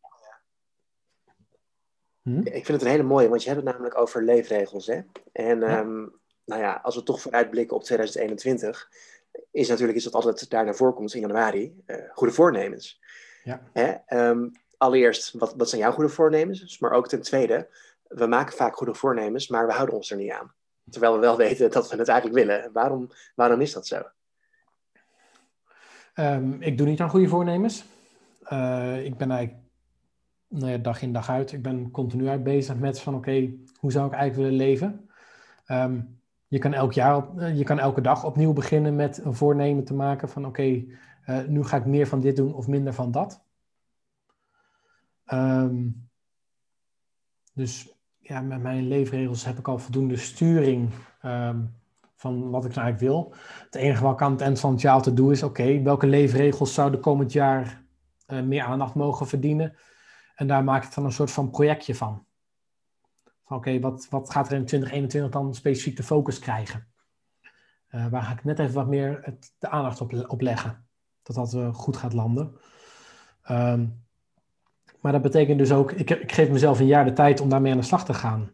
Hm? 2.24 2.40
Ik 2.40 2.66
vind 2.66 2.68
het 2.68 2.82
een 2.82 2.88
hele 2.88 3.04
mooie, 3.04 3.30
want 3.30 3.44
je 3.44 3.50
hebt 3.50 3.62
het 3.62 3.72
namelijk 3.72 3.98
over 3.98 4.24
leefregels. 4.24 4.88
Hè? 4.88 5.02
En 5.32 5.60
ja. 5.60 5.80
Ehm, 5.80 6.06
nou 6.46 6.62
ja, 6.62 6.80
als 6.84 6.96
we 6.96 7.04
toch 7.04 7.22
vooruitblikken 7.22 7.78
op 7.78 7.84
2021, 7.84 8.90
is 9.52 9.68
natuurlijk 9.68 9.98
iets 9.98 10.06
wat 10.06 10.26
altijd 10.26 10.50
daar 10.50 10.66
naar 10.66 10.76
voren 10.76 10.94
komt 10.94 11.14
in 11.14 11.22
januari, 11.22 11.84
uh, 11.88 11.98
goede 12.14 12.34
voornemens. 12.34 13.02
Ja. 13.44 13.62
Hè? 13.74 13.94
Um, 14.30 14.52
allereerst, 14.78 15.34
wat, 15.34 15.54
wat 15.58 15.70
zijn 15.70 15.82
jouw 15.82 15.92
goede 15.92 16.10
voornemens? 16.10 16.80
Maar 16.80 16.92
ook 16.92 17.08
ten 17.08 17.22
tweede, 17.22 17.68
we 18.08 18.26
maken 18.26 18.56
vaak 18.56 18.76
goede 18.76 18.94
voornemens, 18.94 19.48
maar 19.48 19.68
we 19.68 19.74
houden 19.74 19.96
ons 19.96 20.12
er 20.12 20.18
niet 20.18 20.32
aan. 20.32 20.54
Terwijl 20.90 21.14
we 21.14 21.20
wel 21.20 21.38
weten 21.48 21.72
dat 21.72 21.92
we 21.92 21.98
het 21.98 22.08
eigenlijk 22.08 22.46
willen. 22.46 22.72
Waarom, 22.74 23.10
waarom 23.36 23.62
is 23.62 23.74
dat 23.74 23.88
zo? 23.88 24.02
Um, 26.16 26.62
ik 26.62 26.78
doe 26.78 26.88
niet 26.88 27.00
aan 27.00 27.10
goede 27.10 27.28
voornemens. 27.28 27.86
Uh, 28.52 29.06
ik 29.06 29.18
ben 29.18 29.32
eigenlijk 29.32 29.63
nou 30.54 30.72
ja, 30.72 30.78
dag 30.78 31.02
in 31.02 31.14
dag 31.14 31.30
uit. 31.30 31.52
Ik 31.52 31.62
ben 31.62 31.92
continu 31.92 32.28
uit 32.28 32.44
bezig 32.44 32.76
met 32.76 33.02
van 33.02 33.16
oké, 33.16 33.50
hoe 33.80 33.92
zou 33.92 34.08
ik 34.08 34.14
eigenlijk 34.14 34.50
willen 34.50 34.68
leven? 34.68 35.10
Um, 35.68 36.20
je 36.48 36.60
kan 36.60 36.74
elk 36.74 36.94
jaar, 36.94 37.38
eh, 37.38 37.58
je 37.58 37.64
kan 37.64 37.80
elke 37.80 38.02
dag 38.02 38.26
opnieuw 38.26 38.54
beginnen 38.54 38.96
met 38.96 39.26
een 39.26 39.34
voornemen 39.36 39.84
te 39.84 39.94
maken 39.94 40.30
van 40.30 40.46
oké, 40.46 40.84
eh, 41.26 41.40
nu 41.48 41.64
ga 41.64 41.78
ik 41.78 41.86
meer 41.86 42.08
van 42.08 42.20
dit 42.20 42.36
doen 42.36 42.54
of 42.54 42.68
minder 42.68 42.94
van 42.94 43.12
dat. 43.12 43.44
Um, 45.34 46.10
dus 47.54 47.94
ja, 48.18 48.42
met 48.42 48.62
mijn 48.62 48.88
leefregels 48.88 49.46
heb 49.46 49.58
ik 49.58 49.68
al 49.68 49.78
voldoende 49.78 50.18
sturing 50.18 50.90
um, 51.26 51.74
van 52.16 52.50
wat 52.50 52.66
ik 52.66 52.76
nou 52.76 52.86
eigenlijk 52.86 53.00
wil. 53.00 53.34
Het 53.66 53.76
enige 53.76 54.04
wat 54.04 54.14
ik 54.14 54.22
aan 54.22 54.32
het 54.32 54.42
eind 54.42 54.60
van 54.60 54.72
het 54.72 54.82
jaar 54.82 55.02
te 55.02 55.14
doen 55.14 55.32
is, 55.32 55.44
oké, 55.44 55.82
welke 55.82 56.08
leefregels 56.08 56.74
zouden 56.74 57.00
komend 57.00 57.32
jaar 57.32 57.84
uh, 58.28 58.42
meer 58.42 58.64
aandacht 58.64 58.96
mogen 58.96 59.28
verdienen? 59.28 59.76
En 60.36 60.48
daar 60.48 60.64
maak 60.64 60.84
ik 60.84 60.94
dan 60.94 61.06
een 61.06 61.12
soort 61.12 61.32
van 61.32 61.50
projectje 61.50 61.96
van. 61.96 62.26
Van 63.46 63.58
oké, 63.58 63.80
wat, 63.80 64.08
wat 64.10 64.32
gaat 64.32 64.48
er 64.48 64.58
in 64.58 64.66
2021 64.66 65.32
dan 65.32 65.56
specifiek 65.56 65.98
de 65.98 66.04
focus 66.04 66.40
krijgen? 66.40 66.88
Uh, 67.92 68.08
waar 68.08 68.24
ga 68.24 68.32
ik 68.32 68.44
net 68.44 68.60
even 68.60 68.74
wat 68.74 68.88
meer 68.88 69.38
de 69.60 69.70
aandacht 69.70 70.02
op, 70.28 70.42
leggen? 70.42 70.88
Dat 71.24 71.36
dat 71.36 71.54
uh, 71.54 71.74
goed 71.74 71.98
gaat 71.98 72.14
landen. 72.14 72.58
Um, 73.50 74.04
maar 75.04 75.12
dat 75.12 75.22
betekent 75.22 75.58
dus 75.58 75.72
ook, 75.72 75.92
ik, 75.92 76.10
ik, 76.10 76.32
geef 76.32 76.50
mezelf 76.50 76.80
een 76.80 76.86
jaar 76.86 77.06
de 77.06 77.14
tijd 77.14 77.42
om 77.42 77.50
daarmee 77.50 77.72
aan 77.72 77.78
de 77.78 77.84
slag 77.84 78.06
te 78.06 78.14
gaan. 78.14 78.52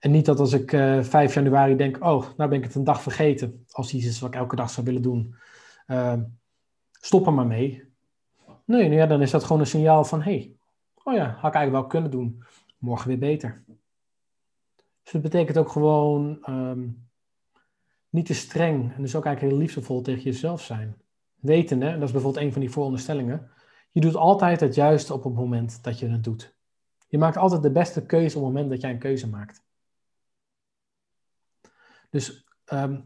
En 0.00 0.10
niet 0.10 0.24
dat 0.24 0.38
als 0.38 0.52
ik 0.52 0.72
uh, 0.72 0.98
eh, 0.98 1.04
5 1.04 1.34
januari 1.34 1.76
denk, 1.76 2.04
oh, 2.04 2.24
nou 2.36 2.50
ben 2.50 2.58
ik 2.58 2.64
het 2.64 2.74
een 2.74 2.84
dag 2.84 3.02
vergeten. 3.02 3.64
Als 3.70 3.94
iets 3.94 4.06
is 4.06 4.20
wat 4.20 4.34
ik 4.34 4.40
elke 4.40 4.56
dag 4.56 4.70
zou 4.70 4.86
willen 4.86 5.02
doen. 5.02 5.34
Uh, 5.86 6.14
stop 6.90 7.26
er 7.26 7.32
maar 7.32 7.46
mee. 7.46 7.92
Nee, 8.64 8.88
nou 8.88 9.08
dan 9.08 9.22
is 9.22 9.30
dat 9.30 9.44
gewoon 9.44 9.60
een 9.60 9.66
signaal 9.66 10.04
van, 10.04 10.22
hey, 10.22 10.53
oh 11.04 11.14
ja, 11.14 11.24
had 11.24 11.50
ik 11.50 11.56
eigenlijk 11.56 11.70
wel 11.70 11.86
kunnen 11.86 12.10
doen. 12.10 12.44
Morgen 12.78 13.08
weer 13.08 13.18
beter. 13.18 13.64
Dus 15.02 15.12
dat 15.12 15.22
betekent 15.22 15.58
ook 15.58 15.68
gewoon 15.68 16.38
um, 16.48 17.08
niet 18.08 18.26
te 18.26 18.34
streng 18.34 18.94
en 18.94 19.02
dus 19.02 19.14
ook 19.14 19.24
eigenlijk 19.24 19.54
heel 19.54 19.64
liefdevol 19.64 20.02
tegen 20.02 20.22
jezelf 20.22 20.62
zijn. 20.62 20.96
Weten, 21.34 21.80
hè, 21.80 21.92
dat 21.92 22.02
is 22.02 22.12
bijvoorbeeld 22.12 22.44
een 22.44 22.52
van 22.52 22.60
die 22.60 22.70
vooronderstellingen. 22.70 23.50
Je 23.90 24.00
doet 24.00 24.16
altijd 24.16 24.60
het 24.60 24.74
juiste 24.74 25.14
op 25.14 25.24
het 25.24 25.34
moment 25.34 25.82
dat 25.82 25.98
je 25.98 26.08
het 26.08 26.24
doet. 26.24 26.56
Je 27.08 27.18
maakt 27.18 27.36
altijd 27.36 27.62
de 27.62 27.70
beste 27.70 28.06
keuze 28.06 28.38
op 28.38 28.44
het 28.44 28.52
moment 28.52 28.70
dat 28.70 28.80
jij 28.80 28.90
een 28.90 28.98
keuze 28.98 29.28
maakt. 29.28 29.62
Dus 32.10 32.46
um, 32.72 33.04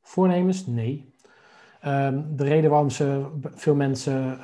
voornemens? 0.00 0.66
Nee. 0.66 1.14
Um, 1.84 2.36
de 2.36 2.44
reden 2.44 2.70
waarom 2.70 2.90
ze, 2.90 3.30
veel 3.40 3.74
mensen 3.74 4.40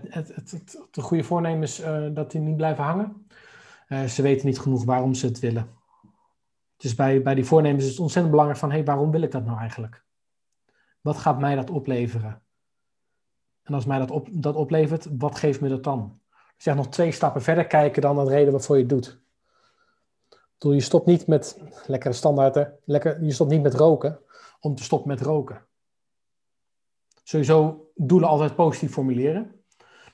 het, 0.00 0.34
het, 0.34 0.50
het, 0.50 0.78
de 0.90 1.00
goede 1.00 1.24
voornemens, 1.24 1.80
uh, 1.80 2.06
dat 2.14 2.30
die 2.30 2.40
niet 2.40 2.56
blijven 2.56 2.84
hangen. 2.84 3.26
Uh, 3.88 4.04
ze 4.04 4.22
weten 4.22 4.46
niet 4.46 4.58
genoeg 4.58 4.84
waarom 4.84 5.14
ze 5.14 5.26
het 5.26 5.38
willen. 5.38 5.70
Dus 6.76 6.94
bij, 6.94 7.22
bij 7.22 7.34
die 7.34 7.44
voornemens 7.44 7.84
is 7.84 7.90
het 7.90 7.98
ontzettend 7.98 8.30
belangrijk 8.30 8.60
van, 8.60 8.70
hé, 8.70 8.76
hey, 8.76 8.84
waarom 8.84 9.10
wil 9.10 9.22
ik 9.22 9.30
dat 9.30 9.44
nou 9.44 9.58
eigenlijk? 9.58 10.04
Wat 11.00 11.16
gaat 11.16 11.38
mij 11.38 11.54
dat 11.54 11.70
opleveren? 11.70 12.42
En 13.62 13.74
als 13.74 13.84
mij 13.84 13.98
dat, 13.98 14.10
op, 14.10 14.28
dat 14.30 14.54
oplevert, 14.54 15.06
wat 15.18 15.38
geeft 15.38 15.60
me 15.60 15.68
dat 15.68 15.84
dan? 15.84 16.20
Dus 16.56 16.66
echt 16.66 16.76
nog 16.76 16.88
twee 16.88 17.12
stappen 17.12 17.42
verder 17.42 17.66
kijken 17.66 18.02
dan 18.02 18.16
de 18.16 18.30
reden 18.30 18.52
waarvoor 18.52 18.76
je 18.76 18.82
het 18.82 18.90
doet. 18.90 19.20
Bedoel, 20.58 20.72
je 20.72 20.80
stopt 20.80 21.06
niet 21.06 21.26
met, 21.26 21.58
lekkere 21.86 22.14
standaarden, 22.14 22.78
lekker, 22.84 23.24
je 23.24 23.32
stopt 23.32 23.50
niet 23.50 23.62
met 23.62 23.74
roken 23.74 24.20
om 24.60 24.74
te 24.74 24.82
stoppen 24.82 25.08
met 25.08 25.20
roken. 25.20 25.66
Sowieso 27.22 27.90
doelen 27.94 28.28
altijd 28.28 28.54
positief 28.54 28.92
formuleren. 28.92 29.61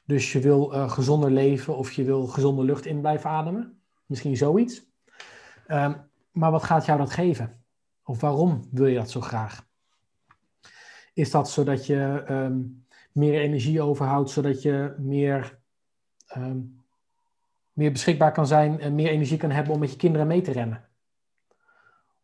Dus 0.09 0.33
je 0.33 0.41
wil 0.41 0.75
uh, 0.75 0.91
gezonder 0.91 1.31
leven 1.31 1.77
of 1.77 1.93
je 1.93 2.05
wil 2.05 2.27
gezonde 2.27 2.63
lucht 2.63 2.87
in 2.87 3.01
blijven 3.01 3.31
ademen. 3.31 3.81
Misschien 4.07 4.37
zoiets. 4.37 4.87
Um, 5.67 6.11
maar 6.31 6.51
wat 6.51 6.63
gaat 6.63 6.85
jou 6.87 6.99
dat 6.99 7.11
geven? 7.11 7.65
Of 8.03 8.21
waarom 8.21 8.69
wil 8.71 8.87
je 8.87 8.97
dat 8.97 9.11
zo 9.11 9.21
graag? 9.21 9.67
Is 11.13 11.31
dat 11.31 11.51
zodat 11.51 11.87
je 11.87 12.25
um, 12.31 12.87
meer 13.13 13.41
energie 13.41 13.83
overhoudt, 13.83 14.31
zodat 14.31 14.63
je 14.63 14.95
meer, 14.99 15.59
um, 16.37 16.81
meer 17.73 17.93
beschikbaar 17.93 18.33
kan 18.33 18.47
zijn 18.47 18.81
en 18.81 18.95
meer 18.95 19.09
energie 19.09 19.39
kan 19.39 19.51
hebben 19.51 19.73
om 19.73 19.81
met 19.81 19.91
je 19.91 19.97
kinderen 19.97 20.27
mee 20.27 20.41
te 20.41 20.53
rennen. 20.53 20.89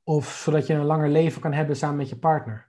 Of 0.02 0.26
zodat 0.26 0.66
je 0.66 0.74
een 0.74 0.84
langer 0.84 1.08
leven 1.08 1.40
kan 1.40 1.52
hebben 1.52 1.76
samen 1.76 1.96
met 1.96 2.08
je 2.08 2.16
partner. 2.16 2.66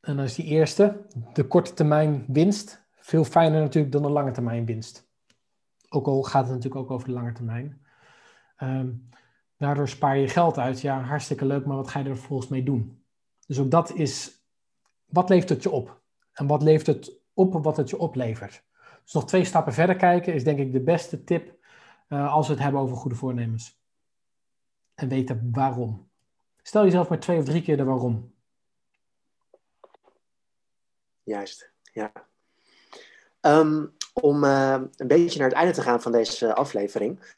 En 0.00 0.16
dan 0.16 0.24
is 0.24 0.34
die 0.34 0.46
eerste, 0.46 1.06
de 1.32 1.46
korte 1.46 1.74
termijn 1.74 2.24
winst, 2.26 2.86
veel 3.08 3.24
fijner 3.24 3.60
natuurlijk 3.60 3.92
dan 3.92 4.02
de 4.02 4.10
lange 4.10 4.30
termijn 4.30 4.64
winst. 4.64 5.08
Ook 5.88 6.06
al 6.06 6.22
gaat 6.22 6.42
het 6.42 6.52
natuurlijk 6.52 6.82
ook 6.82 6.90
over 6.90 7.08
de 7.08 7.14
lange 7.14 7.32
termijn. 7.32 7.86
Um, 8.62 9.08
daardoor 9.56 9.88
spaar 9.88 10.16
je 10.16 10.28
geld 10.28 10.58
uit. 10.58 10.80
Ja, 10.80 11.00
hartstikke 11.00 11.46
leuk, 11.46 11.66
maar 11.66 11.76
wat 11.76 11.88
ga 11.88 11.98
je 11.98 12.08
er 12.08 12.16
volgens 12.16 12.48
mee 12.48 12.62
doen? 12.62 13.04
Dus 13.46 13.58
ook 13.58 13.70
dat 13.70 13.94
is, 13.94 14.42
wat 15.04 15.28
levert 15.28 15.48
het 15.48 15.62
je 15.62 15.70
op? 15.70 16.00
En 16.32 16.46
wat 16.46 16.62
levert 16.62 16.86
het 16.86 17.12
op 17.34 17.64
wat 17.64 17.76
het 17.76 17.90
je 17.90 17.98
oplevert? 17.98 18.64
Dus 19.02 19.12
nog 19.12 19.26
twee 19.26 19.44
stappen 19.44 19.72
verder 19.72 19.96
kijken 19.96 20.34
is 20.34 20.44
denk 20.44 20.58
ik 20.58 20.72
de 20.72 20.82
beste 20.82 21.24
tip 21.24 21.56
uh, 22.08 22.32
als 22.32 22.46
we 22.46 22.52
het 22.52 22.62
hebben 22.62 22.80
over 22.80 22.96
goede 22.96 23.16
voornemens. 23.16 23.80
En 24.94 25.08
weten 25.08 25.48
waarom. 25.52 26.10
Stel 26.62 26.84
jezelf 26.84 27.08
maar 27.08 27.20
twee 27.20 27.38
of 27.38 27.44
drie 27.44 27.62
keer 27.62 27.76
de 27.76 27.84
waarom. 27.84 28.34
Juist, 31.22 31.72
ja. 31.92 32.12
Um, 33.40 33.96
om 34.12 34.44
uh, 34.44 34.80
een 34.96 35.06
beetje 35.06 35.38
naar 35.38 35.48
het 35.48 35.56
einde 35.56 35.72
te 35.72 35.82
gaan 35.82 36.02
van 36.02 36.12
deze 36.12 36.54
aflevering. 36.54 37.34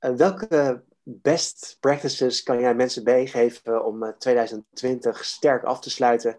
Uh, 0.00 0.10
welke 0.10 0.82
best 1.02 1.76
practices 1.80 2.42
kan 2.42 2.60
jij 2.60 2.74
mensen 2.74 3.02
meegeven 3.02 3.84
om 3.84 4.14
2020 4.18 5.24
sterk 5.24 5.64
af 5.64 5.80
te 5.80 5.90
sluiten 5.90 6.36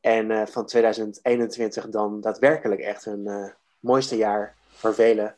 en 0.00 0.48
van 0.48 0.66
2021 0.66 1.88
dan 1.88 2.20
daadwerkelijk 2.20 2.80
echt 2.80 3.06
uh, 3.06 3.46
mooiste 3.80 4.16
jaar 4.16 4.54
voor 4.68 4.94
velen 4.94 5.36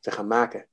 te 0.00 0.10
gaan 0.10 0.26
maken. 0.26 0.66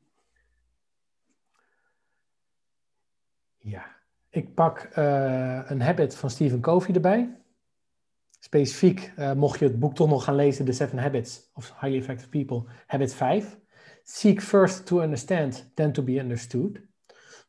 Ja, 3.58 3.86
ik 4.30 4.54
pak 4.54 4.90
een 4.94 5.82
habit 5.82 6.16
van 6.16 6.30
Stephen 6.30 6.62
Covey 6.62 6.96
erbij. 6.96 7.40
Specifiek, 8.40 9.14
mocht 9.36 9.60
je 9.60 9.66
het 9.66 9.80
boek 9.80 9.96
toch 9.96 10.10
nog 10.10 10.24
gaan 10.24 10.36
lezen, 10.36 10.66
The 10.66 10.72
Seven 10.72 10.98
Habits 10.98 11.50
of 11.54 11.74
Highly 11.80 11.98
Effective 11.98 12.30
People, 12.30 12.64
habit 12.88 13.14
5. 13.14 13.60
Seek 14.04 14.42
first 14.42 14.86
to 14.86 15.02
understand, 15.02 15.72
then 15.74 15.92
to 15.92 16.04
be 16.04 16.20
understood. 16.20 16.82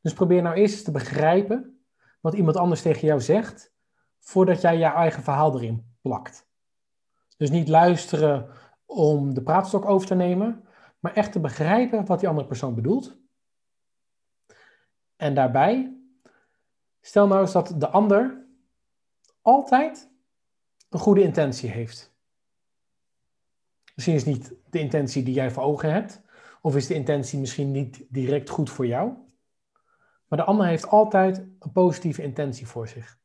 Dus 0.02 0.12
probeer 0.12 0.42
nou 0.42 0.56
eerst 0.56 0.84
te 0.84 0.90
begrijpen 0.90 1.84
wat 2.20 2.34
iemand 2.34 2.56
anders 2.56 2.82
tegen 2.82 3.06
jou 3.06 3.20
zegt 3.20 3.72
voordat 4.18 4.60
jij 4.60 4.78
je 4.78 4.84
eigen 4.84 5.22
verhaal 5.22 5.54
erin 5.54 5.96
plakt. 6.00 6.48
Dus 7.36 7.50
niet 7.50 7.68
luisteren 7.68 8.48
om 8.86 9.34
de 9.34 9.42
praatstok 9.42 9.84
over 9.84 10.06
te 10.06 10.14
nemen, 10.14 10.64
maar 10.98 11.14
echt 11.14 11.32
te 11.32 11.40
begrijpen 11.40 12.06
wat 12.06 12.20
die 12.20 12.28
andere 12.28 12.46
persoon 12.46 12.74
bedoelt. 12.74 13.18
En 15.16 15.34
daarbij, 15.34 15.96
stel 17.00 17.26
nou 17.26 17.40
eens 17.40 17.52
dat 17.52 17.74
de 17.76 17.88
ander 17.88 18.46
altijd 19.40 20.09
een 20.90 20.98
goede 20.98 21.22
intentie 21.22 21.70
heeft. 21.70 22.14
Misschien 23.94 24.14
is 24.14 24.24
niet 24.24 24.54
de 24.70 24.78
intentie 24.78 25.22
die 25.22 25.34
jij 25.34 25.50
voor 25.50 25.62
ogen 25.62 25.92
hebt, 25.92 26.20
of 26.60 26.76
is 26.76 26.86
de 26.86 26.94
intentie 26.94 27.38
misschien 27.38 27.70
niet 27.70 28.04
direct 28.08 28.48
goed 28.48 28.70
voor 28.70 28.86
jou, 28.86 29.12
maar 30.28 30.38
de 30.38 30.44
ander 30.44 30.66
heeft 30.66 30.88
altijd 30.88 31.38
een 31.58 31.72
positieve 31.72 32.22
intentie 32.22 32.66
voor 32.66 32.88
zich. 32.88 33.18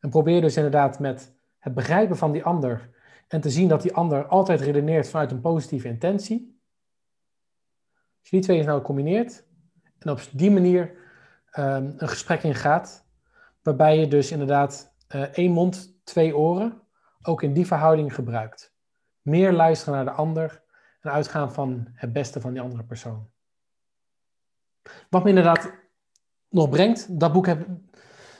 En 0.00 0.10
probeer 0.10 0.40
dus 0.40 0.56
inderdaad 0.56 0.98
met 0.98 1.32
het 1.58 1.74
begrijpen 1.74 2.16
van 2.16 2.32
die 2.32 2.44
ander 2.44 2.90
en 3.28 3.40
te 3.40 3.50
zien 3.50 3.68
dat 3.68 3.82
die 3.82 3.94
ander 3.94 4.26
altijd 4.26 4.60
redeneert 4.60 5.08
vanuit 5.08 5.30
een 5.30 5.40
positieve 5.40 5.88
intentie, 5.88 6.60
die 8.22 8.40
twee 8.40 8.62
nou 8.62 8.78
gecombineerd 8.78 9.44
en 9.98 10.10
op 10.10 10.20
die 10.32 10.50
manier 10.50 10.94
ehm, 11.50 11.92
een 11.96 12.08
gesprek 12.08 12.42
ingaat, 12.42 13.06
waarbij 13.62 13.98
je 13.98 14.08
dus 14.08 14.30
inderdaad 14.30 14.93
één 15.32 15.52
mond, 15.52 16.00
twee 16.04 16.36
oren, 16.36 16.82
ook 17.22 17.42
in 17.42 17.52
die 17.52 17.66
verhouding 17.66 18.14
gebruikt. 18.14 18.74
Meer 19.22 19.52
luisteren 19.52 19.94
naar 19.94 20.04
de 20.04 20.20
ander 20.20 20.62
en 21.00 21.10
uitgaan 21.10 21.52
van 21.52 21.88
het 21.94 22.12
beste 22.12 22.40
van 22.40 22.52
die 22.52 22.62
andere 22.62 22.84
persoon. 22.84 23.30
Wat 25.10 25.22
me 25.22 25.28
inderdaad 25.28 25.72
nog 26.48 26.68
brengt, 26.68 27.20
dat 27.20 27.32
boek 27.32 27.46
heb 27.46 27.66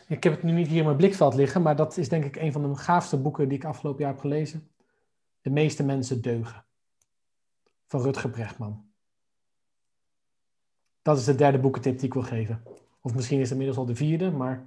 ik 0.08 0.22
heb 0.22 0.32
het 0.32 0.42
nu 0.42 0.52
niet 0.52 0.68
hier 0.68 0.78
in 0.78 0.84
mijn 0.84 0.96
blikveld 0.96 1.34
liggen, 1.34 1.62
maar 1.62 1.76
dat 1.76 1.96
is 1.96 2.08
denk 2.08 2.24
ik 2.24 2.36
een 2.36 2.52
van 2.52 2.62
de 2.62 2.76
gaafste 2.76 3.16
boeken 3.16 3.48
die 3.48 3.58
ik 3.58 3.64
afgelopen 3.64 4.00
jaar 4.00 4.12
heb 4.12 4.20
gelezen. 4.20 4.70
De 5.40 5.50
meeste 5.50 5.84
mensen 5.84 6.22
deugen. 6.22 6.64
Van 7.86 8.02
Rutger 8.02 8.30
Brechtman. 8.30 8.84
Dat 11.02 11.18
is 11.18 11.24
de 11.24 11.34
derde 11.34 11.58
boekentip 11.58 11.98
die 11.98 12.06
ik 12.06 12.14
wil 12.14 12.22
geven. 12.22 12.62
Of 13.00 13.14
misschien 13.14 13.36
is 13.36 13.42
het 13.42 13.50
inmiddels 13.50 13.78
al 13.78 13.86
de 13.86 13.94
vierde, 13.94 14.30
maar 14.30 14.64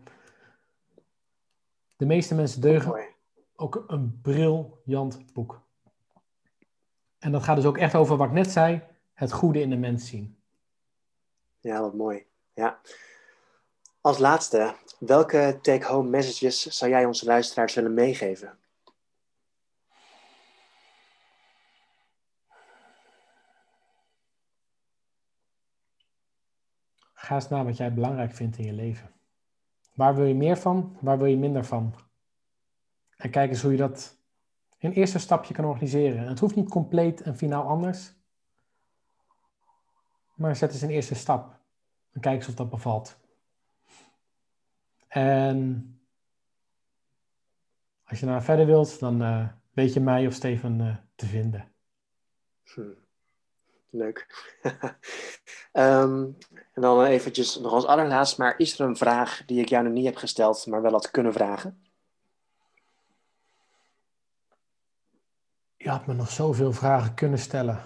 De 1.97 2.05
meeste 2.05 2.35
mensen 2.35 2.61
deugen. 2.61 3.15
Ook 3.55 3.83
een 3.87 4.19
briljant 4.21 5.33
boek. 5.33 5.61
En 7.19 7.31
dat 7.31 7.43
gaat 7.43 7.55
dus 7.55 7.65
ook 7.65 7.77
echt 7.77 7.95
over 7.95 8.17
wat 8.17 8.27
ik 8.27 8.33
net 8.33 8.51
zei, 8.51 8.81
het 9.13 9.31
goede 9.31 9.61
in 9.61 9.69
de 9.69 9.75
mens 9.75 10.07
zien. 10.07 10.37
Ja, 11.59 11.81
wat 11.81 11.93
mooi. 11.93 12.25
Ja. 12.53 12.79
Als 14.01 14.17
laatste, 14.17 14.75
welke 14.99 15.59
take-home 15.61 16.09
messages 16.09 16.61
zou 16.61 16.91
jij 16.91 17.05
onze 17.05 17.25
luisteraars 17.25 17.73
willen 17.73 17.93
meegeven? 17.93 18.57
Ga 27.13 27.35
eens 27.35 27.49
naar 27.49 27.65
wat 27.65 27.77
jij 27.77 27.93
belangrijk 27.93 28.33
vindt 28.33 28.57
in 28.57 28.65
je 28.65 28.73
leven. 28.73 29.16
Waar 29.97 30.15
wil 30.15 30.25
je 30.25 30.35
meer 30.35 30.57
van? 30.57 30.97
Waar 30.99 31.17
wil 31.17 31.27
je 31.27 31.37
minder 31.37 31.65
van? 31.65 31.93
En 33.15 33.29
kijk 33.29 33.49
eens 33.49 33.61
hoe 33.61 33.71
je 33.71 33.77
dat 33.77 34.17
in 34.77 34.91
eerste 34.91 35.19
stapje 35.19 35.53
kan 35.53 35.65
organiseren. 35.65 36.27
het 36.27 36.39
hoeft 36.39 36.55
niet 36.55 36.69
compleet 36.69 37.21
en 37.21 37.37
finaal 37.37 37.67
anders. 37.67 38.13
Maar 40.35 40.55
zet 40.55 40.71
eens 40.71 40.81
een 40.81 40.89
eerste 40.89 41.15
stap. 41.15 41.59
En 42.11 42.21
kijk 42.21 42.35
eens 42.35 42.47
of 42.47 42.53
dat 42.53 42.69
bevalt. 42.69 43.19
En 45.07 45.99
als 48.03 48.19
je 48.19 48.25
nou 48.25 48.41
verder 48.41 48.65
wilt, 48.65 48.99
dan 48.99 49.21
uh, 49.21 49.47
weet 49.71 49.93
je 49.93 49.99
mij 49.99 50.27
of 50.27 50.33
Steven 50.33 50.79
uh, 50.79 50.95
te 51.15 51.25
vinden. 51.25 51.71
Leuk. 53.89 54.45
um, 55.73 56.37
en 56.73 56.81
dan 56.81 57.03
eventjes 57.03 57.59
nog 57.59 57.71
als 57.71 57.85
allerlaatst, 57.85 58.37
maar 58.37 58.53
is 58.57 58.79
er 58.79 58.87
een 58.87 58.97
vraag 58.97 59.43
die 59.45 59.61
ik 59.61 59.69
jou 59.69 59.83
nog 59.83 59.93
niet 59.93 60.05
heb 60.05 60.15
gesteld, 60.15 60.65
maar 60.65 60.81
wel 60.81 60.91
had 60.91 61.11
kunnen 61.11 61.33
vragen? 61.33 61.81
Je 65.77 65.89
had 65.89 66.05
me 66.05 66.13
nog 66.13 66.29
zoveel 66.29 66.73
vragen 66.73 67.13
kunnen 67.13 67.39
stellen. 67.39 67.81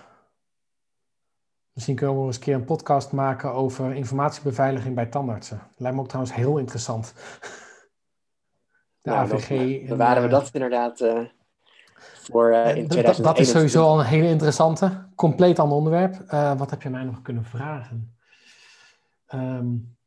Misschien 1.74 1.96
kunnen 1.96 2.20
we 2.20 2.26
eens 2.26 2.36
een 2.36 2.42
keer 2.42 2.56
een 2.56 2.66
podcast 2.66 3.12
maken 3.12 3.54
over 3.54 3.94
informatiebeveiliging 3.94 4.96
bij 4.96 5.06
tandartsen. 5.06 5.62
Lijkt 5.78 5.96
me 5.96 6.02
ook 6.02 6.08
trouwens 6.08 6.36
heel 6.36 6.58
interessant. 6.58 7.14
De 9.02 9.10
nou, 9.10 9.32
AVG. 9.32 9.80
Dan 9.80 9.88
bewaren 9.88 10.24
we 10.24 10.30
dat 10.30 10.50
inderdaad 10.52 11.02
uh, 11.02 11.26
voor 12.22 12.50
uh, 12.50 12.76
in 12.76 12.88
2021. 12.88 13.26
Dat 13.26 13.40
is 13.40 13.50
sowieso 13.50 13.84
al 13.84 14.00
een 14.00 14.06
hele 14.06 14.28
interessante. 14.28 15.08
Compleet 15.16 15.60
ander 15.60 15.78
onderwerp. 15.78 16.24
Uh, 16.28 16.58
wat 16.58 16.70
heb 16.70 16.82
je 16.82 16.90
mij 16.90 17.04
nog 17.04 17.22
kunnen 17.22 17.46
vragen? 17.46 18.16
Um, 19.34 19.98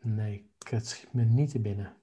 nee, 0.00 0.50
het 0.68 0.88
schiet 0.88 1.12
me 1.12 1.24
niet 1.24 1.50
te 1.50 1.60
binnen. 1.60 1.96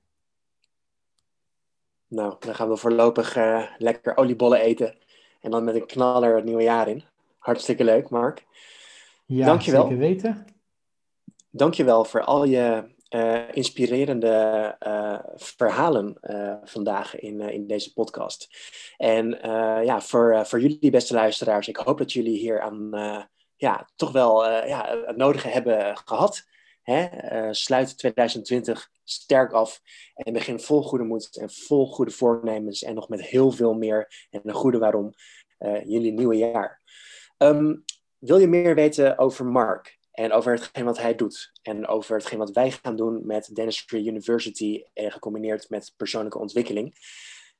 Nou, 2.07 2.35
dan 2.39 2.55
gaan 2.55 2.69
we 2.69 2.77
voorlopig 2.77 3.37
uh, 3.37 3.65
lekker 3.77 4.17
oliebollen 4.17 4.59
eten. 4.59 4.95
En 5.41 5.51
dan 5.51 5.63
met 5.63 5.75
een 5.75 5.85
knaller 5.85 6.35
het 6.35 6.45
nieuwe 6.45 6.63
jaar 6.63 6.87
in. 6.87 7.03
Hartstikke 7.37 7.83
leuk, 7.83 8.09
Mark. 8.09 8.45
Ja, 9.25 9.45
Dankjewel. 9.45 9.83
zeker 9.83 9.97
weten. 9.97 10.45
Dankjewel 11.49 12.05
voor 12.05 12.23
al 12.23 12.43
je 12.43 12.95
uh, 13.09 13.41
inspirerende 13.51 14.75
uh, 14.87 15.19
verhalen 15.35 16.17
vandaag 16.63 17.19
in, 17.19 17.41
in 17.41 17.67
deze 17.67 17.93
podcast. 17.93 18.47
En 18.97 19.37
ja, 19.85 20.01
voor, 20.01 20.45
voor 20.45 20.59
jullie 20.59 20.91
beste 20.91 21.13
luisteraars, 21.13 21.67
ik 21.67 21.77
hoop 21.77 21.97
dat 21.97 22.13
jullie 22.13 22.37
hier 22.37 22.61
aan 22.61 22.89
ja, 23.55 23.89
toch 23.95 24.11
wel 24.11 24.45
ja, 24.49 25.03
het 25.05 25.17
nodige 25.17 25.47
hebben 25.47 25.97
gehad. 25.97 26.47
Hè? 26.81 27.07
sluit 27.53 27.97
2020 27.97 28.89
sterk 29.03 29.51
af 29.51 29.81
en 30.13 30.33
begin 30.33 30.59
vol 30.59 30.83
goede 30.83 31.03
moed 31.03 31.37
en 31.37 31.49
vol 31.49 31.87
goede 31.87 32.11
voornemens 32.11 32.83
en 32.83 32.95
nog 32.95 33.09
met 33.09 33.21
heel 33.21 33.51
veel 33.51 33.73
meer 33.73 34.27
en 34.29 34.41
een 34.43 34.53
goede 34.53 34.77
waarom 34.77 35.13
jullie 35.85 36.11
nieuwe 36.11 36.35
jaar. 36.35 36.81
Ehm, 37.37 37.75
wil 38.19 38.37
je 38.37 38.47
meer 38.47 38.75
weten 38.75 39.17
over 39.17 39.45
Mark 39.45 39.98
en 40.19 40.31
over 40.31 40.51
hetgeen 40.51 40.85
wat 40.85 40.97
hij 40.97 41.15
doet 41.15 41.51
en 41.61 41.87
over 41.87 42.15
hetgeen 42.15 42.39
wat 42.39 42.51
wij 42.51 42.71
gaan 42.71 42.95
doen 42.95 43.25
met 43.25 43.55
Dentistry 43.55 44.07
University 44.07 44.83
en 44.93 45.11
gecombineerd 45.11 45.69
met 45.69 45.93
persoonlijke 45.97 46.39
ontwikkeling? 46.39 46.95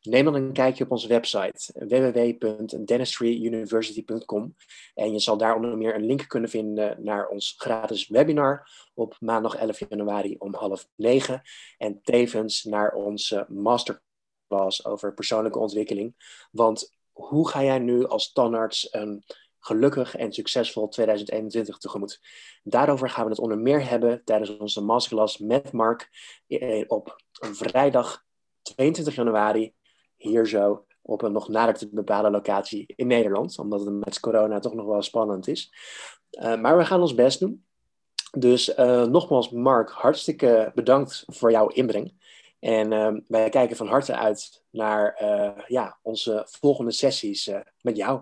Neem 0.02 0.26
dan 0.26 0.36
een 0.36 0.54
kijkje 0.54 0.84
op 0.84 0.92
onze 0.92 1.08
website 1.08 1.74
www.dentistryuniversity.com 1.74 4.56
en 4.94 5.12
je 5.12 5.20
zal 5.20 5.38
daar 5.38 5.56
onder 5.56 5.78
meer 5.78 5.96
een 5.96 6.06
link 6.06 6.28
kunnen 6.28 6.50
vinden 6.50 7.04
naar 7.04 7.28
ons 7.28 7.56
gratis 7.58 8.08
webinar 8.08 8.70
op 8.94 9.16
maandag 9.20 9.56
11 9.56 9.80
januari 9.90 10.36
om 10.38 10.54
half 10.54 10.88
negen 10.96 11.42
en 11.78 12.02
tevens 12.02 12.64
naar 12.64 12.94
onze 12.94 13.46
masterclass 13.50 14.86
over 14.86 15.14
persoonlijke 15.14 15.60
ontwikkeling. 15.60 16.16
Want 16.52 16.94
hoe 17.12 17.50
ga 17.50 17.64
jij 17.64 17.80
nu 17.80 18.08
als 18.08 18.32
tandarts 18.32 18.94
een 18.94 19.24
gelukkig 19.60 20.16
en 20.16 20.32
succesvol 20.32 20.88
2021 20.88 21.78
tegemoet? 21.78 22.20
Daarover 22.64 23.10
gaan 23.10 23.24
we 23.24 23.30
het 23.30 23.40
onder 23.40 23.58
meer 23.58 23.90
hebben 23.90 24.22
tijdens 24.24 24.58
onze 24.58 24.82
masterclass 24.82 25.38
met 25.38 25.72
Mark 25.72 26.10
eh, 26.48 26.84
op 26.88 27.22
vrijdag 27.40 28.24
22 28.62 29.16
januari 29.16 29.74
hier 30.16 30.48
zo 30.48 30.86
op 31.02 31.22
een 31.22 31.32
nog 31.32 31.48
nader 31.48 31.74
te 31.76 31.90
bepalen 31.90 32.32
locatie 32.32 32.94
in 32.96 33.08
Nederland, 33.08 33.60
omdat 33.60 33.80
het 33.80 33.94
met 33.94 34.20
corona 34.20 34.60
toch 34.60 34.74
nog 34.74 34.86
wel 34.86 35.02
spannend 35.02 35.48
is. 35.48 35.74
Uh, 36.32 36.62
maar 36.62 36.78
we 36.78 36.86
gaan 36.86 37.02
ons 37.02 37.16
best 37.16 37.40
doen. 37.40 37.66
Dus 38.38 38.78
uh, 38.78 39.04
nogmaals, 39.04 39.50
Mark, 39.50 39.90
hartstikke 39.90 40.72
bedankt 40.76 41.24
voor 41.28 41.52
jouw 41.52 41.68
inbreng. 41.68 42.18
En 42.60 42.92
uh, 42.92 43.14
wij 43.28 43.50
kijken 43.50 43.76
van 43.76 43.88
harte 43.88 44.16
uit 44.16 44.64
naar 44.70 45.24
ja, 45.68 46.00
onze 46.02 46.48
volgende 46.50 46.92
sessies 46.92 47.52
met 47.82 47.98
jou. 47.98 48.22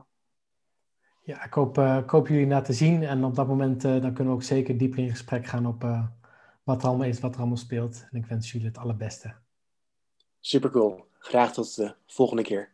Ja, 1.28 1.44
ik 1.44 1.54
hoop, 1.54 1.78
ik 1.78 2.10
hoop 2.10 2.28
jullie 2.28 2.74
zien. 2.74 3.04
En 3.04 3.24
op 3.24 3.36
dat 3.36 3.48
moment 3.48 3.82
dan 3.82 4.02
kunnen 4.02 4.26
we 4.28 4.40
ook 4.40 4.44
zeker 4.44 4.78
dieper 4.78 5.00
in 5.00 5.10
gesprek 5.10 5.46
gaan 5.46 5.66
op 5.66 5.86
wat 6.64 6.82
er 6.82 6.88
allemaal 6.88 7.08
is, 7.08 7.20
wat 7.20 7.34
er 7.34 7.40
allemaal 7.40 7.58
speelt. 7.58 8.06
En 8.12 8.18
ik 8.18 8.26
wens 8.26 8.52
jullie 8.52 8.68
het 8.68 8.78
allerbeste. 8.78 9.34
Super 10.40 10.70
cool. 10.70 11.06
Graag 11.20 11.54
tot 11.54 11.76
de 11.76 11.96
volgende 12.06 12.44
keer. 12.44 12.70